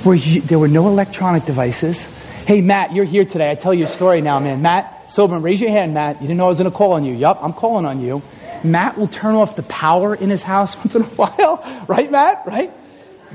Where 0.04 0.16
you, 0.16 0.42
there 0.42 0.58
were 0.58 0.68
no 0.68 0.88
electronic 0.88 1.46
devices. 1.46 2.06
Hey, 2.46 2.62
Matt, 2.62 2.94
you're 2.94 3.06
here 3.06 3.26
today. 3.26 3.52
I 3.52 3.56
tell 3.56 3.74
you 3.74 3.84
a 3.84 3.88
story 3.88 4.22
now, 4.22 4.40
man. 4.40 4.62
Matt 4.64 4.99
Sobran, 5.10 5.44
raise 5.44 5.60
your 5.60 5.72
hand, 5.72 5.96
Matt. 5.96 6.22
You 6.22 6.28
didn't 6.28 6.38
know 6.38 6.46
I 6.46 6.50
was 6.50 6.60
going 6.60 6.70
to 6.72 6.78
call 6.78 6.94
on 6.94 7.04
you. 7.04 7.16
Yup, 7.16 7.40
I'm 7.42 7.54
calling 7.54 7.86
on 7.88 8.00
you. 8.00 8.22
Matt 8.64 8.96
will 8.96 9.08
turn 9.08 9.34
off 9.34 9.56
the 9.56 9.64
power 9.64 10.14
in 10.14 10.30
his 10.30 10.44
house 10.44 10.78
once 10.78 10.94
in 10.94 11.02
a 11.02 11.06
while. 11.06 11.86
Right, 11.88 12.12
Matt? 12.12 12.44
Right? 12.46 12.72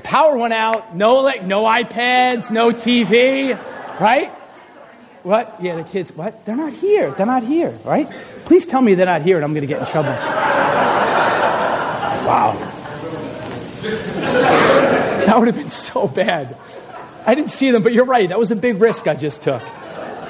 Power 0.04 0.36
went 0.36 0.54
out. 0.54 0.94
No, 0.94 1.16
like, 1.16 1.42
no 1.44 1.64
iPads, 1.64 2.50
no 2.50 2.70
TV. 2.70 3.58
Right? 3.98 4.30
What? 5.24 5.56
Yeah, 5.60 5.76
the 5.76 5.84
kids, 5.84 6.12
what? 6.12 6.44
They're 6.44 6.54
not 6.54 6.74
here. 6.74 7.10
They're 7.10 7.26
not 7.26 7.42
here, 7.42 7.76
right? 7.84 8.08
Please 8.44 8.66
tell 8.66 8.82
me 8.82 8.94
they're 8.94 9.06
not 9.06 9.22
here 9.22 9.36
and 9.36 9.44
I'm 9.44 9.52
going 9.52 9.62
to 9.62 9.66
get 9.66 9.80
in 9.80 9.86
trouble. 9.86 10.10
wow. 12.28 12.52
That 15.26 15.38
would 15.38 15.48
have 15.48 15.56
been 15.56 15.70
so 15.70 16.06
bad. 16.06 16.56
I 17.26 17.34
didn't 17.34 17.50
see 17.50 17.70
them, 17.70 17.82
but 17.82 17.92
you're 17.94 18.04
right. 18.04 18.28
That 18.28 18.38
was 18.38 18.52
a 18.52 18.56
big 18.56 18.80
risk 18.80 19.08
I 19.08 19.14
just 19.14 19.42
took. 19.42 19.62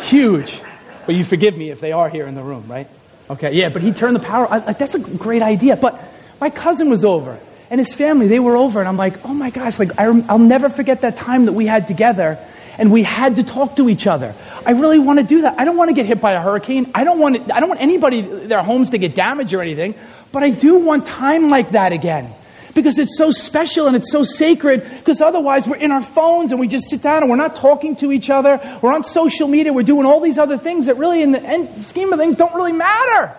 Huge. 0.03 0.61
But 1.07 1.15
you 1.15 1.25
forgive 1.25 1.57
me 1.57 1.71
if 1.71 1.81
they 1.81 1.93
are 1.93 2.09
here 2.09 2.27
in 2.27 2.35
the 2.35 2.43
room, 2.43 2.65
right? 2.69 2.89
Okay, 3.31 3.53
yeah, 3.53 3.69
but 3.69 3.83
he 3.83 3.93
turned 3.93 4.17
the 4.17 4.21
power. 4.21 4.47
I, 4.51 4.59
like, 4.59 4.79
that's 4.79 4.95
a 4.95 4.99
great 4.99 5.43
idea. 5.43 5.77
But 5.77 6.03
my 6.41 6.51
cousin 6.51 6.91
was 6.91 7.05
over, 7.05 7.39
and 7.71 7.81
his 7.81 7.95
family, 7.95 8.27
they 8.27 8.39
were 8.39 8.57
over, 8.57 8.81
and 8.81 8.89
I'm 8.89 8.97
like, 8.97 9.25
oh 9.25 9.35
my 9.35 9.51
gosh, 9.51 9.79
like 9.79 9.99
I, 9.99 10.05
I'll 10.29 10.39
never 10.39 10.69
forget 10.69 11.03
that 11.03 11.17
time 11.17 11.47
that 11.47 11.53
we 11.53 11.67
had 11.67 11.89
together, 11.89 12.39
and 12.77 12.93
we 12.93 13.03
had 13.03 13.37
to 13.37 13.43
talk 13.43 13.77
to 13.77 13.89
each 13.89 14.07
other. 14.07 14.35
I 14.67 14.73
really 14.73 14.99
want 14.99 15.19
to 15.21 15.25
do 15.25 15.43
that. 15.43 15.59
I 15.59 15.65
don't 15.65 15.77
want 15.77 15.89
to 15.89 15.95
get 15.95 16.07
hit 16.07 16.21
by 16.21 16.33
a 16.33 16.43
hurricane. 16.43 16.91
I 16.95 17.05
don't 17.05 17.19
want. 17.19 17.51
I 17.51 17.61
don't 17.61 17.69
want 17.69 17.81
anybody, 17.81 18.21
their 18.21 18.63
homes 18.63 18.91
to 18.91 18.99
get 18.99 19.15
damaged 19.15 19.53
or 19.53 19.63
anything. 19.63 19.95
But 20.33 20.43
I 20.43 20.51
do 20.51 20.79
want 20.79 21.07
time 21.07 21.49
like 21.49 21.71
that 21.71 21.93
again 21.93 22.33
because 22.75 22.99
it's 22.99 23.17
so 23.17 23.31
special 23.31 23.87
and 23.87 23.97
it's 23.97 24.11
so 24.11 24.25
sacred 24.25 24.83
because 24.99 25.21
otherwise 25.21 25.67
we're 25.67 25.77
in 25.77 25.91
our 25.91 26.03
phones 26.03 26.51
and 26.51 26.61
we 26.61 26.69
just 26.69 26.89
sit 26.89 27.03
down 27.03 27.23
and 27.23 27.31
we're 27.31 27.37
not 27.37 27.57
talking 27.57 27.97
to 27.97 28.13
each 28.13 28.31
other. 28.31 28.61
We're 28.83 28.93
on 28.93 29.05
social 29.05 29.49
media. 29.49 29.73
We're 29.73 29.83
doing 29.83 30.07
all 30.07 30.21
these 30.21 30.39
other 30.39 30.59
things 30.59 30.87
that 30.87 30.97
really, 30.97 31.23
in 31.23 31.33
the 31.33 31.43
end, 31.43 31.85
scheme 31.85 32.13
of 32.13 32.19
things, 32.19 32.37
don't 32.37 32.55
really 32.55 32.73
matter. 32.73 33.35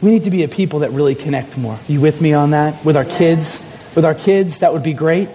We 0.00 0.10
need 0.10 0.24
to 0.24 0.30
be 0.30 0.42
a 0.42 0.48
people 0.48 0.80
that 0.80 0.90
really 0.90 1.14
connect 1.14 1.56
more. 1.56 1.74
Are 1.74 1.92
you 1.92 2.00
with 2.00 2.20
me 2.20 2.34
on 2.34 2.50
that? 2.50 2.84
With 2.84 2.96
our 2.96 3.04
kids? 3.04 3.60
With 3.96 4.04
our 4.04 4.14
kids, 4.14 4.60
that 4.60 4.72
would 4.72 4.82
be 4.82 4.92
great. 4.92 5.28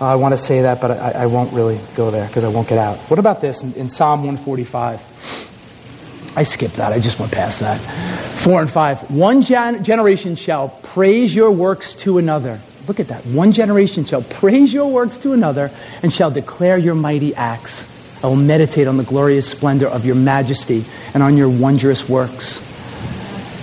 Uh, 0.00 0.06
I 0.06 0.16
want 0.16 0.32
to 0.32 0.38
say 0.38 0.62
that, 0.62 0.82
but 0.82 0.90
I, 0.90 1.10
I 1.12 1.26
won't 1.26 1.54
really 1.54 1.80
go 1.94 2.10
there 2.10 2.26
because 2.26 2.44
I 2.44 2.48
won't 2.48 2.68
get 2.68 2.78
out. 2.78 2.98
What 3.08 3.18
about 3.18 3.40
this 3.40 3.62
in, 3.62 3.72
in 3.74 3.88
Psalm 3.88 4.24
145? 4.24 6.34
I 6.36 6.42
skipped 6.42 6.76
that. 6.76 6.92
I 6.92 7.00
just 7.00 7.18
went 7.18 7.32
past 7.32 7.60
that. 7.60 7.80
Four 8.40 8.60
and 8.60 8.70
five. 8.70 9.10
One 9.10 9.40
gen- 9.40 9.82
generation 9.82 10.36
shall 10.36 10.78
praise 10.96 11.34
your 11.34 11.50
works 11.50 11.92
to 11.92 12.16
another. 12.16 12.58
Look 12.88 13.00
at 13.00 13.08
that. 13.08 13.20
One 13.26 13.52
generation 13.52 14.06
shall 14.06 14.22
praise 14.22 14.72
your 14.72 14.90
works 14.90 15.18
to 15.18 15.34
another 15.34 15.70
and 16.02 16.10
shall 16.10 16.30
declare 16.30 16.78
your 16.78 16.94
mighty 16.94 17.34
acts. 17.34 17.86
I 18.24 18.28
will 18.28 18.36
meditate 18.36 18.88
on 18.88 18.96
the 18.96 19.04
glorious 19.04 19.46
splendor 19.46 19.88
of 19.88 20.06
your 20.06 20.14
majesty 20.14 20.86
and 21.12 21.22
on 21.22 21.36
your 21.36 21.50
wondrous 21.50 22.08
works. 22.08 22.62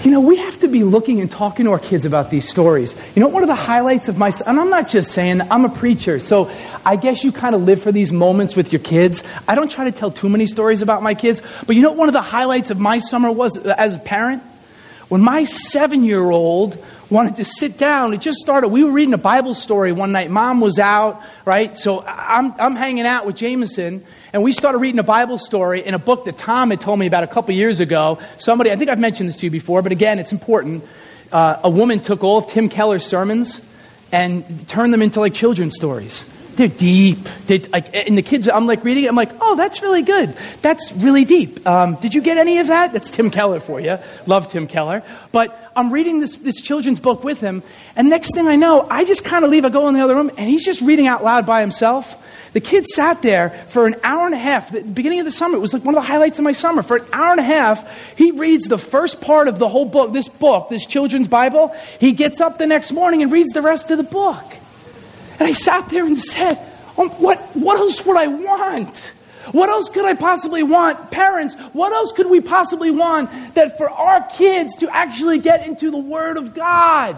You 0.05 0.11
know, 0.11 0.19
we 0.19 0.37
have 0.37 0.59
to 0.59 0.67
be 0.67 0.83
looking 0.83 1.21
and 1.21 1.31
talking 1.31 1.65
to 1.65 1.71
our 1.71 1.79
kids 1.79 2.05
about 2.05 2.29
these 2.29 2.47
stories. 2.47 2.93
You 3.15 3.21
know, 3.21 3.29
one 3.29 3.41
of 3.41 3.47
the 3.47 3.55
highlights 3.55 4.09
of 4.09 4.19
my, 4.19 4.31
and 4.45 4.59
I'm 4.59 4.69
not 4.69 4.87
just 4.87 5.11
saying, 5.11 5.41
I'm 5.49 5.65
a 5.65 5.69
preacher, 5.69 6.19
so 6.19 6.51
I 6.85 6.97
guess 6.97 7.23
you 7.23 7.31
kind 7.31 7.55
of 7.55 7.63
live 7.63 7.81
for 7.81 7.91
these 7.91 8.11
moments 8.11 8.55
with 8.55 8.71
your 8.71 8.81
kids. 8.81 9.23
I 9.47 9.55
don't 9.55 9.71
try 9.71 9.85
to 9.85 9.91
tell 9.91 10.11
too 10.11 10.29
many 10.29 10.45
stories 10.45 10.83
about 10.83 11.01
my 11.01 11.15
kids, 11.15 11.41
but 11.65 11.75
you 11.75 11.81
know 11.81 11.93
one 11.93 12.09
of 12.09 12.13
the 12.13 12.21
highlights 12.21 12.69
of 12.69 12.79
my 12.79 12.99
summer 12.99 13.31
was 13.31 13.57
as 13.57 13.95
a 13.95 13.99
parent? 13.99 14.43
When 15.09 15.21
my 15.21 15.45
seven 15.45 16.03
year 16.03 16.29
old 16.29 16.77
wanted 17.13 17.37
to 17.37 17.45
sit 17.45 17.77
down. 17.77 18.13
It 18.13 18.19
just 18.19 18.39
started. 18.39 18.69
We 18.69 18.83
were 18.83 18.91
reading 18.91 19.13
a 19.13 19.19
Bible 19.19 19.53
story 19.53 19.91
one 19.91 20.11
night. 20.11 20.29
Mom 20.29 20.59
was 20.59 20.79
out, 20.79 21.21
right? 21.45 21.77
So 21.77 22.03
I'm, 22.05 22.53
I'm 22.59 22.75
hanging 22.75 23.05
out 23.05 23.25
with 23.25 23.37
Jameson, 23.37 24.03
and 24.33 24.43
we 24.43 24.51
started 24.51 24.79
reading 24.79 24.99
a 24.99 25.03
Bible 25.03 25.37
story 25.37 25.85
in 25.85 25.93
a 25.93 25.99
book 25.99 26.25
that 26.25 26.37
Tom 26.37 26.71
had 26.71 26.81
told 26.81 26.99
me 26.99 27.05
about 27.05 27.23
a 27.23 27.27
couple 27.27 27.55
years 27.55 27.79
ago. 27.79 28.19
Somebody, 28.37 28.71
I 28.71 28.75
think 28.75 28.89
I've 28.89 28.99
mentioned 28.99 29.29
this 29.29 29.37
to 29.37 29.45
you 29.45 29.51
before, 29.51 29.81
but 29.81 29.91
again, 29.91 30.19
it's 30.19 30.31
important. 30.31 30.83
Uh, 31.31 31.59
a 31.63 31.69
woman 31.69 31.99
took 32.01 32.23
all 32.23 32.39
of 32.39 32.47
Tim 32.47 32.67
Keller's 32.67 33.05
sermons 33.05 33.61
and 34.11 34.67
turned 34.67 34.93
them 34.93 35.01
into 35.01 35.19
like 35.19 35.33
children's 35.33 35.75
stories. 35.75 36.25
They're 36.55 36.67
deep. 36.67 37.17
They're, 37.47 37.59
like, 37.71 37.95
and 37.95 38.15
the 38.15 38.21
kids, 38.21 38.47
I'm 38.47 38.67
like 38.67 38.83
reading 38.83 39.05
it, 39.05 39.07
I'm 39.07 39.15
like, 39.15 39.31
oh, 39.41 39.55
that's 39.55 39.81
really 39.81 40.03
good. 40.03 40.35
That's 40.61 40.91
really 40.93 41.25
deep. 41.25 41.65
Um, 41.65 41.95
did 41.95 42.13
you 42.13 42.21
get 42.21 42.37
any 42.37 42.59
of 42.59 42.67
that? 42.67 42.93
That's 42.93 43.09
Tim 43.09 43.31
Keller 43.31 43.59
for 43.59 43.79
you. 43.79 43.97
Love 44.27 44.49
Tim 44.49 44.67
Keller. 44.67 45.01
But 45.31 45.62
I'm 45.75 45.91
reading 45.91 46.19
this, 46.19 46.35
this 46.35 46.61
children's 46.61 46.99
book 46.99 47.23
with 47.23 47.39
him, 47.41 47.63
and 47.95 48.09
next 48.09 48.33
thing 48.33 48.47
I 48.47 48.55
know, 48.55 48.87
I 48.89 49.05
just 49.05 49.23
kind 49.23 49.43
of 49.43 49.51
leave, 49.51 49.65
I 49.65 49.69
go 49.69 49.87
in 49.87 49.95
the 49.95 50.01
other 50.01 50.15
room, 50.15 50.29
and 50.37 50.49
he's 50.49 50.63
just 50.63 50.81
reading 50.81 51.07
out 51.07 51.23
loud 51.23 51.45
by 51.45 51.61
himself. 51.61 52.15
The 52.53 52.61
kid 52.61 52.85
sat 52.85 53.23
there 53.23 53.49
for 53.69 53.87
an 53.87 53.95
hour 54.03 54.27
and 54.27 54.35
a 54.35 54.37
half. 54.37 54.71
The 54.71 54.83
beginning 54.83 55.19
of 55.19 55.25
the 55.25 55.31
summer, 55.31 55.57
it 55.57 55.59
was 55.59 55.73
like 55.73 55.83
one 55.83 55.95
of 55.95 56.03
the 56.03 56.07
highlights 56.07 56.37
of 56.37 56.43
my 56.43 56.51
summer. 56.51 56.83
For 56.83 56.97
an 56.97 57.05
hour 57.11 57.31
and 57.31 57.39
a 57.39 57.43
half, 57.43 57.89
he 58.15 58.29
reads 58.29 58.65
the 58.65 58.77
first 58.77 59.21
part 59.21 59.47
of 59.47 59.57
the 59.57 59.67
whole 59.67 59.85
book, 59.85 60.13
this 60.13 60.27
book, 60.27 60.69
this 60.69 60.85
children's 60.85 61.27
Bible. 61.27 61.75
He 61.99 62.11
gets 62.11 62.41
up 62.41 62.59
the 62.59 62.67
next 62.67 62.91
morning 62.91 63.23
and 63.23 63.31
reads 63.31 63.49
the 63.53 63.63
rest 63.63 63.89
of 63.89 63.97
the 63.97 64.03
book. 64.03 64.45
And 65.39 65.47
I 65.47 65.53
sat 65.53 65.89
there 65.89 66.05
and 66.05 66.21
said, 66.21 66.59
oh, 66.95 67.09
what, 67.17 67.39
what 67.55 67.79
else 67.79 68.05
would 68.05 68.17
I 68.17 68.27
want? 68.27 69.12
What 69.51 69.69
else 69.69 69.89
could 69.89 70.05
I 70.05 70.13
possibly 70.13 70.63
want? 70.63 71.11
Parents, 71.11 71.55
what 71.73 71.91
else 71.91 72.11
could 72.11 72.29
we 72.29 72.39
possibly 72.39 72.91
want 72.91 73.29
that 73.55 73.77
for 73.77 73.89
our 73.89 74.21
kids 74.27 74.77
to 74.77 74.95
actually 74.95 75.39
get 75.39 75.67
into 75.67 75.91
the 75.91 75.97
Word 75.97 76.37
of 76.37 76.53
God? 76.53 77.17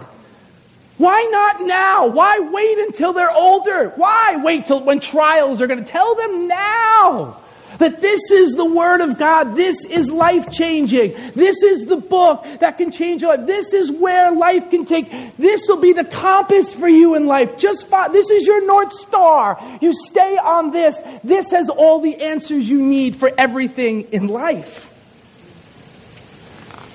Why 0.97 1.27
not 1.31 1.61
now? 1.61 2.07
Why 2.07 2.39
wait 2.39 2.77
until 2.87 3.13
they're 3.13 3.31
older? 3.31 3.89
Why 3.95 4.37
wait 4.43 4.65
till 4.65 4.81
when 4.81 4.99
trials 4.99 5.61
are 5.61 5.67
going 5.67 5.83
to 5.83 5.91
tell 5.91 6.15
them 6.15 6.47
now? 6.47 7.37
That 7.79 8.01
this 8.01 8.31
is 8.31 8.55
the 8.55 8.65
Word 8.65 9.01
of 9.01 9.17
God. 9.19 9.55
This 9.55 9.85
is 9.85 10.09
life 10.09 10.51
changing. 10.51 11.13
This 11.33 11.61
is 11.61 11.85
the 11.85 11.97
book 11.97 12.45
that 12.59 12.77
can 12.77 12.91
change 12.91 13.21
your 13.21 13.35
life. 13.35 13.47
This 13.47 13.73
is 13.73 13.91
where 13.91 14.31
life 14.31 14.69
can 14.69 14.85
take. 14.85 15.09
This 15.37 15.61
will 15.67 15.81
be 15.81 15.93
the 15.93 16.05
compass 16.05 16.73
for 16.73 16.87
you 16.87 17.15
in 17.15 17.27
life. 17.27 17.57
Just 17.57 17.87
follow, 17.87 18.11
this 18.11 18.29
is 18.29 18.45
your 18.45 18.65
North 18.65 18.93
Star. 18.93 19.59
You 19.81 19.93
stay 19.93 20.37
on 20.37 20.71
this. 20.71 20.99
This 21.23 21.51
has 21.51 21.69
all 21.69 21.99
the 21.99 22.15
answers 22.23 22.69
you 22.69 22.81
need 22.81 23.17
for 23.17 23.31
everything 23.37 24.07
in 24.11 24.27
life. 24.27 24.91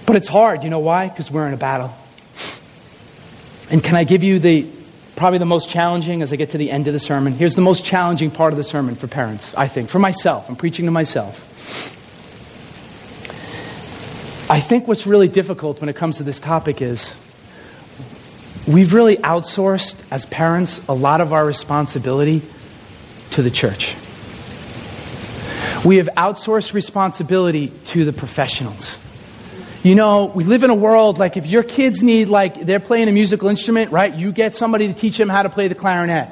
But 0.06 0.16
it's 0.16 0.28
hard. 0.28 0.64
You 0.64 0.70
know 0.70 0.80
why? 0.80 1.08
Because 1.08 1.30
we're 1.30 1.46
in 1.46 1.54
a 1.54 1.58
battle. 1.58 1.94
And 3.70 3.84
can 3.84 3.94
I 3.94 4.04
give 4.04 4.24
you 4.24 4.40
the 4.40 4.66
probably 5.20 5.38
the 5.38 5.44
most 5.44 5.68
challenging 5.68 6.22
as 6.22 6.32
I 6.32 6.36
get 6.36 6.52
to 6.52 6.58
the 6.58 6.70
end 6.70 6.86
of 6.86 6.94
the 6.94 6.98
sermon? 6.98 7.34
Here's 7.34 7.54
the 7.54 7.60
most 7.60 7.84
challenging 7.84 8.30
part 8.30 8.54
of 8.54 8.56
the 8.56 8.64
sermon 8.64 8.94
for 8.94 9.06
parents, 9.06 9.54
I 9.54 9.68
think, 9.68 9.90
for 9.90 9.98
myself. 9.98 10.48
I'm 10.48 10.56
preaching 10.56 10.86
to 10.86 10.90
myself. 10.90 11.46
I 14.50 14.60
think 14.60 14.88
what's 14.88 15.06
really 15.06 15.28
difficult 15.28 15.78
when 15.82 15.90
it 15.90 15.96
comes 15.96 16.16
to 16.16 16.22
this 16.22 16.40
topic 16.40 16.80
is 16.80 17.14
we've 18.66 18.94
really 18.94 19.18
outsourced, 19.18 20.02
as 20.10 20.24
parents, 20.24 20.80
a 20.88 20.94
lot 20.94 21.20
of 21.20 21.34
our 21.34 21.44
responsibility 21.44 22.40
to 23.32 23.42
the 23.42 23.50
church. 23.50 23.94
We 25.84 25.98
have 25.98 26.08
outsourced 26.16 26.72
responsibility 26.72 27.68
to 27.88 28.06
the 28.06 28.14
professionals. 28.14 28.96
You 29.82 29.94
know, 29.94 30.26
we 30.26 30.44
live 30.44 30.62
in 30.62 30.68
a 30.68 30.74
world 30.74 31.18
like 31.18 31.38
if 31.38 31.46
your 31.46 31.62
kids 31.62 32.02
need, 32.02 32.28
like, 32.28 32.66
they're 32.66 32.80
playing 32.80 33.08
a 33.08 33.12
musical 33.12 33.48
instrument, 33.48 33.92
right? 33.92 34.14
You 34.14 34.30
get 34.30 34.54
somebody 34.54 34.88
to 34.88 34.92
teach 34.92 35.16
them 35.16 35.30
how 35.30 35.42
to 35.42 35.48
play 35.48 35.68
the 35.68 35.74
clarinet. 35.74 36.28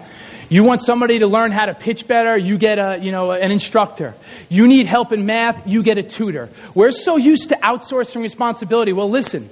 You 0.50 0.64
want 0.64 0.82
somebody 0.82 1.20
to 1.20 1.26
learn 1.26 1.50
how 1.50 1.64
to 1.64 1.72
pitch 1.72 2.06
better, 2.06 2.36
you 2.36 2.58
get 2.58 2.78
a, 2.78 2.98
you 3.00 3.10
know, 3.10 3.30
an 3.30 3.50
instructor. 3.50 4.14
You 4.50 4.66
need 4.66 4.84
help 4.84 5.12
in 5.12 5.24
math, 5.24 5.66
you 5.66 5.82
get 5.82 5.96
a 5.96 6.02
tutor. 6.02 6.50
We're 6.74 6.90
so 6.90 7.16
used 7.16 7.48
to 7.48 7.54
outsourcing 7.56 8.20
responsibility. 8.20 8.92
Well, 8.92 9.08
listen, 9.08 9.48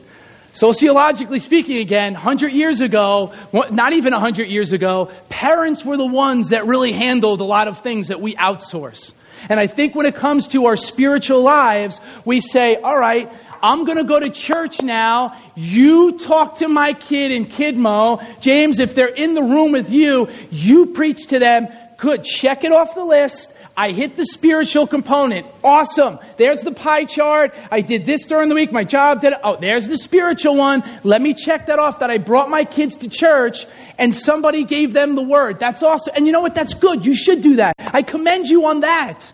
sociologically 0.53 1.39
speaking 1.39 1.79
again, 1.79 2.13
100 2.13 2.53
years 2.53 2.83
ago, 2.83 3.33
not 3.71 3.95
even 3.95 4.13
100 4.13 4.49
years 4.49 4.73
ago, 4.73 5.11
parents 5.31 5.87
were 5.87 5.97
the 5.97 6.05
ones 6.05 6.51
that 6.51 6.67
really 6.67 6.93
handled 6.93 7.41
a 7.41 7.45
lot 7.45 7.67
of 7.67 7.79
things 7.79 8.09
that 8.09 8.21
we 8.21 8.35
outsource. 8.35 9.13
And 9.49 9.61
I 9.61 9.67
think 9.67 9.95
when 9.95 10.07
it 10.07 10.15
comes 10.15 10.49
to 10.49 10.67
our 10.67 10.77
spiritual 10.77 11.43
lives, 11.43 12.01
we 12.25 12.41
say, 12.41 12.77
all 12.77 12.99
right, 12.99 13.31
I'm 13.67 13.85
going 13.85 13.99
to 13.99 14.05
go 14.05 14.21
to 14.21 14.31
church 14.31 14.81
now. 14.81 15.37
You 15.57 16.21
talk 16.21 16.59
to 16.59 16.69
my 16.69 16.93
kid 16.93 17.33
in 17.33 17.47
Kidmo. 17.47 18.23
James, 18.41 18.79
if 18.79 18.95
they're 18.95 19.09
in 19.09 19.35
the 19.35 19.43
room 19.43 19.73
with 19.73 19.91
you, 19.91 20.29
you 20.53 20.87
preach 20.87 21.27
to 21.29 21.41
them. 21.41 21.67
Good. 21.97 22.23
Check 22.23 22.63
it 22.63 22.71
off 22.71 22.95
the 22.95 23.05
list. 23.05 23.53
I 23.77 23.91
hit 23.91 24.17
the 24.17 24.25
spiritual 24.25 24.87
component. 24.87 25.49
Awesome. 25.65 26.21
There's 26.37 26.61
the 26.61 26.71
pie 26.71 27.07
chart. 27.07 27.53
I 27.69 27.81
did 27.81 28.07
this 28.07 28.25
during 28.27 28.51
the 28.51 28.55
week. 28.55 28.71
My 28.71 28.85
job 28.85 29.21
did 29.21 29.33
it. 29.33 29.41
Oh, 29.43 29.57
there's 29.57 29.89
the 29.89 29.99
spiritual 29.99 30.55
one. 30.55 30.85
Let 31.03 31.21
me 31.21 31.35
check 31.35 31.67
that 31.67 31.81
off 31.81 31.99
that 31.99 32.09
I 32.09 32.19
brought 32.19 32.49
my 32.49 32.63
kids 32.63 32.95
to 32.99 33.09
church 33.09 33.67
and 33.99 34.15
somebody 34.15 34.63
gave 34.63 34.93
them 34.93 35.17
the 35.17 35.23
word. 35.23 35.59
That's 35.59 35.83
awesome. 35.83 36.15
And 36.15 36.25
you 36.25 36.31
know 36.31 36.41
what? 36.41 36.55
That's 36.55 36.75
good. 36.75 37.05
You 37.05 37.17
should 37.17 37.43
do 37.43 37.57
that. 37.57 37.75
I 37.79 38.03
commend 38.03 38.47
you 38.47 38.67
on 38.67 38.83
that. 38.83 39.33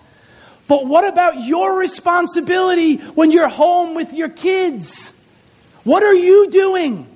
But 0.68 0.86
what 0.86 1.06
about 1.06 1.44
your 1.44 1.78
responsibility 1.78 2.96
when 2.96 3.30
you're 3.30 3.48
home 3.48 3.94
with 3.94 4.12
your 4.12 4.28
kids? 4.28 5.12
What 5.84 6.02
are 6.02 6.14
you 6.14 6.50
doing? 6.50 7.08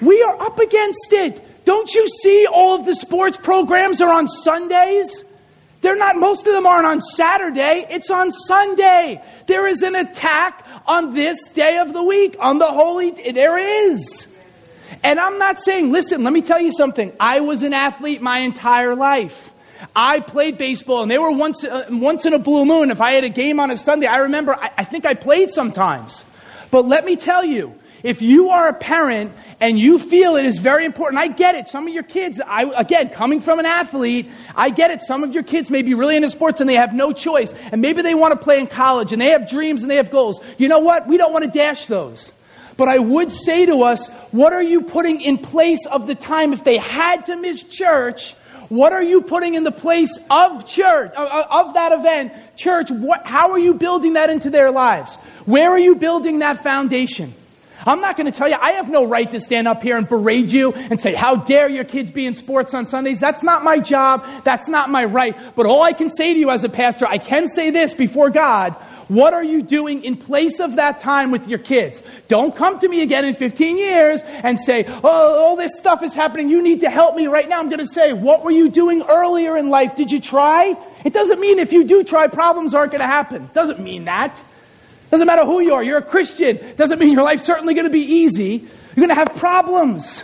We 0.00 0.22
are 0.22 0.40
up 0.40 0.58
against 0.58 1.12
it. 1.12 1.64
Don't 1.64 1.92
you 1.94 2.08
see 2.22 2.46
all 2.46 2.78
of 2.78 2.86
the 2.86 2.94
sports 2.94 3.36
programs 3.36 4.00
are 4.00 4.12
on 4.12 4.28
Sundays? 4.28 5.24
They're 5.80 5.96
not, 5.96 6.16
most 6.16 6.46
of 6.46 6.52
them 6.52 6.66
aren't 6.66 6.86
on 6.86 7.00
Saturday. 7.00 7.86
It's 7.90 8.10
on 8.10 8.32
Sunday. 8.32 9.22
There 9.46 9.66
is 9.66 9.82
an 9.82 9.94
attack 9.94 10.66
on 10.86 11.14
this 11.14 11.48
day 11.50 11.78
of 11.78 11.92
the 11.92 12.02
week, 12.02 12.36
on 12.40 12.58
the 12.58 12.66
holy, 12.66 13.10
there 13.32 13.58
is. 13.58 14.26
And 15.04 15.20
I'm 15.20 15.38
not 15.38 15.60
saying, 15.60 15.92
listen, 15.92 16.24
let 16.24 16.32
me 16.32 16.42
tell 16.42 16.60
you 16.60 16.72
something. 16.72 17.12
I 17.20 17.40
was 17.40 17.62
an 17.62 17.74
athlete 17.74 18.20
my 18.22 18.38
entire 18.38 18.94
life. 18.94 19.52
I 19.94 20.20
played 20.20 20.58
baseball, 20.58 21.02
and 21.02 21.10
they 21.10 21.18
were 21.18 21.30
once, 21.30 21.64
uh, 21.64 21.86
once 21.90 22.26
in 22.26 22.32
a 22.32 22.38
blue 22.38 22.64
moon. 22.64 22.90
If 22.90 23.00
I 23.00 23.12
had 23.12 23.24
a 23.24 23.28
game 23.28 23.60
on 23.60 23.70
a 23.70 23.76
Sunday, 23.76 24.06
I 24.06 24.18
remember, 24.18 24.54
I, 24.54 24.70
I 24.78 24.84
think 24.84 25.06
I 25.06 25.14
played 25.14 25.50
sometimes. 25.50 26.24
But 26.70 26.86
let 26.86 27.04
me 27.04 27.16
tell 27.16 27.44
you, 27.44 27.74
if 28.02 28.22
you 28.22 28.50
are 28.50 28.68
a 28.68 28.74
parent 28.74 29.32
and 29.60 29.78
you 29.78 29.98
feel 29.98 30.36
it 30.36 30.44
is 30.44 30.58
very 30.58 30.84
important, 30.84 31.20
I 31.20 31.26
get 31.26 31.54
it. 31.56 31.66
Some 31.66 31.88
of 31.88 31.94
your 31.94 32.04
kids, 32.04 32.40
I, 32.40 32.64
again, 32.76 33.08
coming 33.08 33.40
from 33.40 33.58
an 33.58 33.66
athlete, 33.66 34.30
I 34.54 34.70
get 34.70 34.90
it. 34.90 35.02
Some 35.02 35.24
of 35.24 35.32
your 35.32 35.42
kids 35.42 35.70
may 35.70 35.82
be 35.82 35.94
really 35.94 36.14
into 36.14 36.30
sports 36.30 36.60
and 36.60 36.70
they 36.70 36.74
have 36.74 36.94
no 36.94 37.12
choice. 37.12 37.52
And 37.72 37.80
maybe 37.80 38.02
they 38.02 38.14
want 38.14 38.32
to 38.32 38.38
play 38.38 38.60
in 38.60 38.68
college 38.68 39.12
and 39.12 39.20
they 39.20 39.30
have 39.30 39.48
dreams 39.48 39.82
and 39.82 39.90
they 39.90 39.96
have 39.96 40.10
goals. 40.10 40.40
You 40.58 40.68
know 40.68 40.78
what? 40.78 41.08
We 41.08 41.16
don't 41.16 41.32
want 41.32 41.44
to 41.44 41.50
dash 41.50 41.86
those. 41.86 42.30
But 42.76 42.88
I 42.88 42.98
would 42.98 43.32
say 43.32 43.66
to 43.66 43.82
us, 43.82 44.08
what 44.30 44.52
are 44.52 44.62
you 44.62 44.82
putting 44.82 45.20
in 45.20 45.38
place 45.38 45.84
of 45.86 46.06
the 46.06 46.14
time 46.14 46.52
if 46.52 46.62
they 46.62 46.76
had 46.76 47.26
to 47.26 47.34
miss 47.34 47.64
church? 47.64 48.36
What 48.68 48.92
are 48.92 49.02
you 49.02 49.22
putting 49.22 49.54
in 49.54 49.64
the 49.64 49.72
place 49.72 50.18
of 50.30 50.66
church, 50.66 51.12
of 51.14 51.74
that 51.74 51.92
event? 51.92 52.32
Church, 52.56 52.90
what, 52.90 53.24
how 53.24 53.52
are 53.52 53.58
you 53.58 53.74
building 53.74 54.14
that 54.14 54.28
into 54.28 54.50
their 54.50 54.70
lives? 54.70 55.16
Where 55.46 55.70
are 55.70 55.78
you 55.78 55.94
building 55.94 56.40
that 56.40 56.62
foundation? 56.62 57.32
I'm 57.86 58.00
not 58.00 58.16
going 58.16 58.30
to 58.30 58.36
tell 58.36 58.48
you, 58.48 58.56
I 58.60 58.72
have 58.72 58.90
no 58.90 59.06
right 59.06 59.30
to 59.30 59.40
stand 59.40 59.68
up 59.68 59.82
here 59.82 59.96
and 59.96 60.06
berate 60.06 60.48
you 60.48 60.72
and 60.72 61.00
say, 61.00 61.14
how 61.14 61.36
dare 61.36 61.68
your 61.68 61.84
kids 61.84 62.10
be 62.10 62.26
in 62.26 62.34
sports 62.34 62.74
on 62.74 62.86
Sundays? 62.86 63.20
That's 63.20 63.42
not 63.42 63.64
my 63.64 63.78
job. 63.78 64.26
That's 64.44 64.68
not 64.68 64.90
my 64.90 65.04
right. 65.04 65.34
But 65.54 65.64
all 65.64 65.82
I 65.82 65.92
can 65.92 66.10
say 66.10 66.34
to 66.34 66.38
you 66.38 66.50
as 66.50 66.64
a 66.64 66.68
pastor, 66.68 67.06
I 67.06 67.18
can 67.18 67.48
say 67.48 67.70
this 67.70 67.94
before 67.94 68.28
God. 68.30 68.76
What 69.08 69.32
are 69.32 69.42
you 69.42 69.62
doing 69.62 70.04
in 70.04 70.16
place 70.16 70.60
of 70.60 70.76
that 70.76 71.00
time 71.00 71.30
with 71.30 71.48
your 71.48 71.58
kids? 71.58 72.02
Don't 72.28 72.54
come 72.54 72.78
to 72.78 72.88
me 72.88 73.00
again 73.00 73.24
in 73.24 73.34
15 73.34 73.78
years 73.78 74.20
and 74.22 74.60
say, 74.60 74.84
oh, 74.86 75.44
all 75.44 75.56
this 75.56 75.78
stuff 75.78 76.02
is 76.02 76.14
happening. 76.14 76.50
You 76.50 76.62
need 76.62 76.80
to 76.80 76.90
help 76.90 77.16
me 77.16 77.26
right 77.26 77.48
now. 77.48 77.58
I'm 77.58 77.70
going 77.70 77.78
to 77.78 77.86
say, 77.86 78.12
what 78.12 78.44
were 78.44 78.50
you 78.50 78.68
doing 78.68 79.02
earlier 79.02 79.56
in 79.56 79.70
life? 79.70 79.96
Did 79.96 80.12
you 80.12 80.20
try? 80.20 80.76
It 81.06 81.14
doesn't 81.14 81.40
mean 81.40 81.58
if 81.58 81.72
you 81.72 81.84
do 81.84 82.04
try, 82.04 82.26
problems 82.26 82.74
aren't 82.74 82.92
going 82.92 83.00
to 83.00 83.06
happen. 83.06 83.48
Doesn't 83.54 83.80
mean 83.80 84.04
that. 84.04 84.42
Doesn't 85.10 85.26
matter 85.26 85.46
who 85.46 85.60
you 85.60 85.72
are. 85.72 85.82
You're 85.82 85.98
a 85.98 86.02
Christian. 86.02 86.58
Doesn't 86.76 86.98
mean 86.98 87.12
your 87.12 87.24
life's 87.24 87.44
certainly 87.44 87.72
going 87.72 87.86
to 87.86 87.90
be 87.90 88.00
easy. 88.00 88.68
You're 88.94 89.06
going 89.06 89.08
to 89.08 89.14
have 89.14 89.34
problems. 89.36 90.22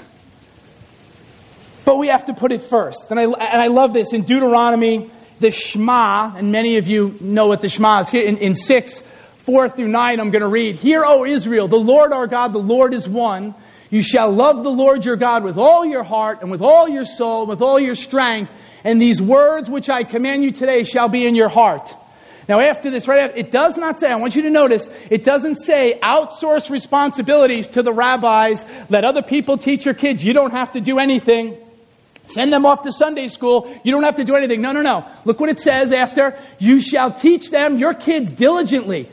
But 1.86 1.96
we 1.96 2.08
have 2.08 2.26
to 2.26 2.34
put 2.34 2.52
it 2.52 2.62
first. 2.62 3.10
And 3.10 3.18
I, 3.18 3.24
and 3.24 3.62
I 3.62 3.68
love 3.68 3.94
this 3.94 4.12
in 4.12 4.24
Deuteronomy, 4.24 5.10
the 5.44 5.50
Shema, 5.50 6.34
and 6.36 6.50
many 6.50 6.78
of 6.78 6.88
you 6.88 7.16
know 7.20 7.48
what 7.48 7.60
the 7.60 7.68
Shema 7.68 8.00
is. 8.00 8.14
In, 8.14 8.38
in 8.38 8.54
6, 8.54 9.00
4 9.00 9.68
through 9.68 9.88
9, 9.88 10.18
I'm 10.18 10.30
going 10.30 10.40
to 10.40 10.48
read 10.48 10.76
Hear, 10.76 11.04
O 11.04 11.26
Israel, 11.26 11.68
the 11.68 11.76
Lord 11.76 12.14
our 12.14 12.26
God, 12.26 12.54
the 12.54 12.58
Lord 12.58 12.94
is 12.94 13.06
one. 13.06 13.54
You 13.90 14.02
shall 14.02 14.32
love 14.32 14.64
the 14.64 14.70
Lord 14.70 15.04
your 15.04 15.16
God 15.16 15.44
with 15.44 15.58
all 15.58 15.84
your 15.84 16.02
heart 16.02 16.40
and 16.40 16.50
with 16.50 16.62
all 16.62 16.88
your 16.88 17.04
soul, 17.04 17.42
and 17.42 17.50
with 17.50 17.60
all 17.60 17.78
your 17.78 17.94
strength. 17.94 18.50
And 18.84 19.00
these 19.00 19.20
words 19.20 19.68
which 19.68 19.90
I 19.90 20.04
command 20.04 20.44
you 20.44 20.50
today 20.50 20.82
shall 20.82 21.10
be 21.10 21.26
in 21.26 21.34
your 21.34 21.50
heart. 21.50 21.94
Now, 22.48 22.60
after 22.60 22.90
this, 22.90 23.06
right 23.06 23.20
after, 23.20 23.36
it 23.36 23.52
does 23.52 23.76
not 23.76 24.00
say, 24.00 24.10
I 24.10 24.16
want 24.16 24.36
you 24.36 24.42
to 24.42 24.50
notice, 24.50 24.88
it 25.10 25.24
doesn't 25.24 25.56
say 25.56 25.98
outsource 26.02 26.70
responsibilities 26.70 27.68
to 27.68 27.82
the 27.82 27.92
rabbis, 27.92 28.64
let 28.88 29.04
other 29.04 29.22
people 29.22 29.58
teach 29.58 29.84
your 29.84 29.94
kids, 29.94 30.24
you 30.24 30.32
don't 30.32 30.52
have 30.52 30.72
to 30.72 30.80
do 30.80 30.98
anything. 30.98 31.58
Send 32.26 32.52
them 32.52 32.64
off 32.64 32.82
to 32.82 32.92
Sunday 32.92 33.28
school. 33.28 33.74
You 33.84 33.92
don't 33.92 34.02
have 34.02 34.16
to 34.16 34.24
do 34.24 34.34
anything. 34.34 34.62
No, 34.62 34.72
no, 34.72 34.82
no. 34.82 35.06
Look 35.24 35.40
what 35.40 35.50
it 35.50 35.60
says 35.60 35.92
after. 35.92 36.38
You 36.58 36.80
shall 36.80 37.12
teach 37.12 37.50
them, 37.50 37.78
your 37.78 37.94
kids, 37.94 38.32
diligently 38.32 39.08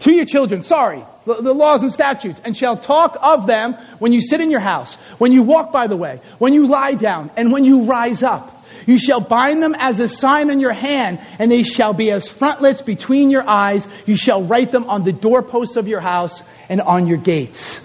to 0.00 0.12
your 0.12 0.24
children. 0.24 0.62
Sorry, 0.62 1.02
the, 1.24 1.54
laws 1.54 1.82
and 1.82 1.92
statutes. 1.92 2.40
And 2.44 2.56
shall 2.56 2.76
talk 2.76 3.16
of 3.22 3.46
them 3.46 3.74
when 3.98 4.12
you 4.12 4.20
sit 4.20 4.40
in 4.40 4.50
your 4.50 4.60
house, 4.60 4.94
when 5.18 5.32
you 5.32 5.42
walk 5.42 5.72
by 5.72 5.86
the 5.86 5.96
way, 5.96 6.20
when 6.38 6.54
you 6.54 6.66
lie 6.66 6.94
down, 6.94 7.30
and 7.36 7.52
when 7.52 7.64
you 7.64 7.84
rise 7.84 8.22
up. 8.22 8.50
You 8.84 8.98
shall 8.98 9.20
bind 9.20 9.62
them 9.62 9.76
as 9.78 10.00
a 10.00 10.08
sign 10.08 10.50
on 10.50 10.58
your 10.58 10.72
hand, 10.72 11.20
and 11.38 11.50
they 11.50 11.62
shall 11.62 11.92
be 11.92 12.10
as 12.10 12.26
frontlets 12.28 12.82
between 12.82 13.30
your 13.30 13.48
eyes. 13.48 13.86
You 14.06 14.16
shall 14.16 14.42
write 14.42 14.72
them 14.72 14.90
on 14.90 15.04
the 15.04 15.12
doorposts 15.12 15.76
of 15.76 15.86
your 15.86 16.00
house 16.00 16.42
and 16.68 16.80
on 16.80 17.06
your 17.06 17.18
gates. 17.18 17.80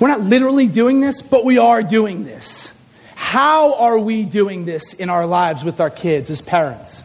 We're 0.00 0.08
not 0.08 0.22
literally 0.22 0.66
doing 0.66 1.00
this, 1.00 1.22
but 1.22 1.44
we 1.44 1.58
are 1.58 1.82
doing 1.82 2.24
this. 2.24 2.69
How 3.20 3.74
are 3.74 3.98
we 3.98 4.24
doing 4.24 4.64
this 4.64 4.94
in 4.94 5.10
our 5.10 5.26
lives 5.26 5.62
with 5.62 5.78
our 5.78 5.90
kids 5.90 6.30
as 6.30 6.40
parents? 6.40 7.02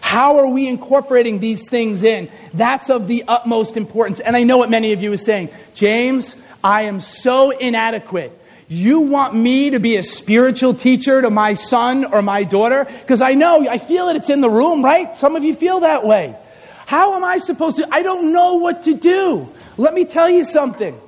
How 0.00 0.36
are 0.36 0.46
we 0.46 0.68
incorporating 0.68 1.40
these 1.40 1.68
things 1.68 2.02
in? 2.02 2.28
That's 2.52 2.90
of 2.90 3.08
the 3.08 3.24
utmost 3.26 3.76
importance. 3.78 4.20
And 4.20 4.36
I 4.36 4.42
know 4.42 4.58
what 4.58 4.70
many 4.70 4.92
of 4.92 5.02
you 5.02 5.12
are 5.14 5.16
saying. 5.16 5.48
James, 5.74 6.36
I 6.62 6.82
am 6.82 7.00
so 7.00 7.50
inadequate. 7.50 8.38
You 8.68 9.00
want 9.00 9.34
me 9.34 9.70
to 9.70 9.80
be 9.80 9.96
a 9.96 10.02
spiritual 10.02 10.74
teacher 10.74 11.22
to 11.22 11.30
my 11.30 11.54
son 11.54 12.04
or 12.04 12.20
my 12.20 12.44
daughter? 12.44 12.84
Because 12.84 13.22
I 13.22 13.32
know, 13.32 13.66
I 13.66 13.78
feel 13.78 14.08
it, 14.08 14.16
it's 14.16 14.30
in 14.30 14.42
the 14.42 14.50
room, 14.50 14.84
right? 14.84 15.16
Some 15.16 15.36
of 15.36 15.42
you 15.42 15.56
feel 15.56 15.80
that 15.80 16.06
way. 16.06 16.36
How 16.84 17.14
am 17.14 17.24
I 17.24 17.38
supposed 17.38 17.78
to? 17.78 17.88
I 17.90 18.02
don't 18.02 18.32
know 18.32 18.56
what 18.56 18.84
to 18.84 18.94
do. 18.94 19.48
Let 19.78 19.94
me 19.94 20.04
tell 20.04 20.28
you 20.28 20.44
something. 20.44 21.00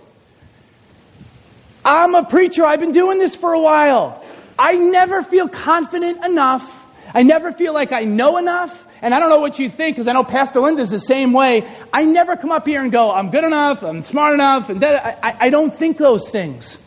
I'm 1.85 2.15
a 2.15 2.25
preacher, 2.25 2.65
I've 2.65 2.81
been 2.81 2.93
doing 2.93 3.19
this 3.19 3.37
for 3.37 3.53
a 3.53 3.61
while. 3.61 4.25
I 4.59 4.77
never 4.77 5.23
feel 5.23 5.49
confident 5.49 6.25
enough. 6.25 6.87
I 7.15 7.23
never 7.23 7.53
feel 7.53 7.73
like 7.73 7.93
I 7.93 8.05
know 8.05 8.39
enough. 8.39 8.87
And 9.01 9.15
I 9.15 9.21
don't 9.21 9.31
know 9.31 9.39
what 9.39 9.59
you 9.61 9.71
think, 9.71 9.95
because 9.97 10.09
I 10.09 10.13
know 10.13 10.25
Pastor 10.25 10.61
Linda's 10.61 10.91
the 10.91 10.99
same 10.99 11.33
way. 11.33 11.69
I 11.93 12.05
never 12.05 12.37
come 12.37 12.51
up 12.51 12.67
here 12.67 12.83
and 12.83 12.91
go, 12.91 13.13
I'm 13.13 13.31
good 13.31 13.45
enough, 13.45 13.85
I'm 13.85 14.03
smart 14.03 14.35
enough, 14.35 14.71
and 14.71 14.81
that. 14.81 15.21
I, 15.23 15.37
I 15.47 15.51
don't 15.51 15.73
think 15.73 15.99
those 15.99 16.29
things. 16.31 16.79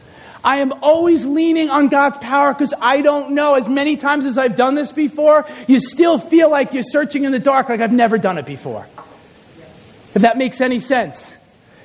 I 0.43 0.57
am 0.57 0.74
always 0.82 1.26
leaning 1.26 1.69
on 1.69 1.88
God's 1.88 2.17
power 2.17 2.53
because 2.53 2.74
I 2.82 3.01
don't 3.01 3.32
know. 3.32 3.53
As 3.53 3.69
many 3.69 3.95
times 3.95 4.26
as 4.26 4.38
I've 4.38 4.55
done 4.55 4.76
this 4.76 4.91
before, 4.91 5.47
you 5.67 5.80
still 5.80 6.17
feel 6.17 6.49
like 6.49 6.74
you're 6.74 6.84
searching 6.84 7.24
in 7.24 7.32
the 7.32 7.39
dark 7.39 7.69
like 7.69 7.80
I've 7.80 7.93
never 7.93 8.17
done 8.17 8.38
it 8.38 8.45
before. 8.45 8.88
If 10.13 10.24
that 10.24 10.38
makes 10.38 10.59
any 10.59 10.80
sense. 10.80 11.34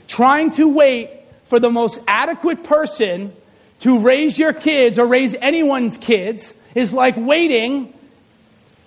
Trying 0.08 0.52
to 0.52 0.68
wait 0.68 1.10
for 1.48 1.60
the 1.60 1.70
most 1.70 2.00
adequate 2.08 2.64
person 2.64 3.32
to 3.86 4.00
raise 4.00 4.36
your 4.36 4.52
kids 4.52 4.98
or 4.98 5.06
raise 5.06 5.32
anyone's 5.40 5.96
kids 5.96 6.52
is 6.74 6.92
like 6.92 7.14
waiting 7.16 7.94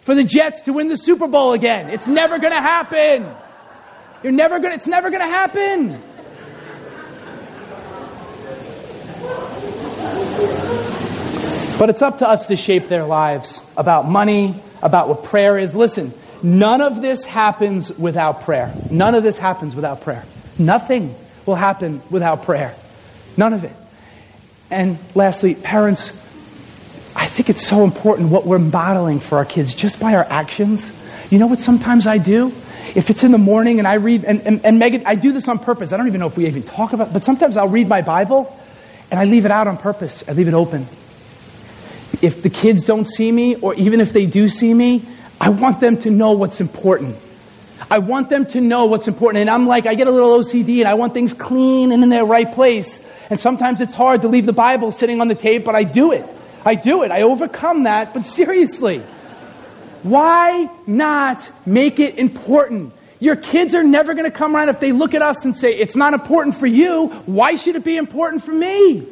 for 0.02 0.14
the 0.14 0.26
Jets 0.26 0.64
to 0.64 0.74
win 0.74 0.90
the 0.90 0.98
Super 0.98 1.26
Bowl 1.26 1.54
again. 1.54 1.90
It's 1.90 2.06
never 2.06 2.38
going 2.38 2.52
to 2.52 2.60
happen. 2.60 3.26
You're 4.24 4.34
never 4.34 4.60
going 4.60 4.72
to, 4.72 4.76
it's 4.76 4.88
never 4.88 5.10
going 5.10 5.22
to 5.22 5.26
happen. 5.26 6.02
But 11.80 11.90
it's 11.90 12.02
up 12.02 12.18
to 12.18 12.28
us 12.28 12.48
to 12.48 12.58
shape 12.58 12.90
their 12.90 13.06
lives 13.06 13.64
about 13.78 14.04
money, 14.06 14.62
about 14.82 15.08
what 15.08 15.24
prayer 15.24 15.58
is. 15.58 15.74
Listen, 15.74 16.14
none 16.44 16.82
of 16.82 17.02
this 17.02 17.24
happens 17.24 17.98
without 17.98 18.42
prayer. 18.42 18.74
None 18.92 19.16
of 19.16 19.24
this 19.24 19.38
happens 19.38 19.76
without 19.76 20.02
prayer. 20.02 20.26
Nothing 20.58 21.16
will 21.46 21.56
happen 21.56 22.02
without 22.10 22.44
prayer. 22.44 22.76
None 23.38 23.54
of 23.54 23.64
it. 23.64 23.72
And 24.72 24.98
lastly, 25.16 25.56
parents, 25.56 26.10
I 27.16 27.26
think 27.26 27.50
it's 27.50 27.66
so 27.66 27.84
important 27.84 28.30
what 28.30 28.46
we're 28.46 28.60
modeling 28.60 29.20
for 29.20 29.38
our 29.38 29.46
kids 29.46 29.74
just 29.74 30.00
by 30.00 30.16
our 30.16 30.26
actions. 30.30 30.92
You 31.32 31.40
know 31.40 31.48
what 31.48 31.60
sometimes 31.60 32.08
I 32.08 32.18
do? 32.18 32.48
If 32.96 33.10
it's 33.10 33.24
in 33.24 33.32
the 33.32 33.38
morning 33.38 33.80
and 33.80 33.88
I 33.88 33.96
read, 33.96 34.24
and, 34.24 34.42
and, 34.42 34.66
and 34.66 34.80
Megan, 34.80 35.04
I 35.06 35.16
do 35.16 35.32
this 35.32 35.48
on 35.48 35.60
purpose. 35.60 35.94
I 35.94 35.98
don't 35.98 36.08
even 36.08 36.20
know 36.20 36.28
if 36.28 36.38
we 36.38 36.48
even 36.48 36.64
talk 36.64 36.94
about 36.94 37.10
it, 37.10 37.14
but 37.14 37.24
sometimes 37.24 37.58
I'll 37.58 37.68
read 37.68 37.88
my 37.88 38.02
Bible 38.02 38.56
and 39.12 39.20
I 39.20 39.26
leave 39.26 39.46
it 39.46 39.52
out 39.52 39.68
on 39.68 39.78
purpose. 39.78 40.24
I 40.28 40.34
leave 40.34 40.48
it 40.48 40.54
open 40.54 40.88
if 42.22 42.42
the 42.42 42.50
kids 42.50 42.86
don't 42.86 43.06
see 43.06 43.32
me, 43.32 43.56
or 43.56 43.74
even 43.76 44.02
if 44.02 44.14
they 44.14 44.26
do 44.26 44.50
see 44.50 44.74
me, 44.74 45.06
I 45.40 45.50
want 45.50 45.80
them 45.80 45.98
to 46.00 46.12
know 46.12 46.32
what's 46.32 46.60
important. 46.60 47.16
I 47.90 48.00
want 48.00 48.30
them 48.30 48.46
to 48.48 48.62
know 48.62 48.86
what's 48.86 49.08
important. 49.08 49.42
And 49.42 49.50
I'm 49.50 49.68
like, 49.68 49.86
I 49.86 49.96
get 49.96 50.08
a 50.08 50.12
little 50.12 50.38
OCD 50.38 50.80
and 50.80 50.88
I 50.88 50.96
want 50.96 51.14
things 51.14 51.34
clean 51.34 51.92
and 51.92 52.04
in 52.04 52.10
their 52.10 52.26
right 52.26 52.52
place. 52.52 53.04
And 53.30 53.40
sometimes 53.40 53.82
it's 53.82 53.94
hard 53.94 54.22
to 54.22 54.28
leave 54.28 54.46
the 54.46 54.54
Bible 54.54 54.92
sitting 54.92 55.22
on 55.22 55.28
the 55.28 55.36
tape, 55.36 55.64
but 55.64 55.76
I 55.76 55.84
do 55.84 56.12
it. 56.12 56.26
I 56.66 56.76
do 56.76 57.04
it. 57.04 57.12
I 57.12 57.22
overcome 57.22 57.84
that. 57.84 58.14
But 58.14 58.26
seriously, 58.26 59.00
why 60.04 60.70
not 60.88 61.50
make 61.66 62.00
it 62.00 62.18
important? 62.18 62.94
Your 63.20 63.36
kids 63.36 63.76
are 63.76 63.84
never 63.84 64.14
going 64.14 64.30
to 64.30 64.36
come 64.36 64.56
around 64.56 64.70
if 64.70 64.80
they 64.80 64.92
look 64.92 65.14
at 65.14 65.22
us 65.22 65.46
and 65.46 65.56
say, 65.56 65.78
it's 65.78 65.96
not 65.96 66.14
important 66.14 66.56
for 66.56 66.68
you. 66.68 67.08
Why 67.26 67.56
should 67.56 67.76
it 67.76 67.84
be 67.84 67.98
important 67.98 68.44
for 68.44 68.54
me? 68.54 69.06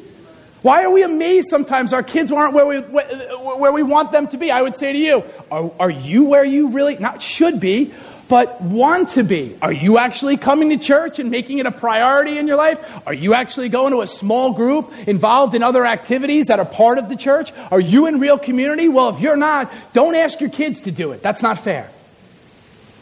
Why 0.61 0.83
are 0.83 0.91
we 0.91 1.03
amazed 1.03 1.49
sometimes 1.49 1.93
our 1.93 2.03
kids 2.03 2.31
aren't 2.31 2.53
where 2.53 2.65
we, 2.65 2.79
where 2.79 3.71
we 3.71 3.83
want 3.83 4.11
them 4.11 4.27
to 4.29 4.37
be? 4.37 4.49
I 4.49 4.61
would 4.61 4.75
say 4.75 4.91
to 4.91 4.97
you, 4.97 5.23
are, 5.51 5.71
are 5.79 5.89
you 5.89 6.25
where 6.25 6.43
you 6.43 6.69
really, 6.69 6.97
not 6.97 7.21
should 7.21 7.59
be, 7.59 7.93
but 8.27 8.61
want 8.61 9.09
to 9.11 9.23
be? 9.23 9.57
Are 9.61 9.71
you 9.71 9.97
actually 9.97 10.37
coming 10.37 10.69
to 10.69 10.77
church 10.77 11.19
and 11.19 11.31
making 11.31 11.59
it 11.59 11.65
a 11.65 11.71
priority 11.71 12.37
in 12.37 12.47
your 12.47 12.57
life? 12.57 12.79
Are 13.07 13.13
you 13.13 13.33
actually 13.33 13.69
going 13.69 13.93
to 13.93 14.01
a 14.01 14.07
small 14.07 14.51
group 14.51 14.91
involved 15.07 15.55
in 15.55 15.63
other 15.63 15.85
activities 15.85 16.47
that 16.47 16.59
are 16.59 16.65
part 16.65 16.97
of 16.97 17.09
the 17.09 17.15
church? 17.15 17.53
Are 17.71 17.79
you 17.79 18.05
in 18.07 18.19
real 18.19 18.37
community? 18.37 18.89
Well, 18.89 19.09
if 19.09 19.21
you're 19.21 19.37
not, 19.37 19.71
don't 19.93 20.15
ask 20.15 20.41
your 20.41 20.49
kids 20.49 20.81
to 20.81 20.91
do 20.91 21.11
it. 21.11 21.21
That's 21.21 21.41
not 21.41 21.57
fair. 21.59 21.89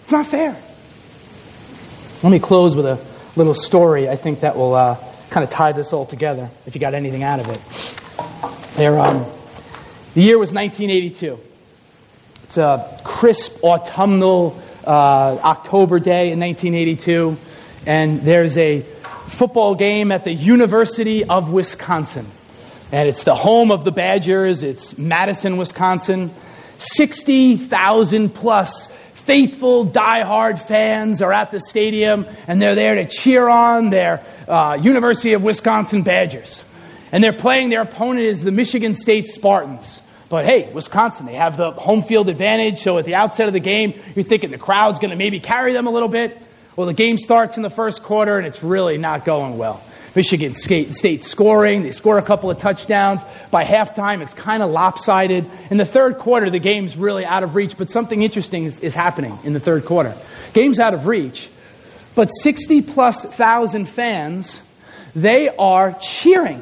It's 0.03 0.11
not 0.11 0.28
fair. 0.28 0.55
Let 2.21 2.30
me 2.30 2.39
close 2.39 2.76
with 2.76 2.86
a 2.86 2.99
little 3.36 3.55
story 3.55 4.07
I 4.07 4.15
think 4.15 4.41
that 4.41 4.55
will 4.55 4.76
uh, 4.76 4.97
kind 5.30 5.43
of 5.43 5.49
tie 5.49 5.71
this 5.71 5.91
all 5.91 6.05
together, 6.05 6.49
if 6.65 6.76
you 6.76 6.82
got 6.82 6.93
anything 6.93 7.23
out 7.23 7.39
of 7.39 7.49
it. 7.49 8.76
There, 8.78 8.99
um, 8.99 9.26
the 10.13 10.21
year 10.21 10.38
was 10.38 10.51
1982. 10.51 11.39
It's 12.43 12.57
a 12.57 13.01
crisp 13.03 13.63
autumnal 13.63 14.61
uh, 14.86 15.39
October 15.43 15.99
day 15.99 16.31
in 16.31 16.39
1982, 16.39 17.38
and 17.86 18.21
there's 18.21 18.57
a 18.57 18.81
football 19.27 19.75
game 19.75 20.11
at 20.11 20.23
the 20.23 20.33
University 20.33 21.23
of 21.23 21.51
Wisconsin. 21.51 22.27
And 22.91 23.09
it's 23.09 23.23
the 23.23 23.36
home 23.36 23.71
of 23.71 23.83
the 23.83 23.91
Badgers. 23.91 24.63
It's 24.63 24.97
Madison, 24.97 25.57
Wisconsin. 25.57 26.31
60,000 26.77 28.29
plus 28.29 28.91
faithful, 29.13 29.86
die-hard 29.86 30.59
fans 30.59 31.21
are 31.21 31.33
at 31.33 31.51
the 31.51 31.59
stadium, 31.59 32.25
and 32.47 32.61
they're 32.61 32.75
there 32.75 32.95
to 32.95 33.05
cheer 33.05 33.49
on 33.49 33.89
their 33.89 34.23
uh, 34.47 34.77
University 34.79 35.33
of 35.33 35.43
Wisconsin 35.43 36.03
Badgers. 36.03 36.63
And 37.11 37.23
they're 37.23 37.33
playing 37.33 37.69
their 37.69 37.81
opponent 37.81 38.25
is 38.25 38.43
the 38.43 38.51
Michigan 38.51 38.93
State 38.93 39.27
Spartans. 39.27 40.01
But 40.36 40.43
hey, 40.43 40.69
Wisconsin, 40.73 41.27
they 41.27 41.36
have 41.36 41.55
the 41.55 41.71
home 41.71 42.03
field 42.03 42.27
advantage. 42.27 42.81
So 42.81 42.97
at 42.97 43.05
the 43.05 43.15
outset 43.15 43.47
of 43.47 43.53
the 43.53 43.61
game, 43.61 43.93
you're 44.17 44.25
thinking 44.25 44.51
the 44.51 44.57
crowd's 44.57 44.99
going 44.99 45.11
to 45.11 45.15
maybe 45.15 45.39
carry 45.39 45.71
them 45.71 45.88
a 45.88 45.89
little 45.89 46.09
bit. 46.09 46.38
Well, 46.75 46.88
the 46.88 46.93
game 46.93 47.17
starts 47.17 47.55
in 47.55 47.63
the 47.63 47.69
first 47.69 48.03
quarter, 48.03 48.38
and 48.38 48.45
it's 48.45 48.61
really 48.61 48.97
not 48.97 49.23
going 49.23 49.57
well. 49.57 49.81
Michigan 50.13 50.53
State 50.53 51.23
scoring. 51.23 51.83
They 51.83 51.91
score 51.91 52.17
a 52.17 52.21
couple 52.21 52.51
of 52.51 52.59
touchdowns. 52.59 53.21
By 53.49 53.63
halftime, 53.63 54.21
it's 54.21 54.33
kind 54.33 54.61
of 54.61 54.71
lopsided. 54.71 55.49
In 55.69 55.77
the 55.77 55.86
third 55.86 56.17
quarter, 56.17 56.49
the 56.49 56.59
game's 56.59 56.97
really 56.97 57.23
out 57.23 57.43
of 57.43 57.55
reach, 57.55 57.77
but 57.77 57.89
something 57.89 58.21
interesting 58.21 58.65
is, 58.65 58.81
is 58.81 58.93
happening 58.93 59.39
in 59.45 59.53
the 59.53 59.61
third 59.61 59.86
quarter. 59.86 60.13
Game's 60.51 60.81
out 60.81 60.93
of 60.93 61.07
reach, 61.07 61.49
but 62.13 62.27
60 62.27 62.81
plus 62.81 63.23
thousand 63.23 63.88
fans, 63.88 64.61
they 65.15 65.47
are 65.47 65.93
cheering 66.01 66.61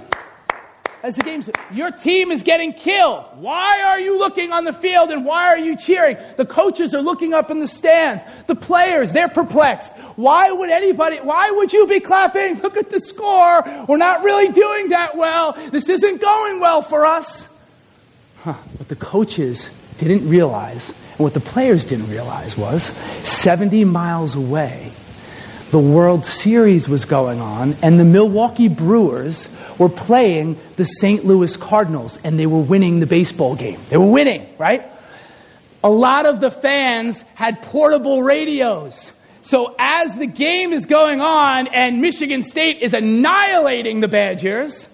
as 1.04 1.18
the 1.18 1.24
game's 1.24 1.50
your 1.74 1.92
team 1.92 2.32
is 2.32 2.44
getting 2.44 2.72
killed. 2.72 3.26
Why 3.36 3.84
are 3.84 4.00
you 4.00 4.18
looking 4.18 4.54
on 4.54 4.64
the 4.64 4.72
field 4.72 5.12
and 5.12 5.26
why 5.26 5.48
are 5.50 5.58
you 5.58 5.76
cheering? 5.76 6.16
The 6.38 6.46
coaches 6.46 6.96
are 6.96 7.02
looking 7.02 7.34
up 7.34 7.52
in 7.52 7.60
the 7.60 7.68
stands. 7.68 8.24
The 8.48 8.56
players, 8.56 9.12
they're 9.12 9.28
perplexed. 9.28 9.92
Why 10.16 10.50
would 10.50 10.70
anybody, 10.70 11.18
why 11.18 11.52
would 11.52 11.74
you 11.74 11.86
be 11.88 12.00
clapping? 12.00 12.62
Look 12.62 12.78
at 12.78 12.90
the 12.90 13.02
score. 13.02 13.64
We're 13.88 13.98
not 13.98 14.24
really 14.24 14.54
doing 14.54 14.90
that 14.90 15.18
well. 15.18 15.58
This 15.72 15.90
isn't 15.90 16.22
going 16.22 16.62
well 16.62 16.82
for 16.82 17.06
us. 17.06 17.50
Huh. 18.44 18.54
What 18.54 18.88
the 18.88 18.96
coaches 18.96 19.70
didn't 19.98 20.28
realize 20.30 20.90
and 20.90 21.20
what 21.20 21.34
the 21.34 21.42
players 21.42 21.84
didn't 21.84 22.10
realize 22.10 22.58
was 22.58 22.84
70 23.28 23.84
miles 23.84 24.36
away, 24.36 24.94
the 25.72 25.80
World 25.80 26.24
Series 26.24 26.88
was 26.88 27.04
going 27.04 27.42
on, 27.42 27.76
and 27.82 28.00
the 28.00 28.06
Milwaukee 28.06 28.68
Brewers 28.68 29.54
were 29.84 29.90
playing 29.90 30.58
the 30.78 30.86
St. 30.86 31.26
Louis 31.26 31.56
Cardinals, 31.58 32.18
and 32.24 32.40
they 32.40 32.48
were 32.48 32.62
winning 32.62 33.02
the 33.02 33.06
baseball 33.06 33.56
game. 33.56 33.80
They 33.90 33.98
were 33.98 34.10
winning, 34.10 34.48
right? 34.58 34.84
A 35.84 35.90
lot 35.90 36.26
of 36.26 36.40
the 36.40 36.50
fans 36.50 37.22
had 37.36 37.62
portable 37.62 38.24
radios. 38.24 39.12
So 39.42 39.76
as 39.78 40.18
the 40.18 40.26
game 40.26 40.72
is 40.72 40.86
going 40.86 41.20
on 41.20 41.68
and 41.68 42.00
Michigan 42.00 42.44
State 42.44 42.80
is 42.82 42.94
annihilating 42.94 44.00
the 44.00 44.08
Badgers, 44.08 44.88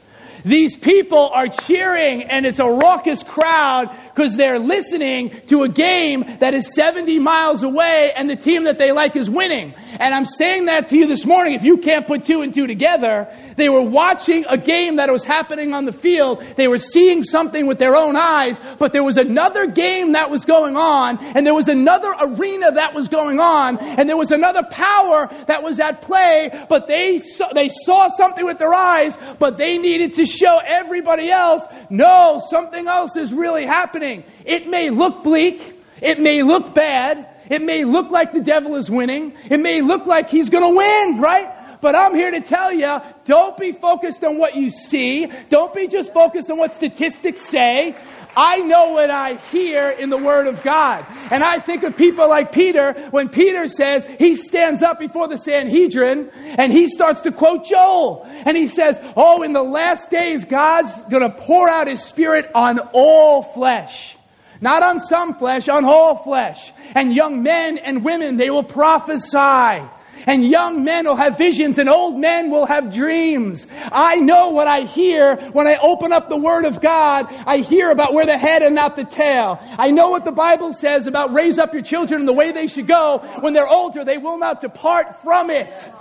these 0.43 0.75
people 0.75 1.29
are 1.29 1.47
cheering 1.47 2.23
and 2.23 2.47
it's 2.47 2.57
a 2.57 2.67
raucous 2.67 3.21
crowd 3.21 3.95
because 4.13 4.35
they're 4.35 4.59
listening 4.59 5.41
to 5.47 5.63
a 5.63 5.69
game 5.69 6.25
that 6.39 6.53
is 6.53 6.73
70 6.75 7.19
miles 7.19 7.63
away 7.63 8.11
and 8.15 8.29
the 8.29 8.35
team 8.35 8.65
that 8.65 8.77
they 8.77 8.91
like 8.91 9.15
is 9.15 9.29
winning. 9.29 9.73
And 9.99 10.13
I'm 10.13 10.25
saying 10.25 10.65
that 10.65 10.89
to 10.89 10.97
you 10.97 11.07
this 11.07 11.25
morning. 11.25 11.53
If 11.53 11.63
you 11.63 11.77
can't 11.77 12.05
put 12.05 12.23
two 12.23 12.41
and 12.41 12.53
two 12.53 12.67
together, 12.67 13.27
they 13.55 13.69
were 13.69 13.81
watching 13.81 14.45
a 14.47 14.57
game 14.57 14.97
that 14.97 15.11
was 15.11 15.25
happening 15.25 15.73
on 15.73 15.85
the 15.85 15.91
field. 15.91 16.43
They 16.55 16.67
were 16.67 16.77
seeing 16.77 17.23
something 17.23 17.67
with 17.67 17.79
their 17.79 17.95
own 17.95 18.15
eyes, 18.15 18.59
but 18.77 18.93
there 18.93 19.03
was 19.03 19.17
another 19.17 19.67
game 19.67 20.13
that 20.13 20.29
was 20.29 20.45
going 20.45 20.75
on 20.75 21.17
and 21.19 21.45
there 21.45 21.53
was 21.53 21.69
another 21.69 22.13
arena 22.19 22.71
that 22.71 22.93
was 22.93 23.07
going 23.07 23.39
on 23.39 23.77
and 23.77 24.07
there 24.07 24.17
was 24.17 24.31
another 24.31 24.63
power 24.63 25.29
that 25.47 25.63
was 25.63 25.79
at 25.79 26.01
play, 26.01 26.49
but 26.69 26.87
they 26.87 27.19
saw, 27.19 27.51
they 27.53 27.69
saw 27.69 28.09
something 28.09 28.45
with 28.45 28.59
their 28.59 28.73
eyes, 28.73 29.17
but 29.37 29.57
they 29.57 29.77
needed 29.77 30.13
to 30.15 30.25
show 30.25 30.59
everybody 30.65 31.29
else, 31.29 31.63
no, 31.89 32.41
something 32.49 32.87
else 32.87 33.15
is 33.15 33.33
really 33.33 33.65
happening. 33.65 33.98
It 34.03 34.67
may 34.67 34.89
look 34.89 35.23
bleak, 35.23 35.75
it 36.01 36.19
may 36.19 36.43
look 36.43 36.73
bad, 36.73 37.27
it 37.49 37.61
may 37.61 37.83
look 37.83 38.11
like 38.11 38.33
the 38.33 38.41
devil 38.41 38.75
is 38.75 38.89
winning, 38.89 39.33
it 39.49 39.59
may 39.59 39.81
look 39.81 40.05
like 40.05 40.29
he's 40.29 40.49
going 40.49 40.63
to 40.63 40.77
win, 40.77 41.19
right? 41.19 41.81
But 41.81 41.95
I'm 41.95 42.13
here 42.13 42.31
to 42.31 42.41
tell 42.41 42.73
you 42.73 43.01
don't 43.25 43.57
be 43.57 43.71
focused 43.71 44.23
on 44.23 44.37
what 44.37 44.55
you 44.55 44.69
see. 44.69 45.31
Don't 45.49 45.73
be 45.73 45.87
just 45.87 46.13
focused 46.13 46.51
on 46.51 46.57
what 46.57 46.73
statistics 46.73 47.41
say. 47.41 47.95
I 48.35 48.59
know 48.59 48.89
what 48.89 49.09
I 49.09 49.35
hear 49.35 49.89
in 49.89 50.09
the 50.09 50.17
Word 50.17 50.47
of 50.47 50.61
God. 50.63 51.05
And 51.31 51.43
I 51.43 51.59
think 51.59 51.83
of 51.83 51.97
people 51.97 52.29
like 52.29 52.51
Peter 52.51 52.93
when 53.11 53.29
Peter 53.29 53.67
says 53.67 54.05
he 54.17 54.35
stands 54.35 54.81
up 54.81 54.99
before 54.99 55.27
the 55.27 55.37
Sanhedrin 55.37 56.29
and 56.35 56.71
he 56.71 56.87
starts 56.87 57.21
to 57.21 57.31
quote 57.31 57.65
Joel. 57.65 58.27
And 58.45 58.55
he 58.55 58.67
says, 58.67 58.99
Oh, 59.15 59.43
in 59.43 59.53
the 59.53 59.63
last 59.63 60.09
days, 60.09 60.45
God's 60.45 60.95
going 61.09 61.23
to 61.23 61.29
pour 61.29 61.67
out 61.67 61.87
his 61.87 62.03
Spirit 62.03 62.49
on 62.53 62.79
all 62.93 63.43
flesh. 63.43 64.15
Not 64.61 64.83
on 64.83 64.99
some 64.99 65.35
flesh, 65.35 65.69
on 65.69 65.85
all 65.85 66.17
flesh. 66.17 66.71
And 66.93 67.13
young 67.13 67.43
men 67.43 67.77
and 67.77 68.03
women, 68.03 68.37
they 68.37 68.49
will 68.49 68.63
prophesy 68.63 69.87
and 70.29 70.47
young 70.47 70.83
men 70.83 71.07
will 71.07 71.15
have 71.15 71.39
visions 71.39 71.79
and 71.79 71.89
old 71.89 72.19
men 72.19 72.51
will 72.51 72.67
have 72.67 72.93
dreams. 72.93 73.65
I 73.91 74.17
know 74.17 74.49
what 74.49 74.67
I 74.67 74.81
hear 74.81 75.37
when 75.53 75.65
I 75.65 75.77
open 75.77 76.13
up 76.13 76.29
the 76.29 76.37
Word 76.37 76.65
of 76.65 76.81
God. 76.81 77.25
I 77.47 77.57
hear 77.57 77.89
about 77.89 78.13
where 78.13 78.27
the 78.27 78.37
head 78.37 78.61
and 78.61 78.75
not 78.75 78.95
the 78.95 79.05
tail. 79.05 79.59
I 79.79 79.89
know 79.89 80.11
what 80.11 80.25
the 80.25 80.31
Bible 80.31 80.71
says 80.71 81.07
about 81.07 81.33
raise 81.33 81.57
up 81.57 81.73
your 81.73 81.81
children 81.81 82.21
in 82.21 82.25
the 82.27 82.33
way 82.33 82.51
they 82.51 82.67
should 82.67 82.85
go. 82.85 83.23
When 83.39 83.53
they're 83.53 83.67
older, 83.67 84.05
they 84.05 84.19
will 84.19 84.37
not 84.37 84.61
depart 84.61 85.19
from 85.23 85.49
it. 85.49 85.91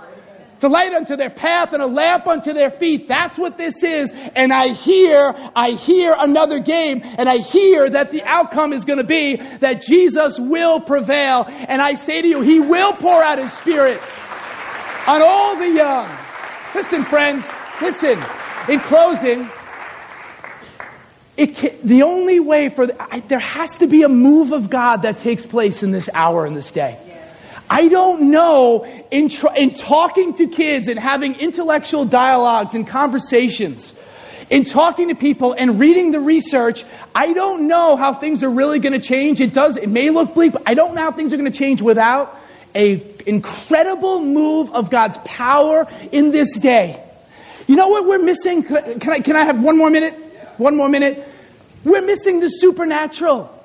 It's 0.59 0.65
a 0.65 0.67
light 0.67 0.91
unto 0.91 1.15
their 1.15 1.29
path 1.29 1.71
and 1.71 1.81
a 1.81 1.87
lamp 1.87 2.27
unto 2.27 2.51
their 2.51 2.69
feet. 2.69 3.07
That's 3.07 3.37
what 3.37 3.57
this 3.57 3.81
is. 3.81 4.11
And 4.35 4.51
I 4.51 4.73
hear, 4.73 5.33
I 5.55 5.69
hear 5.69 6.13
another 6.19 6.59
game, 6.59 7.01
and 7.01 7.29
I 7.29 7.37
hear 7.37 7.89
that 7.89 8.11
the 8.11 8.21
outcome 8.23 8.73
is 8.73 8.83
going 8.83 8.97
to 8.97 9.05
be 9.05 9.37
that 9.37 9.81
Jesus 9.81 10.37
will 10.37 10.81
prevail. 10.81 11.45
And 11.47 11.81
I 11.81 11.93
say 11.93 12.21
to 12.21 12.27
you, 12.27 12.41
He 12.41 12.59
will 12.59 12.91
pour 12.91 13.23
out 13.23 13.37
His 13.37 13.53
Spirit 13.53 14.01
on 15.07 15.21
all 15.21 15.55
the 15.55 15.69
young. 15.69 16.09
Listen, 16.75 17.05
friends, 17.05 17.45
listen. 17.81 18.21
In 18.67 18.81
closing, 18.81 19.49
can, 21.37 21.71
the 21.85 22.03
only 22.03 22.41
way 22.41 22.67
for 22.67 22.87
the, 22.87 23.01
I, 23.01 23.21
there 23.21 23.39
has 23.39 23.77
to 23.77 23.87
be 23.87 24.03
a 24.03 24.09
move 24.09 24.51
of 24.51 24.69
God 24.69 25.03
that 25.03 25.19
takes 25.19 25.45
place 25.45 25.83
in 25.83 25.91
this 25.91 26.09
hour 26.13 26.45
and 26.45 26.53
this 26.57 26.69
day. 26.69 26.99
I 27.69 27.87
don't 27.87 28.31
know 28.31 28.85
in, 29.11 29.29
tr- 29.29 29.53
in 29.55 29.73
talking 29.73 30.33
to 30.35 30.47
kids 30.47 30.87
and 30.87 30.99
having 30.99 31.35
intellectual 31.35 32.05
dialogues 32.05 32.73
and 32.73 32.87
conversations, 32.87 33.93
in 34.49 34.65
talking 34.65 35.09
to 35.09 35.15
people 35.15 35.53
and 35.53 35.79
reading 35.79 36.11
the 36.11 36.19
research, 36.19 36.83
I 37.13 37.33
don't 37.33 37.67
know 37.67 37.95
how 37.95 38.13
things 38.13 38.43
are 38.43 38.49
really 38.49 38.79
going 38.79 38.99
to 38.99 39.05
change. 39.05 39.39
It 39.39 39.53
does, 39.53 39.77
it 39.77 39.89
may 39.89 40.09
look 40.09 40.33
bleak, 40.33 40.53
but 40.53 40.63
I 40.65 40.73
don't 40.73 40.95
know 40.95 41.01
how 41.01 41.11
things 41.11 41.33
are 41.33 41.37
going 41.37 41.51
to 41.51 41.57
change 41.57 41.81
without 41.81 42.35
a 42.73 43.03
incredible 43.25 44.19
move 44.19 44.71
of 44.71 44.89
God's 44.89 45.17
power 45.25 45.87
in 46.11 46.31
this 46.31 46.57
day. 46.57 47.03
You 47.67 47.75
know 47.75 47.89
what 47.89 48.05
we're 48.05 48.23
missing? 48.23 48.63
Can 48.63 49.09
I, 49.09 49.19
can 49.19 49.35
I 49.35 49.43
have 49.43 49.61
one 49.61 49.77
more 49.77 49.91
minute? 49.91 50.15
One 50.57 50.75
more 50.75 50.89
minute. 50.89 51.27
We're 51.83 52.01
missing 52.01 52.39
the 52.39 52.49
supernatural. 52.49 53.55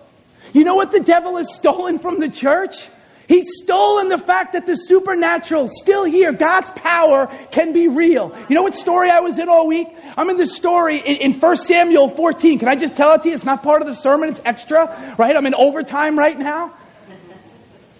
You 0.52 0.64
know 0.64 0.74
what 0.74 0.92
the 0.92 1.00
devil 1.00 1.36
has 1.36 1.54
stolen 1.54 1.98
from 1.98 2.20
the 2.20 2.28
church? 2.28 2.88
He's 3.26 3.46
stolen 3.62 4.08
the 4.08 4.18
fact 4.18 4.52
that 4.52 4.66
the 4.66 4.76
supernatural, 4.76 5.68
still 5.68 6.04
here, 6.04 6.32
God's 6.32 6.70
power 6.72 7.26
can 7.50 7.72
be 7.72 7.88
real. 7.88 8.36
You 8.48 8.54
know 8.54 8.62
what 8.62 8.74
story 8.74 9.10
I 9.10 9.20
was 9.20 9.38
in 9.38 9.48
all 9.48 9.66
week? 9.66 9.88
I'm 10.16 10.28
in 10.28 10.36
this 10.36 10.54
story 10.54 10.98
in, 10.98 11.32
in 11.32 11.40
1 11.40 11.56
Samuel 11.56 12.08
14. 12.08 12.58
Can 12.58 12.68
I 12.68 12.76
just 12.76 12.96
tell 12.96 13.14
it 13.14 13.22
to 13.22 13.28
you? 13.28 13.34
It's 13.34 13.44
not 13.44 13.62
part 13.62 13.80
of 13.80 13.88
the 13.88 13.94
sermon, 13.94 14.28
it's 14.28 14.40
extra, 14.44 15.14
right? 15.18 15.34
I'm 15.34 15.46
in 15.46 15.54
overtime 15.54 16.18
right 16.18 16.38
now. 16.38 16.72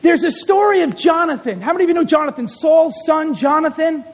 There's 0.03 0.23
a 0.23 0.31
story 0.31 0.83
of 0.83 0.95
Jonathan. 0.97 1.63
How 1.63 1.73
many 1.73 1.85
of 1.85 1.89
you 1.89 1.95
know 1.95 2.05
Jonathan? 2.05 2.47
Saul's 2.47 2.95
son, 3.07 3.35
Jonathan? 3.35 4.05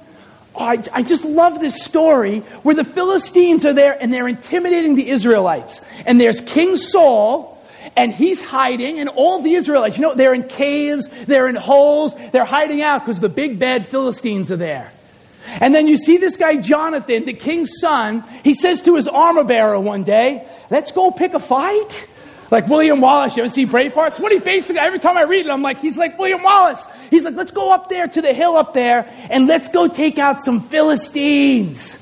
Oh, 0.55 0.65
I, 0.65 0.83
I 0.93 1.03
just 1.03 1.25
love 1.25 1.59
this 1.59 1.83
story 1.83 2.41
where 2.63 2.77
the 2.77 2.85
Philistines 2.85 3.65
are 3.65 3.73
there 3.73 4.01
and 4.01 4.13
they're 4.13 4.29
intimidating 4.29 4.95
the 4.95 5.11
Israelites. 5.11 5.81
And 6.07 6.21
there's 6.21 6.41
King 6.43 6.77
Saul 6.77 7.60
and 7.97 8.13
he's 8.13 8.43
hiding, 8.43 8.99
and 8.99 9.09
all 9.09 9.43
the 9.43 9.55
Israelites, 9.55 9.97
you 9.97 10.03
know, 10.03 10.15
they're 10.15 10.35
in 10.35 10.45
caves, 10.45 11.09
they're 11.27 11.49
in 11.49 11.57
holes, 11.57 12.15
they're 12.33 12.45
hiding 12.45 12.83
out 12.83 13.01
because 13.01 13.21
the 13.21 13.29
big 13.29 13.59
bad 13.59 13.87
Philistines 13.87 14.51
are 14.51 14.57
there. 14.57 14.93
And 15.61 15.75
then 15.75 15.89
you 15.89 15.97
see 15.97 16.17
this 16.19 16.37
guy, 16.37 16.57
Jonathan, 16.57 17.25
the 17.25 17.33
king's 17.33 17.71
son, 17.81 18.23
he 18.45 18.55
says 18.55 18.83
to 18.83 18.97
his 18.97 19.09
armor 19.09 19.45
bearer 19.45 19.81
one 19.81 20.05
day, 20.05 20.47
Let's 20.71 20.93
go 20.93 21.11
pick 21.11 21.35
a 21.35 21.41
fight. 21.41 22.07
Like 22.51 22.67
William 22.67 23.01
Wallace, 23.01 23.37
you 23.37 23.45
ever 23.45 23.53
see 23.53 23.65
Braveheart? 23.65 24.19
What 24.19 24.33
he 24.33 24.39
basically, 24.39 24.81
every 24.81 24.99
time 24.99 25.17
I 25.17 25.23
read 25.23 25.47
it, 25.47 25.51
I'm 25.51 25.63
like, 25.63 25.81
he's 25.81 25.97
like 25.97 26.19
William 26.19 26.43
Wallace. 26.43 26.85
He's 27.09 27.23
like, 27.23 27.35
let's 27.35 27.53
go 27.53 27.73
up 27.73 27.89
there 27.89 28.09
to 28.09 28.23
the 28.23 28.35
hill 28.35 28.57
up 28.57 28.75
there 28.75 29.09
and 29.31 29.47
let's 29.47 29.69
go 29.69 29.87
take 29.87 30.19
out 30.19 30.41
some 30.41 30.61
Philistines 30.61 32.00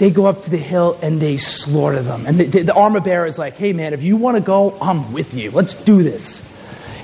they 0.00 0.10
go 0.10 0.24
up 0.24 0.42
to 0.42 0.50
the 0.50 0.56
hill 0.56 0.98
and 1.02 1.20
they 1.20 1.36
slaughter 1.36 2.00
them. 2.00 2.24
And 2.26 2.38
the, 2.38 2.44
the, 2.44 2.62
the 2.62 2.74
armor 2.74 3.00
bearer 3.00 3.26
is 3.26 3.38
like, 3.38 3.58
hey 3.58 3.74
man, 3.74 3.92
if 3.92 4.02
you 4.02 4.16
want 4.16 4.38
to 4.38 4.42
go, 4.42 4.76
I'm 4.80 5.12
with 5.12 5.34
you. 5.34 5.50
Let's 5.50 5.74
do 5.74 6.02
this. 6.02 6.42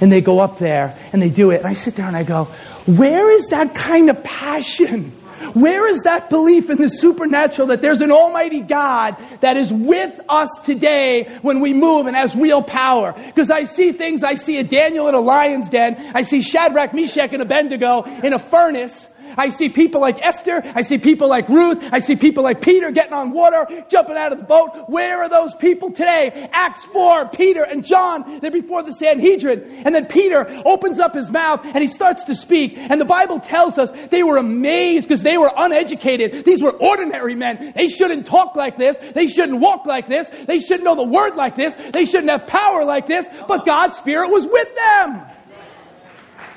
And 0.01 0.11
they 0.11 0.23
go 0.23 0.41
up 0.41 0.59
there 0.59 0.99
and 1.13 1.21
they 1.21 1.29
do 1.29 1.51
it. 1.51 1.59
And 1.59 1.67
I 1.67 1.75
sit 1.75 1.95
there 1.97 2.07
and 2.07 2.17
I 2.17 2.23
go, 2.23 2.45
where 2.87 3.31
is 3.31 3.49
that 3.49 3.75
kind 3.75 4.09
of 4.09 4.25
passion? 4.25 5.13
Where 5.53 5.87
is 5.89 6.05
that 6.05 6.31
belief 6.31 6.71
in 6.71 6.79
the 6.79 6.89
supernatural 6.89 7.69
that 7.69 7.83
there's 7.83 8.01
an 8.01 8.11
almighty 8.11 8.61
God 8.61 9.17
that 9.41 9.59
is 9.59 9.71
with 9.71 10.19
us 10.31 10.49
today 10.65 11.25
when 11.43 11.61
we 11.61 11.75
move 11.75 12.07
and 12.07 12.17
has 12.17 12.35
real 12.35 12.63
power? 12.63 13.13
Because 13.27 13.51
I 13.51 13.65
see 13.65 13.93
things, 13.93 14.25
I 14.25 14.37
see 14.37 14.57
a 14.57 14.65
Daniel 14.65 15.07
in 15.09 15.15
a 15.15 15.21
lion's 15.21 15.69
den, 15.69 15.97
I 16.15 16.23
see 16.23 16.41
Shadrach, 16.41 16.95
Meshach, 16.95 17.33
and 17.35 17.43
Abednego 17.43 18.05
in 18.05 18.33
a 18.33 18.39
furnace, 18.39 19.09
I 19.37 19.51
see 19.51 19.69
people 19.69 20.01
like 20.01 20.25
Esther. 20.25 20.63
I 20.75 20.83
see 20.83 20.99
people 20.99 21.29
like 21.29 21.49
Ruth. 21.49 21.83
I 21.93 21.99
see 21.99 22.17
people 22.17 22.43
like 22.43 22.61
Peter 22.61 22.91
getting 22.91 23.13
on 23.13 23.33
water, 23.33 23.85
jumping 23.89 24.17
out 24.17 24.33
of 24.33 24.39
the 24.39 24.45
boat. 24.45 24.89
Where 24.89 25.23
are 25.23 25.29
those 25.29 25.55
people 25.55 25.91
today? 25.91 26.49
Acts 26.53 26.85
4, 26.87 27.29
Peter 27.29 27.63
and 27.63 27.85
John, 27.85 28.41
they're 28.41 28.51
before 28.51 28.83
the 28.83 28.93
Sanhedrin. 28.93 29.83
And 29.85 29.95
then 29.95 30.07
Peter 30.07 30.63
opens 30.65 30.99
up 30.99 31.15
his 31.15 31.31
mouth 31.31 31.61
and 31.65 31.79
he 31.79 31.89
starts 31.89 32.25
to 32.25 32.35
speak. 32.35 32.77
And 32.79 33.01
the 33.01 33.05
Bible 33.05 33.41
tells 33.41 33.79
us 33.79 33.91
they 34.09 34.23
were 34.23 34.39
amazed 34.39 35.09
because 35.09 35.23
they 35.23 35.39
were 35.39 35.53
uneducated. 35.57 36.45
These 36.45 36.63
were 36.63 36.73
ordinary 36.73 37.35
men. 37.35 37.73
They 37.77 37.89
shouldn't 37.89 38.27
talk 38.27 38.57
like 38.57 38.77
this. 38.77 38.97
They 39.13 39.27
shouldn't 39.27 39.61
walk 39.61 39.87
like 39.87 40.09
this. 40.09 40.29
They 40.47 40.61
shouldn't 40.61 40.85
know 40.85 40.97
the 40.97 41.03
word 41.03 41.37
like 41.37 41.57
this. 41.57 41.75
They 41.93 42.05
shouldn't 42.05 42.31
have 42.31 42.47
power 42.47 42.85
like 42.85 43.07
this. 43.07 43.27
But 43.47 43.67
God's 43.67 43.97
Spirit 43.97 44.31
was 44.31 44.47
with 44.47 44.75
them. 44.75 45.23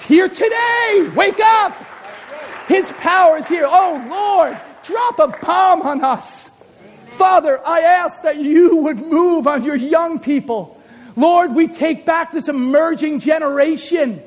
Here 0.07 0.29
today. 0.29 1.09
Wake 1.15 1.39
up. 1.39 1.88
His 2.69 2.89
power 2.99 3.37
is 3.39 3.47
here. 3.47 3.65
Oh, 3.67 4.05
Lord, 4.07 4.57
drop 4.83 5.17
a 5.17 5.27
bomb 5.43 5.81
on 5.81 6.03
us. 6.03 6.51
Father, 7.17 7.59
I 7.65 7.81
ask 7.81 8.21
that 8.21 8.37
you 8.37 8.77
would 8.77 8.99
move 8.99 9.47
on 9.47 9.65
your 9.65 9.75
young 9.75 10.19
people. 10.19 10.79
Lord, 11.15 11.55
we 11.55 11.67
take 11.67 12.05
back 12.05 12.31
this 12.31 12.47
emerging 12.47 13.21
generation. 13.21 14.21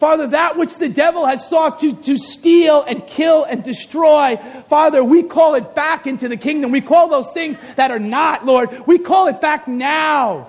Father, 0.00 0.26
that 0.26 0.56
which 0.56 0.74
the 0.74 0.88
devil 0.88 1.24
has 1.24 1.48
sought 1.48 1.78
to, 1.80 1.94
to 2.02 2.18
steal 2.18 2.82
and 2.82 3.06
kill 3.06 3.44
and 3.44 3.62
destroy, 3.62 4.38
Father, 4.68 5.04
we 5.04 5.22
call 5.22 5.54
it 5.54 5.76
back 5.76 6.08
into 6.08 6.28
the 6.28 6.36
kingdom. 6.36 6.72
We 6.72 6.80
call 6.80 7.08
those 7.08 7.32
things 7.32 7.58
that 7.76 7.92
are 7.92 8.00
not, 8.00 8.44
Lord, 8.44 8.86
we 8.88 8.98
call 8.98 9.28
it 9.28 9.40
back 9.40 9.68
now. 9.68 10.48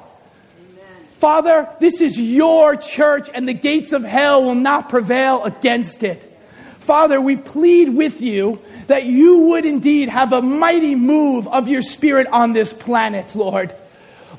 Amen. 0.59 1.05
Father, 1.19 1.69
this 1.79 2.01
is 2.01 2.19
your 2.19 2.75
church, 2.75 3.29
and 3.31 3.47
the 3.47 3.53
gates 3.53 3.93
of 3.93 4.03
hell 4.03 4.43
will 4.43 4.55
not 4.55 4.89
prevail 4.89 5.43
against 5.43 6.01
it. 6.03 6.34
Father, 6.85 7.19
we 7.19 7.35
plead 7.35 7.89
with 7.89 8.21
you 8.21 8.61
that 8.87 9.05
you 9.05 9.39
would 9.47 9.65
indeed 9.65 10.07
have 10.07 10.33
a 10.33 10.41
mighty 10.41 10.93
move 10.93 11.47
of 11.47 11.67
your 11.67 11.81
spirit 11.81 12.27
on 12.27 12.53
this 12.53 12.71
planet, 12.71 13.35
Lord. 13.35 13.75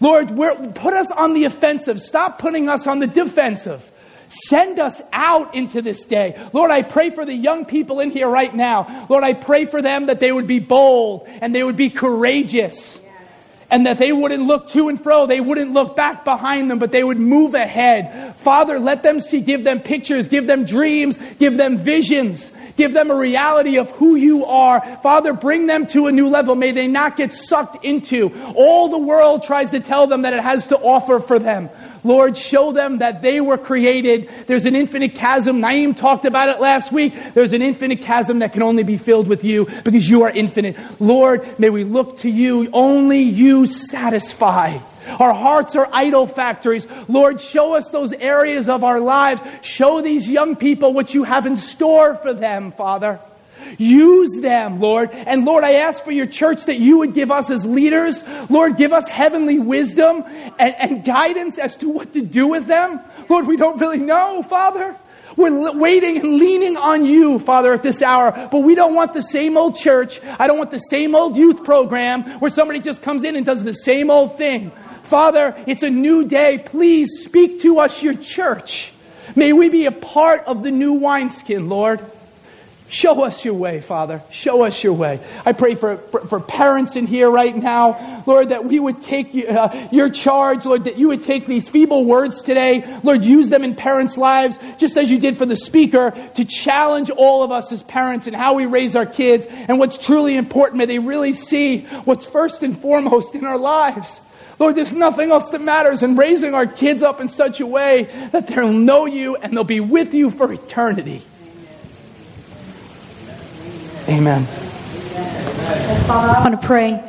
Lord, 0.01 0.29
put 0.29 0.95
us 0.95 1.11
on 1.11 1.35
the 1.35 1.45
offensive. 1.45 2.01
Stop 2.01 2.39
putting 2.39 2.69
us 2.69 2.87
on 2.87 3.01
the 3.01 3.09
defensive. 3.09 3.91
Send 4.29 4.79
us 4.79 5.03
out 5.13 5.55
into 5.57 5.83
this 5.83 6.05
day. 6.05 6.41
Lord, 6.53 6.71
I 6.71 6.83
pray 6.83 7.11
for 7.11 7.25
the 7.25 7.35
young 7.35 7.65
people 7.65 7.99
in 7.99 8.11
here 8.11 8.29
right 8.29 8.55
now. 8.55 9.07
Lord, 9.09 9.25
I 9.25 9.33
pray 9.33 9.67
for 9.67 9.83
them 9.83 10.07
that 10.07 10.21
they 10.21 10.31
would 10.31 10.47
be 10.47 10.61
bold 10.61 11.27
and 11.29 11.53
they 11.53 11.65
would 11.65 11.77
be 11.77 11.91
courageous 11.91 13.01
and 13.71 13.87
that 13.87 13.99
they 13.99 14.13
wouldn't 14.13 14.45
look 14.45 14.69
to 14.69 14.89
and 14.89 15.03
fro. 15.03 15.27
They 15.27 15.41
wouldn't 15.41 15.73
look 15.73 15.97
back 15.97 16.25
behind 16.25 16.71
them, 16.71 16.79
but 16.79 16.93
they 16.93 17.03
would 17.05 17.19
move 17.19 17.55
ahead. 17.55 18.37
Father, 18.37 18.79
let 18.79 19.03
them 19.03 19.21
see, 19.21 19.41
give 19.41 19.65
them 19.65 19.81
pictures, 19.81 20.29
give 20.29 20.47
them 20.47 20.65
dreams, 20.65 21.19
give 21.39 21.57
them 21.57 21.79
visions. 21.79 22.53
Give 22.77 22.93
them 22.93 23.11
a 23.11 23.17
reality 23.17 23.79
of 23.79 23.91
who 23.93 24.17
you 24.17 24.45
are. 24.45 24.81
Father, 25.03 25.33
bring 25.33 25.67
them 25.67 25.87
to 25.89 26.09
a 26.09 26.13
new 26.13 26.29
level. 26.29 26.55
May 26.55 26.73
they 26.73 26.87
not 26.87 27.17
get 27.17 27.33
sucked 27.33 27.85
into 27.85 28.31
all 28.55 28.89
the 28.89 28.99
world 28.99 29.45
tries 29.45 29.71
to 29.71 29.81
tell 29.81 30.07
them 30.07 30.23
that 30.23 30.35
it 30.35 30.43
has 30.43 30.67
to 30.69 30.77
offer 30.79 31.19
for 31.19 31.39
them. 31.39 31.71
Lord, 32.07 32.39
show 32.39 32.73
them 32.73 32.99
that 32.99 33.21
they 33.21 33.41
were 33.41 33.59
created. 33.59 34.31
There's 34.47 34.65
an 34.65 34.77
infinite 34.77 35.17
chasm. 35.17 35.61
Naeem 35.61 35.97
talked 35.97 36.25
about 36.25 36.49
it 36.49 36.61
last 36.61 36.93
week. 36.93 37.15
There's 37.35 37.53
an 37.53 37.63
infinite 37.63 38.01
chasm 38.03 38.39
that 38.39 38.53
can 38.53 38.63
only 38.63 38.85
be 38.85 38.97
filled 38.97 39.27
with 39.27 39.43
you 39.43 39.67
because 39.85 40.09
you 40.09 40.23
are 40.23 40.31
infinite. 40.31 40.77
Lord, 41.01 41.59
may 41.59 41.69
we 41.69 41.83
look 41.83 42.19
to 42.19 42.31
you. 42.31 42.71
Only 42.73 43.23
you 43.23 43.67
satisfy. 43.67 44.79
Our 45.19 45.35
hearts 45.35 45.75
are 45.77 45.89
idol 45.93 46.27
factories. 46.27 46.87
Lord, 47.09 47.41
show 47.41 47.75
us 47.75 47.91
those 47.91 48.13
areas 48.13 48.69
of 48.69 48.85
our 48.85 49.01
lives. 49.01 49.43
Show 49.63 50.01
these 50.01 50.29
young 50.29 50.57
people 50.57 50.93
what 50.93 51.15
you 51.15 51.25
have 51.25 51.47
in 51.47 51.57
store 51.57 52.15
for 52.17 52.33
them, 52.33 52.73
Father. 52.73 53.21
Use 53.79 54.41
them, 54.41 54.81
Lord. 54.81 55.11
And 55.11 55.45
Lord, 55.45 55.65
I 55.65 55.75
ask 55.75 56.03
for 56.03 56.13
your 56.13 56.27
church 56.27 56.65
that 56.67 56.79
you 56.79 56.99
would 56.99 57.15
give 57.15 57.31
us 57.31 57.51
as 57.51 57.65
leaders, 57.65 58.27
Lord, 58.49 58.77
give 58.77 58.93
us 58.93 59.09
heavenly 59.09 59.59
wisdom 59.59 60.25
and, 60.59 60.75
and 60.75 61.05
guidance 61.05 61.59
as 61.59 61.77
to 61.79 61.89
what 61.89 62.13
to 62.15 62.23
do 62.23 62.47
with 62.47 62.67
them. 62.67 63.01
Lord, 63.29 63.47
we 63.47 63.57
don't 63.57 63.81
really 63.81 63.99
know, 63.99 64.43
Father. 64.43 64.97
We're 65.37 65.73
waiting 65.73 66.19
and 66.19 66.39
leaning 66.39 66.79
on 66.79 67.05
you, 67.05 67.39
Father, 67.39 67.75
at 67.75 67.83
this 67.83 68.01
hour. 68.01 68.33
But 68.51 68.61
we 68.61 68.75
don't 68.75 68.95
want 68.95 69.13
the 69.13 69.21
same 69.21 69.59
old 69.59 69.77
church. 69.77 70.21
I 70.39 70.47
don't 70.47 70.57
want 70.57 70.71
the 70.71 70.79
same 70.79 71.15
old 71.15 71.37
youth 71.37 71.63
program 71.63 72.23
where 72.41 72.51
somebody 72.51 72.81
just 72.81 73.03
comes 73.03 73.23
in 73.23 73.37
and 73.37 73.45
does 73.45 73.63
the 73.63 73.75
same 73.75 74.11
old 74.11 74.39
thing. 74.39 74.71
Father, 75.03 75.55
it's 75.67 75.83
a 75.83 75.91
new 75.91 76.27
day. 76.27 76.59
Please 76.59 77.25
speak 77.25 77.61
to 77.61 77.81
us, 77.81 78.03
your 78.03 78.15
church. 78.15 78.93
May 79.37 79.53
we 79.53 79.69
be 79.69 79.85
a 79.85 79.93
part 79.93 80.45
of 80.47 80.63
the 80.63 80.71
new 80.71 80.95
wineskin, 80.95 81.69
Lord. 81.69 82.01
Show 82.89 83.25
us 83.25 83.45
your 83.45 83.55
way, 83.55 83.81
Father. 83.81 84.23
Show 84.31 84.63
us 84.63 84.83
your 84.85 84.93
way. 84.93 85.19
I 85.45 85.53
pray 85.53 85.75
for, 85.75 85.97
for, 85.97 86.21
for 86.27 86.41
parents 86.41 86.95
in 86.95 87.09
here 87.09 87.29
right 87.29 87.55
now, 87.55 88.23
Lord, 88.27 88.51
that 88.51 88.65
we 88.65 88.79
would 88.79 89.03
take 89.03 89.35
uh, 89.35 89.89
your 89.91 90.09
charge, 90.09 90.65
Lord, 90.65 90.85
that 90.85 90.97
you 90.97 91.09
would 91.09 91.25
take 91.25 91.47
these 91.47 91.69
feeble 91.69 92.05
words 92.05 92.43
today, 92.43 93.01
Lord, 93.03 93.25
use 93.25 93.49
them 93.49 93.65
in 93.65 93.75
parents' 93.75 94.17
lives, 94.17 94.59
just 94.79 94.97
as 94.97 95.11
you 95.11 95.19
did 95.19 95.37
for 95.37 95.47
the 95.47 95.57
speaker, 95.57 96.13
to 96.37 96.45
challenge 96.45 97.11
all 97.11 97.43
of 97.43 97.51
us 97.51 97.73
as 97.73 97.83
parents 97.83 98.29
and 98.29 98.37
how 98.37 98.55
we 98.55 98.67
raise 98.67 98.95
our 98.95 99.07
kids 99.07 99.47
and 99.47 99.81
what's 99.81 99.99
truly 99.99 100.37
important. 100.37 100.79
May 100.79 100.87
they 100.87 101.01
really 101.01 101.33
see 101.33 101.81
what's 102.05 102.25
first 102.25 102.63
and 102.63 102.81
foremost 102.81 103.35
in 103.35 103.45
our 103.45 103.59
lives. 103.59 104.21
Lord, 104.61 104.77
there's 104.77 104.93
nothing 104.93 105.33
else 105.33 105.51
that 105.51 105.61
matters 105.61 106.03
in 106.03 106.17
raising 106.17 106.55
our 106.55 106.67
kids 106.67 107.03
up 107.03 107.21
in 107.21 107.29
such 107.29 107.61
a 107.61 107.67
way 107.67 108.05
that 108.31 108.47
they'll 108.47 108.73
know 108.73 109.07
you 109.07 109.37
and 109.37 109.53
they'll 109.53 109.65
be 109.65 109.81
with 109.81 110.15
you 110.15 110.31
for 110.31 110.53
eternity. 110.53 111.23
Amen. 114.09 114.45
Father, 116.05 116.33
I 116.33 116.41
want 116.41 116.61
to 116.61 116.65
pray 116.65 117.03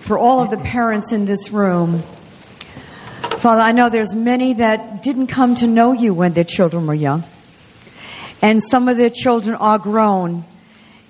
for 0.00 0.18
all 0.18 0.40
of 0.40 0.50
the 0.50 0.58
parents 0.58 1.10
in 1.10 1.24
this 1.24 1.50
room. 1.50 2.02
Father, 3.38 3.62
I 3.62 3.72
know 3.72 3.88
there's 3.88 4.14
many 4.14 4.52
that 4.54 5.02
didn't 5.02 5.28
come 5.28 5.54
to 5.56 5.66
know 5.66 5.92
you 5.92 6.12
when 6.12 6.34
their 6.34 6.44
children 6.44 6.86
were 6.86 6.94
young. 6.94 7.24
And 8.42 8.62
some 8.62 8.88
of 8.88 8.98
their 8.98 9.08
children 9.08 9.56
are 9.56 9.78
grown 9.78 10.44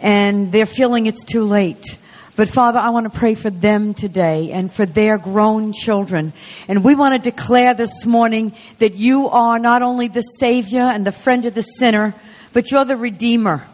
and 0.00 0.52
they're 0.52 0.64
feeling 0.64 1.06
it's 1.06 1.24
too 1.24 1.42
late. 1.42 1.98
But 2.36 2.48
Father, 2.48 2.78
I 2.78 2.90
want 2.90 3.12
to 3.12 3.18
pray 3.18 3.34
for 3.34 3.50
them 3.50 3.94
today 3.94 4.52
and 4.52 4.72
for 4.72 4.86
their 4.86 5.18
grown 5.18 5.72
children. 5.72 6.34
And 6.68 6.84
we 6.84 6.94
want 6.94 7.20
to 7.20 7.30
declare 7.30 7.74
this 7.74 8.06
morning 8.06 8.52
that 8.78 8.94
you 8.94 9.28
are 9.28 9.58
not 9.58 9.82
only 9.82 10.06
the 10.06 10.22
Savior 10.22 10.82
and 10.82 11.04
the 11.04 11.10
friend 11.10 11.44
of 11.46 11.54
the 11.54 11.62
sinner, 11.62 12.14
but 12.52 12.70
you're 12.70 12.84
the 12.84 12.96
Redeemer. 12.96 13.66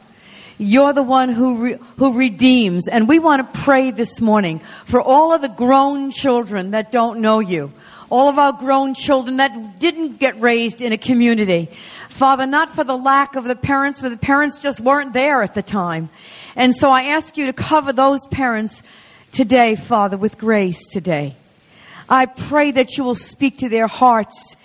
You're 0.59 0.93
the 0.93 1.03
one 1.03 1.29
who, 1.29 1.57
re- 1.57 1.79
who 1.97 2.19
redeems. 2.19 2.89
And 2.89 3.09
we 3.09 3.19
want 3.19 3.55
to 3.55 3.61
pray 3.61 3.93
this 3.93 4.21
morning 4.21 4.59
for 4.85 5.01
all 5.01 5.33
of 5.33 5.41
the 5.41 5.49
grown 5.49 6.11
children 6.11 6.73
that 6.73 6.91
don't 6.91 7.21
know 7.21 7.39
you. 7.39 7.73
All 8.11 8.29
of 8.29 8.39
our 8.39 8.53
grown 8.53 8.95
children 8.95 9.37
that 9.37 9.79
didn't 9.79 10.19
get 10.19 10.41
raised 10.41 10.83
in 10.83 10.93
a 10.93 10.99
community. 10.99 11.69
Father, 12.09 12.47
not 12.47 12.71
for 12.71 12.83
the 12.83 12.97
lack 12.97 13.37
of 13.37 13.45
the 13.45 13.55
parents, 13.55 14.01
but 14.01 14.09
the 14.09 14.17
parents 14.17 14.59
just 14.59 14.81
weren't 14.81 15.13
there 15.13 15.43
at 15.43 15.55
the 15.55 15.63
time. 15.63 16.09
And 16.57 16.75
so 16.75 16.91
I 16.91 17.05
ask 17.05 17.37
you 17.37 17.47
to 17.47 17.53
cover 17.53 17.93
those 17.93 18.27
parents 18.27 18.83
today, 19.31 19.77
Father, 19.77 20.17
with 20.17 20.39
grace 20.39 20.89
today. 20.91 21.37
I 22.09 22.27
pray 22.27 22.73
that 22.73 22.97
you 22.97 23.05
will 23.05 23.15
speak 23.15 23.59
to 23.59 23.69
their 23.69 23.87
hearts 23.87 24.57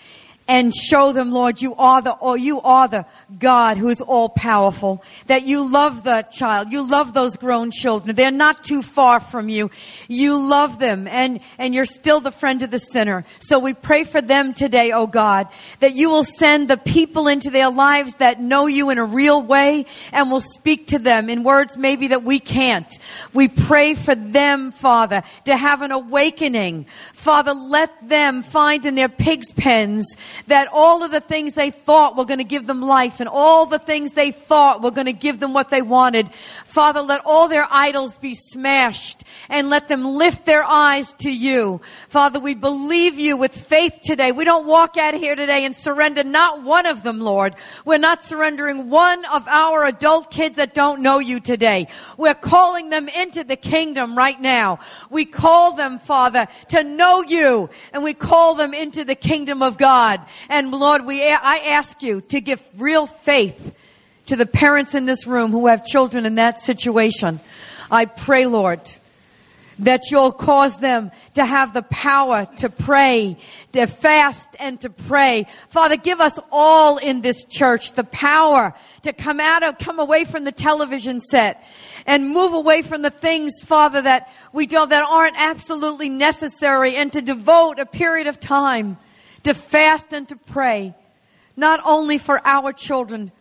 and 0.47 0.73
show 0.73 1.13
them, 1.13 1.31
Lord, 1.31 1.61
you 1.61 1.73
are 1.75 2.01
the, 2.01 2.11
or 2.11 2.37
you 2.37 2.59
are 2.61 2.87
the 2.87 3.05
God 3.39 3.77
who 3.77 3.87
is 3.87 4.01
all 4.01 4.29
powerful, 4.29 5.03
that 5.27 5.43
you 5.43 5.71
love 5.71 6.03
the 6.03 6.23
child. 6.23 6.71
You 6.71 6.87
love 6.87 7.13
those 7.13 7.37
grown 7.37 7.71
children. 7.71 8.15
They're 8.15 8.31
not 8.31 8.63
too 8.63 8.81
far 8.81 9.19
from 9.19 9.47
you. 9.47 9.71
You 10.07 10.37
love 10.37 10.79
them 10.79 11.07
and, 11.07 11.39
and 11.57 11.73
you're 11.73 11.85
still 11.85 12.19
the 12.19 12.31
friend 12.31 12.61
of 12.61 12.71
the 12.71 12.79
sinner. 12.79 13.23
So 13.39 13.57
we 13.57 13.73
pray 13.73 14.03
for 14.03 14.21
them 14.21 14.53
today, 14.53 14.91
oh 14.91 15.07
God, 15.07 15.47
that 15.79 15.93
you 15.93 16.09
will 16.09 16.25
send 16.25 16.69
the 16.69 16.77
people 16.77 17.27
into 17.27 17.49
their 17.49 17.69
lives 17.69 18.15
that 18.15 18.41
know 18.41 18.67
you 18.67 18.89
in 18.89 18.97
a 18.97 19.05
real 19.05 19.41
way 19.41 19.85
and 20.11 20.29
will 20.29 20.41
speak 20.41 20.87
to 20.87 20.99
them 20.99 21.29
in 21.29 21.43
words 21.43 21.77
maybe 21.77 22.07
that 22.07 22.23
we 22.23 22.39
can't. 22.39 22.99
We 23.33 23.47
pray 23.47 23.95
for 23.95 24.15
them, 24.15 24.71
Father, 24.71 25.23
to 25.45 25.55
have 25.55 25.81
an 25.81 25.91
awakening. 25.91 26.85
Father, 27.13 27.53
let 27.53 28.09
them 28.09 28.43
find 28.43 28.85
in 28.85 28.95
their 28.95 29.09
pig's 29.09 29.51
pens 29.53 30.05
that 30.47 30.67
all 30.71 31.03
of 31.03 31.11
the 31.11 31.19
things 31.19 31.53
they 31.53 31.71
thought 31.71 32.15
were 32.15 32.25
going 32.25 32.39
to 32.39 32.43
give 32.43 32.67
them 32.67 32.81
life 32.81 33.19
and 33.19 33.29
all 33.29 33.65
the 33.65 33.79
things 33.79 34.11
they 34.11 34.31
thought 34.31 34.81
were 34.81 34.91
going 34.91 35.07
to 35.07 35.13
give 35.13 35.39
them 35.39 35.53
what 35.53 35.69
they 35.69 35.81
wanted. 35.81 36.29
Father, 36.65 37.01
let 37.01 37.21
all 37.25 37.47
their 37.47 37.67
idols 37.69 38.17
be 38.17 38.35
smashed 38.35 39.23
and 39.49 39.69
let 39.69 39.87
them 39.87 40.05
lift 40.05 40.45
their 40.45 40.63
eyes 40.63 41.13
to 41.15 41.31
you. 41.31 41.81
Father, 42.09 42.39
we 42.39 42.55
believe 42.55 43.19
you 43.19 43.37
with 43.37 43.55
faith 43.55 43.99
today. 44.03 44.31
We 44.31 44.45
don't 44.45 44.65
walk 44.65 44.97
out 44.97 45.13
of 45.13 45.21
here 45.21 45.35
today 45.35 45.65
and 45.65 45.75
surrender 45.75 46.23
not 46.23 46.63
one 46.63 46.85
of 46.85 47.03
them, 47.03 47.19
Lord. 47.19 47.55
We're 47.85 47.97
not 47.97 48.23
surrendering 48.23 48.89
one 48.89 49.25
of 49.25 49.47
our 49.47 49.85
adult 49.85 50.31
kids 50.31 50.55
that 50.57 50.73
don't 50.73 51.01
know 51.01 51.19
you 51.19 51.39
today. 51.39 51.87
We're 52.17 52.33
calling 52.33 52.89
them 52.89 53.07
into 53.07 53.43
the 53.43 53.55
kingdom 53.55 54.17
right 54.17 54.39
now. 54.39 54.79
We 55.09 55.25
call 55.25 55.73
them, 55.73 55.99
Father, 55.99 56.47
to 56.69 56.83
know 56.83 57.21
you 57.21 57.69
and 57.91 58.03
we 58.03 58.13
call 58.13 58.55
them 58.55 58.73
into 58.73 59.03
the 59.05 59.15
kingdom 59.15 59.61
of 59.61 59.77
God. 59.77 60.22
And 60.49 60.71
Lord, 60.71 61.05
we, 61.05 61.23
I 61.23 61.57
ask 61.57 62.01
you 62.01 62.21
to 62.21 62.41
give 62.41 62.61
real 62.77 63.05
faith 63.05 63.75
to 64.27 64.35
the 64.35 64.45
parents 64.45 64.95
in 64.95 65.05
this 65.05 65.27
room 65.27 65.51
who 65.51 65.67
have 65.67 65.85
children 65.85 66.25
in 66.25 66.35
that 66.35 66.61
situation. 66.61 67.39
I 67.91 68.05
pray, 68.05 68.45
Lord, 68.45 68.81
that 69.79 70.11
you'll 70.11 70.31
cause 70.31 70.77
them 70.77 71.11
to 71.33 71.45
have 71.45 71.73
the 71.73 71.81
power 71.83 72.47
to 72.57 72.69
pray, 72.69 73.37
to 73.73 73.87
fast 73.87 74.47
and 74.59 74.79
to 74.81 74.89
pray. 74.89 75.47
Father, 75.69 75.97
give 75.97 76.21
us 76.21 76.39
all 76.51 76.97
in 76.97 77.21
this 77.21 77.43
church 77.45 77.93
the 77.93 78.03
power 78.03 78.73
to 79.01 79.13
come 79.13 79.39
out 79.39 79.63
of, 79.63 79.77
come 79.77 79.99
away 79.99 80.25
from 80.25 80.43
the 80.43 80.51
television 80.51 81.19
set 81.19 81.63
and 82.05 82.29
move 82.29 82.53
away 82.53 82.81
from 82.81 83.01
the 83.01 83.09
things, 83.09 83.63
Father, 83.63 84.01
that 84.01 84.29
we 84.51 84.67
don't, 84.67 84.89
that 84.89 85.03
aren't 85.03 85.37
absolutely 85.37 86.09
necessary 86.09 86.95
and 86.95 87.11
to 87.13 87.21
devote 87.21 87.79
a 87.79 87.85
period 87.85 88.27
of 88.27 88.39
time 88.39 88.97
to 89.43 89.53
fast 89.53 90.13
and 90.13 90.27
to 90.29 90.35
pray, 90.35 90.93
not 91.55 91.79
only 91.85 92.17
for 92.17 92.41
our 92.45 92.73
children, 92.73 93.31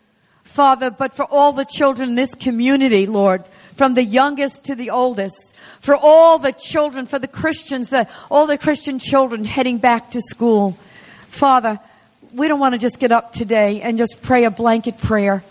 Father, 0.44 0.90
but 0.90 1.14
for 1.14 1.24
all 1.24 1.52
the 1.52 1.64
children 1.64 2.10
in 2.10 2.14
this 2.14 2.34
community, 2.34 3.06
Lord, 3.06 3.44
from 3.74 3.94
the 3.94 4.04
youngest 4.04 4.64
to 4.64 4.74
the 4.74 4.90
oldest, 4.90 5.54
for 5.80 5.96
all 5.96 6.38
the 6.38 6.52
children, 6.52 7.06
for 7.06 7.18
the 7.18 7.28
Christians, 7.28 7.90
the, 7.90 8.06
all 8.30 8.46
the 8.46 8.58
Christian 8.58 8.98
children 8.98 9.44
heading 9.44 9.78
back 9.78 10.10
to 10.10 10.20
school. 10.20 10.76
Father, 11.28 11.80
we 12.34 12.48
don't 12.48 12.60
want 12.60 12.74
to 12.74 12.78
just 12.78 12.98
get 12.98 13.12
up 13.12 13.32
today 13.32 13.80
and 13.80 13.96
just 13.96 14.20
pray 14.22 14.44
a 14.44 14.50
blanket 14.50 14.98
prayer. 14.98 15.42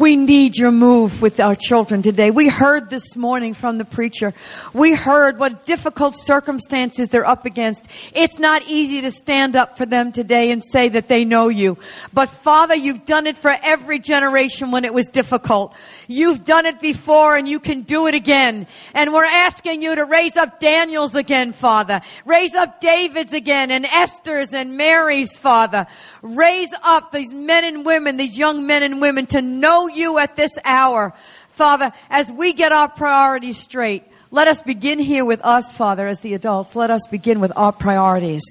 We 0.00 0.16
need 0.16 0.56
your 0.56 0.72
move 0.72 1.20
with 1.20 1.40
our 1.40 1.54
children 1.54 2.00
today. 2.00 2.30
We 2.30 2.48
heard 2.48 2.88
this 2.88 3.16
morning 3.16 3.52
from 3.52 3.76
the 3.76 3.84
preacher. 3.84 4.32
We 4.72 4.94
heard 4.94 5.38
what 5.38 5.66
difficult 5.66 6.14
circumstances 6.16 7.08
they're 7.08 7.26
up 7.26 7.44
against. 7.44 7.86
It's 8.14 8.38
not 8.38 8.62
easy 8.62 9.02
to 9.02 9.10
stand 9.10 9.56
up 9.56 9.76
for 9.76 9.84
them 9.84 10.10
today 10.10 10.52
and 10.52 10.64
say 10.64 10.88
that 10.88 11.08
they 11.08 11.26
know 11.26 11.48
you. 11.48 11.76
But 12.14 12.30
Father, 12.30 12.74
you've 12.74 13.04
done 13.04 13.26
it 13.26 13.36
for 13.36 13.54
every 13.62 13.98
generation 13.98 14.70
when 14.70 14.86
it 14.86 14.94
was 14.94 15.06
difficult. 15.06 15.74
You've 16.08 16.46
done 16.46 16.64
it 16.64 16.80
before 16.80 17.36
and 17.36 17.46
you 17.46 17.60
can 17.60 17.82
do 17.82 18.06
it 18.06 18.14
again. 18.14 18.68
And 18.94 19.12
we're 19.12 19.26
asking 19.26 19.82
you 19.82 19.94
to 19.96 20.06
raise 20.06 20.34
up 20.34 20.60
Daniels 20.60 21.14
again, 21.14 21.52
Father. 21.52 22.00
Raise 22.24 22.54
up 22.54 22.80
David's 22.80 23.34
again 23.34 23.70
and 23.70 23.84
Esther's 23.84 24.54
and 24.54 24.78
Mary's, 24.78 25.36
Father. 25.36 25.86
Raise 26.22 26.72
up 26.84 27.12
these 27.12 27.34
men 27.34 27.64
and 27.64 27.84
women, 27.84 28.16
these 28.16 28.38
young 28.38 28.66
men 28.66 28.82
and 28.82 28.98
women 29.02 29.26
to 29.26 29.42
know 29.42 29.89
you 29.94 30.18
at 30.18 30.36
this 30.36 30.52
hour. 30.64 31.12
Father, 31.52 31.92
as 32.08 32.30
we 32.32 32.52
get 32.52 32.72
our 32.72 32.88
priorities 32.88 33.58
straight, 33.58 34.04
let 34.30 34.46
us 34.46 34.62
begin 34.62 34.98
here 34.98 35.24
with 35.24 35.40
us, 35.44 35.76
Father, 35.76 36.06
as 36.06 36.20
the 36.20 36.34
adults. 36.34 36.76
Let 36.76 36.90
us 36.90 37.06
begin 37.10 37.40
with 37.40 37.52
our 37.56 37.72
priorities. 37.72 38.42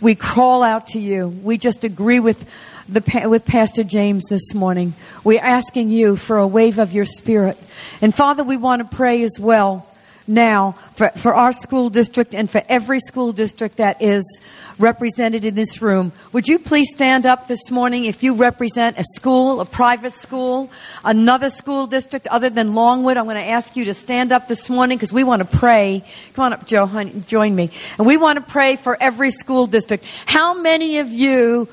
We 0.00 0.14
crawl 0.14 0.62
out 0.62 0.88
to 0.88 0.98
you. 0.98 1.28
We 1.28 1.56
just 1.56 1.84
agree 1.84 2.20
with 2.20 2.48
the, 2.88 3.28
with 3.28 3.44
Pastor 3.44 3.84
James 3.84 4.24
this 4.28 4.54
morning. 4.54 4.94
We're 5.22 5.40
asking 5.40 5.90
you 5.90 6.16
for 6.16 6.38
a 6.38 6.46
wave 6.46 6.78
of 6.78 6.92
your 6.92 7.04
spirit. 7.04 7.56
And 8.00 8.14
Father, 8.14 8.42
we 8.42 8.56
want 8.56 8.82
to 8.82 8.96
pray 8.96 9.22
as 9.22 9.38
well 9.38 9.86
now 10.30 10.72
for, 10.94 11.10
for 11.10 11.34
our 11.34 11.52
school 11.52 11.90
district 11.90 12.34
and 12.34 12.48
for 12.48 12.62
every 12.68 13.00
school 13.00 13.32
district 13.32 13.76
that 13.76 14.00
is 14.00 14.40
represented 14.78 15.44
in 15.44 15.54
this 15.54 15.82
room. 15.82 16.12
Would 16.32 16.48
you 16.48 16.58
please 16.58 16.88
stand 16.90 17.26
up 17.26 17.48
this 17.48 17.70
morning 17.70 18.06
if 18.06 18.22
you 18.22 18.34
represent 18.34 18.98
a 18.98 19.04
school, 19.04 19.60
a 19.60 19.66
private 19.66 20.14
school, 20.14 20.70
another 21.04 21.50
school 21.50 21.86
district 21.86 22.26
other 22.28 22.48
than 22.48 22.74
Longwood? 22.74 23.16
I'm 23.16 23.24
going 23.24 23.36
to 23.36 23.42
ask 23.42 23.76
you 23.76 23.86
to 23.86 23.94
stand 23.94 24.32
up 24.32 24.48
this 24.48 24.70
morning 24.70 24.96
because 24.96 25.12
we 25.12 25.24
want 25.24 25.48
to 25.48 25.58
pray. 25.58 26.02
Come 26.34 26.46
on 26.46 26.52
up, 26.52 26.66
Joe, 26.66 26.86
honey, 26.86 27.22
join 27.26 27.54
me. 27.54 27.70
And 27.98 28.06
we 28.06 28.16
want 28.16 28.38
to 28.38 28.44
pray 28.44 28.76
for 28.76 28.96
every 29.00 29.30
school 29.30 29.66
district. 29.66 30.04
How 30.26 30.54
many 30.54 30.98
of 30.98 31.08
you 31.08 31.68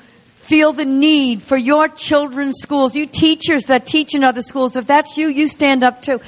feel 0.48 0.72
the 0.72 0.84
need 0.84 1.42
for 1.42 1.56
your 1.56 1.88
children's 1.88 2.56
schools? 2.60 2.94
You 2.96 3.06
teachers 3.06 3.64
that 3.66 3.86
teach 3.86 4.14
in 4.14 4.24
other 4.24 4.42
schools, 4.42 4.76
if 4.76 4.86
that's 4.86 5.16
you, 5.16 5.28
you 5.28 5.48
stand 5.48 5.84
up 5.84 6.02
too. 6.02 6.20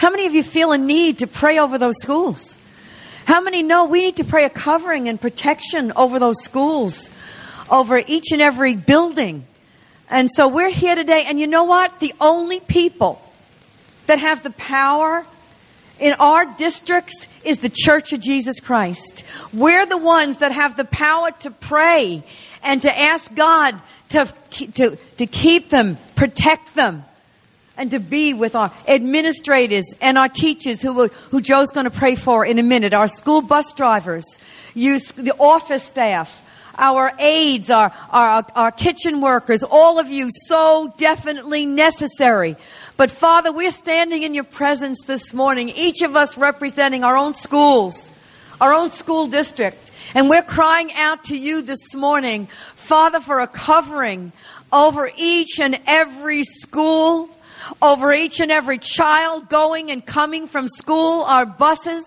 How 0.00 0.08
many 0.08 0.24
of 0.24 0.32
you 0.32 0.42
feel 0.42 0.72
a 0.72 0.78
need 0.78 1.18
to 1.18 1.26
pray 1.26 1.58
over 1.58 1.76
those 1.76 2.00
schools? 2.00 2.56
How 3.26 3.42
many 3.42 3.62
know 3.62 3.84
we 3.84 4.00
need 4.00 4.16
to 4.16 4.24
pray 4.24 4.46
a 4.46 4.48
covering 4.48 5.10
and 5.10 5.20
protection 5.20 5.92
over 5.94 6.18
those 6.18 6.42
schools, 6.42 7.10
over 7.70 8.02
each 8.06 8.32
and 8.32 8.40
every 8.40 8.76
building? 8.76 9.44
And 10.08 10.30
so 10.34 10.48
we're 10.48 10.70
here 10.70 10.94
today, 10.94 11.26
and 11.26 11.38
you 11.38 11.46
know 11.46 11.64
what? 11.64 12.00
The 12.00 12.14
only 12.18 12.60
people 12.60 13.20
that 14.06 14.18
have 14.18 14.42
the 14.42 14.52
power 14.52 15.26
in 15.98 16.14
our 16.14 16.46
districts 16.46 17.28
is 17.44 17.58
the 17.58 17.68
Church 17.68 18.14
of 18.14 18.20
Jesus 18.20 18.58
Christ. 18.58 19.22
We're 19.52 19.84
the 19.84 19.98
ones 19.98 20.38
that 20.38 20.52
have 20.52 20.78
the 20.78 20.86
power 20.86 21.30
to 21.40 21.50
pray 21.50 22.22
and 22.62 22.80
to 22.80 22.98
ask 22.98 23.34
God 23.34 23.78
to, 24.08 24.32
to, 24.72 24.96
to 25.18 25.26
keep 25.26 25.68
them, 25.68 25.98
protect 26.16 26.74
them, 26.74 27.04
and 27.80 27.92
to 27.92 27.98
be 27.98 28.34
with 28.34 28.54
our 28.54 28.70
administrators 28.86 29.86
and 30.02 30.18
our 30.18 30.28
teachers 30.28 30.82
who, 30.82 31.08
who 31.08 31.40
Joe's 31.40 31.70
going 31.70 31.84
to 31.84 31.90
pray 31.90 32.14
for 32.14 32.44
in 32.44 32.58
a 32.58 32.62
minute, 32.62 32.92
our 32.92 33.08
school 33.08 33.40
bus 33.40 33.72
drivers, 33.72 34.36
you, 34.74 34.98
the 34.98 35.34
office 35.38 35.84
staff, 35.84 36.46
our 36.76 37.10
aides, 37.18 37.70
our, 37.70 37.90
our, 38.10 38.44
our 38.54 38.70
kitchen 38.70 39.22
workers, 39.22 39.62
all 39.62 39.98
of 39.98 40.10
you, 40.10 40.28
so 40.30 40.92
definitely 40.98 41.64
necessary. 41.64 42.54
But 42.98 43.10
Father, 43.10 43.50
we're 43.50 43.70
standing 43.70 44.24
in 44.24 44.34
your 44.34 44.44
presence 44.44 45.04
this 45.06 45.32
morning, 45.32 45.70
each 45.70 46.02
of 46.02 46.16
us 46.16 46.36
representing 46.36 47.02
our 47.02 47.16
own 47.16 47.32
schools, 47.32 48.12
our 48.60 48.74
own 48.74 48.90
school 48.90 49.26
district. 49.26 49.90
And 50.12 50.28
we're 50.28 50.42
crying 50.42 50.92
out 50.92 51.24
to 51.24 51.38
you 51.38 51.62
this 51.62 51.94
morning, 51.94 52.44
Father, 52.74 53.20
for 53.20 53.40
a 53.40 53.46
covering 53.46 54.32
over 54.70 55.10
each 55.16 55.58
and 55.58 55.80
every 55.86 56.44
school, 56.44 57.30
over 57.80 58.12
each 58.12 58.40
and 58.40 58.50
every 58.50 58.78
child 58.78 59.48
going 59.48 59.90
and 59.90 60.04
coming 60.04 60.46
from 60.46 60.68
school, 60.68 61.22
our 61.22 61.46
buses. 61.46 62.04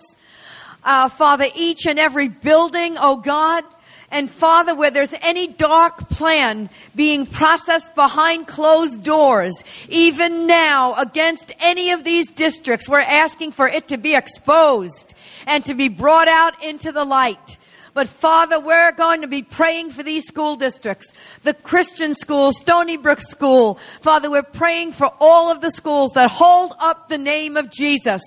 Uh, 0.82 1.08
Father, 1.08 1.46
each 1.56 1.86
and 1.86 1.98
every 1.98 2.28
building, 2.28 2.96
oh 2.98 3.16
God. 3.16 3.64
And 4.10 4.30
Father, 4.30 4.74
where 4.74 4.90
there's 4.90 5.14
any 5.22 5.48
dark 5.48 6.08
plan 6.08 6.70
being 6.94 7.26
processed 7.26 7.94
behind 7.94 8.46
closed 8.46 9.02
doors, 9.02 9.64
even 9.88 10.46
now 10.46 10.94
against 10.94 11.50
any 11.58 11.90
of 11.90 12.04
these 12.04 12.30
districts, 12.30 12.88
we're 12.88 13.00
asking 13.00 13.52
for 13.52 13.66
it 13.66 13.88
to 13.88 13.96
be 13.96 14.14
exposed 14.14 15.14
and 15.46 15.64
to 15.64 15.74
be 15.74 15.88
brought 15.88 16.28
out 16.28 16.62
into 16.62 16.92
the 16.92 17.04
light. 17.04 17.58
But 17.94 18.08
Father, 18.08 18.58
we're 18.58 18.90
going 18.90 19.20
to 19.20 19.28
be 19.28 19.42
praying 19.42 19.90
for 19.90 20.02
these 20.02 20.26
school 20.26 20.56
districts, 20.56 21.12
the 21.44 21.54
Christian 21.54 22.14
schools, 22.14 22.56
Stony 22.56 22.96
Brook 22.96 23.20
School. 23.20 23.78
Father, 24.00 24.28
we're 24.28 24.42
praying 24.42 24.92
for 24.92 25.12
all 25.20 25.48
of 25.48 25.60
the 25.60 25.70
schools 25.70 26.10
that 26.14 26.28
hold 26.28 26.74
up 26.80 27.08
the 27.08 27.18
name 27.18 27.56
of 27.56 27.70
Jesus. 27.70 28.20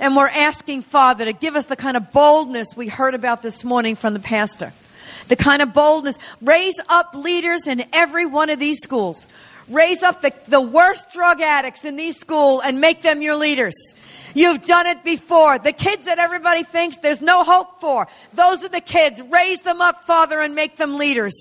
And 0.00 0.16
we're 0.16 0.26
asking, 0.26 0.82
Father, 0.82 1.24
to 1.24 1.32
give 1.32 1.54
us 1.54 1.66
the 1.66 1.76
kind 1.76 1.96
of 1.96 2.10
boldness 2.10 2.76
we 2.76 2.88
heard 2.88 3.14
about 3.14 3.42
this 3.42 3.62
morning 3.62 3.94
from 3.94 4.12
the 4.12 4.20
pastor. 4.20 4.72
The 5.28 5.36
kind 5.36 5.62
of 5.62 5.72
boldness. 5.72 6.18
Raise 6.42 6.78
up 6.88 7.14
leaders 7.14 7.68
in 7.68 7.84
every 7.92 8.26
one 8.26 8.50
of 8.50 8.58
these 8.58 8.80
schools. 8.82 9.28
Raise 9.68 10.02
up 10.02 10.20
the, 10.20 10.32
the 10.48 10.60
worst 10.60 11.12
drug 11.12 11.40
addicts 11.40 11.84
in 11.84 11.94
these 11.94 12.18
schools 12.18 12.62
and 12.64 12.80
make 12.80 13.02
them 13.02 13.22
your 13.22 13.36
leaders. 13.36 13.74
You've 14.36 14.66
done 14.66 14.86
it 14.86 15.02
before. 15.02 15.58
The 15.58 15.72
kids 15.72 16.04
that 16.04 16.18
everybody 16.18 16.62
thinks 16.62 16.98
there's 16.98 17.22
no 17.22 17.42
hope 17.42 17.80
for. 17.80 18.06
Those 18.34 18.62
are 18.64 18.68
the 18.68 18.82
kids. 18.82 19.22
Raise 19.22 19.60
them 19.60 19.80
up, 19.80 20.04
Father, 20.04 20.42
and 20.42 20.54
make 20.54 20.76
them 20.76 20.98
leaders. 20.98 21.32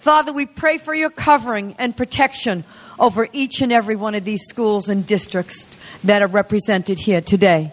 Father, 0.00 0.32
we 0.32 0.44
pray 0.44 0.78
for 0.78 0.92
your 0.92 1.10
covering 1.10 1.76
and 1.78 1.96
protection 1.96 2.64
over 2.98 3.28
each 3.32 3.62
and 3.62 3.72
every 3.72 3.94
one 3.94 4.16
of 4.16 4.24
these 4.24 4.42
schools 4.48 4.88
and 4.88 5.06
districts 5.06 5.68
that 6.02 6.22
are 6.22 6.26
represented 6.26 6.98
here 6.98 7.20
today. 7.20 7.70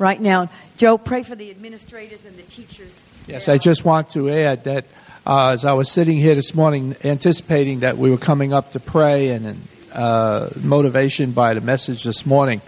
Right 0.00 0.20
now, 0.20 0.50
Joe, 0.76 0.98
pray 0.98 1.22
for 1.22 1.36
the 1.36 1.52
administrators 1.52 2.24
and 2.24 2.36
the 2.36 2.42
teachers. 2.42 2.98
Yes, 3.28 3.48
I 3.48 3.56
just 3.56 3.84
want 3.84 4.10
to 4.10 4.28
add 4.30 4.64
that 4.64 4.84
uh, 5.24 5.50
as 5.50 5.64
I 5.64 5.74
was 5.74 5.88
sitting 5.92 6.18
here 6.18 6.34
this 6.34 6.56
morning 6.56 6.96
anticipating 7.04 7.80
that 7.80 7.98
we 7.98 8.10
were 8.10 8.18
coming 8.18 8.52
up 8.52 8.72
to 8.72 8.80
pray 8.80 9.28
and 9.28 9.62
uh, 9.92 10.48
motivation 10.60 11.30
by 11.30 11.54
the 11.54 11.60
message 11.60 12.02
this 12.02 12.26
morning, 12.26 12.60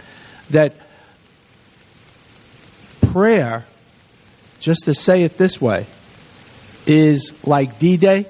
that 0.51 0.75
prayer, 3.15 3.65
just 4.59 4.87
to 4.87 4.93
say 4.93 5.23
it 5.23 5.39
this 5.39 5.61
way, 5.61 5.87
is 6.85 7.33
like 7.47 7.79
D 7.79 7.97
Day. 7.97 8.27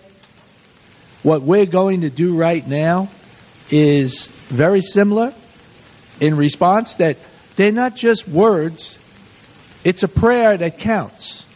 What 1.23 1.41
we're 1.41 1.65
going 1.65 2.03
to 2.03 2.11
do 2.11 2.37
right 2.37 2.67
now 2.69 3.09
is 3.71 4.27
very 4.27 4.83
similar 4.83 5.33
in 6.21 6.37
response 6.37 6.97
that 6.97 7.17
they're 7.57 7.73
not 7.73 7.97
just 7.97 8.29
words, 8.29 8.99
it's 9.85 10.03
a 10.03 10.09
prayer 10.09 10.55
that 10.59 10.77
counts. 10.77 11.47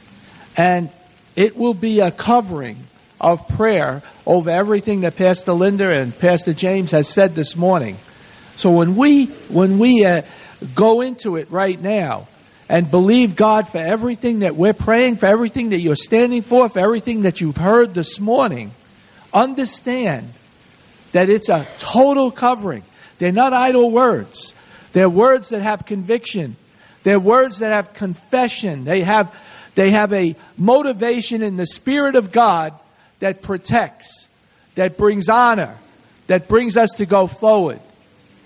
And 0.56 0.88
it 1.36 1.54
will 1.54 1.74
be 1.74 2.00
a 2.00 2.10
covering 2.10 2.78
of 3.20 3.46
prayer 3.46 4.02
over 4.26 4.48
everything 4.48 5.02
that 5.02 5.16
Pastor 5.16 5.52
Linda 5.52 5.90
and 5.90 6.18
Pastor 6.18 6.54
James 6.54 6.92
has 6.92 7.10
said 7.10 7.34
this 7.34 7.56
morning. 7.56 7.98
So 8.56 8.70
when 8.70 8.96
we 8.96 9.26
when 9.50 9.78
we 9.78 10.06
uh, 10.06 10.22
go 10.74 11.02
into 11.02 11.36
it 11.36 11.50
right 11.50 11.78
now, 11.78 12.26
and 12.68 12.90
believe 12.90 13.34
God 13.34 13.68
for 13.68 13.78
everything 13.78 14.40
that 14.40 14.54
we're 14.54 14.74
praying, 14.74 15.16
for 15.16 15.26
everything 15.26 15.70
that 15.70 15.78
you're 15.78 15.96
standing 15.96 16.42
for, 16.42 16.68
for 16.68 16.78
everything 16.78 17.22
that 17.22 17.40
you've 17.40 17.56
heard 17.56 17.94
this 17.94 18.20
morning, 18.20 18.72
understand 19.32 20.32
that 21.12 21.30
it's 21.30 21.48
a 21.48 21.66
total 21.78 22.30
covering. 22.30 22.82
They're 23.18 23.32
not 23.32 23.52
idle 23.52 23.90
words. 23.90 24.52
They're 24.92 25.08
words 25.08 25.48
that 25.50 25.62
have 25.62 25.86
conviction. 25.86 26.56
They're 27.02 27.20
words 27.20 27.60
that 27.60 27.72
have 27.72 27.94
confession. 27.94 28.84
They 28.84 29.02
have, 29.02 29.34
they 29.74 29.92
have 29.92 30.12
a 30.12 30.36
motivation 30.56 31.42
in 31.42 31.56
the 31.56 31.66
Spirit 31.66 32.16
of 32.16 32.32
God 32.32 32.74
that 33.20 33.42
protects, 33.42 34.28
that 34.74 34.98
brings 34.98 35.28
honor, 35.28 35.76
that 36.26 36.48
brings 36.48 36.76
us 36.76 36.90
to 36.98 37.06
go 37.06 37.26
forward. 37.26 37.80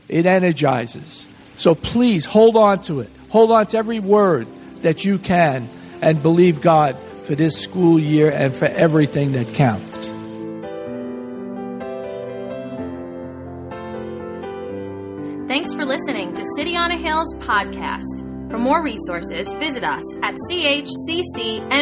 It 0.09 0.27
energizes. 0.27 1.27
So 1.57 1.75
please 1.75 2.25
hold 2.25 2.57
on 2.57 2.83
to 2.83 3.01
it. 3.01 3.11
Hold 3.33 3.51
on 3.51 3.67
to 3.69 3.79
every 3.79 3.99
word 3.99 4.47
that 4.83 5.07
you 5.07 5.19
can 5.19 5.67
and 6.03 6.23
believe 6.23 6.61
God 6.61 6.99
for 7.25 7.35
this 7.35 7.59
school 7.59 7.99
year 7.99 8.31
and 8.31 8.53
for 8.53 8.67
everything 8.67 9.33
that 9.33 9.47
counts. 9.55 9.91
Thanks 15.49 15.75
for 15.75 15.87
listening 15.87 16.35
to 16.35 16.45
City 16.59 16.77
on 16.77 16.91
a 16.91 16.97
Hill's 16.99 17.35
podcast. 17.39 18.51
For 18.51 18.59
more 18.59 18.83
resources, 18.83 19.49
visit 19.59 19.83
us 19.83 20.05
at 20.23 20.35
chccny.com. 20.51 21.73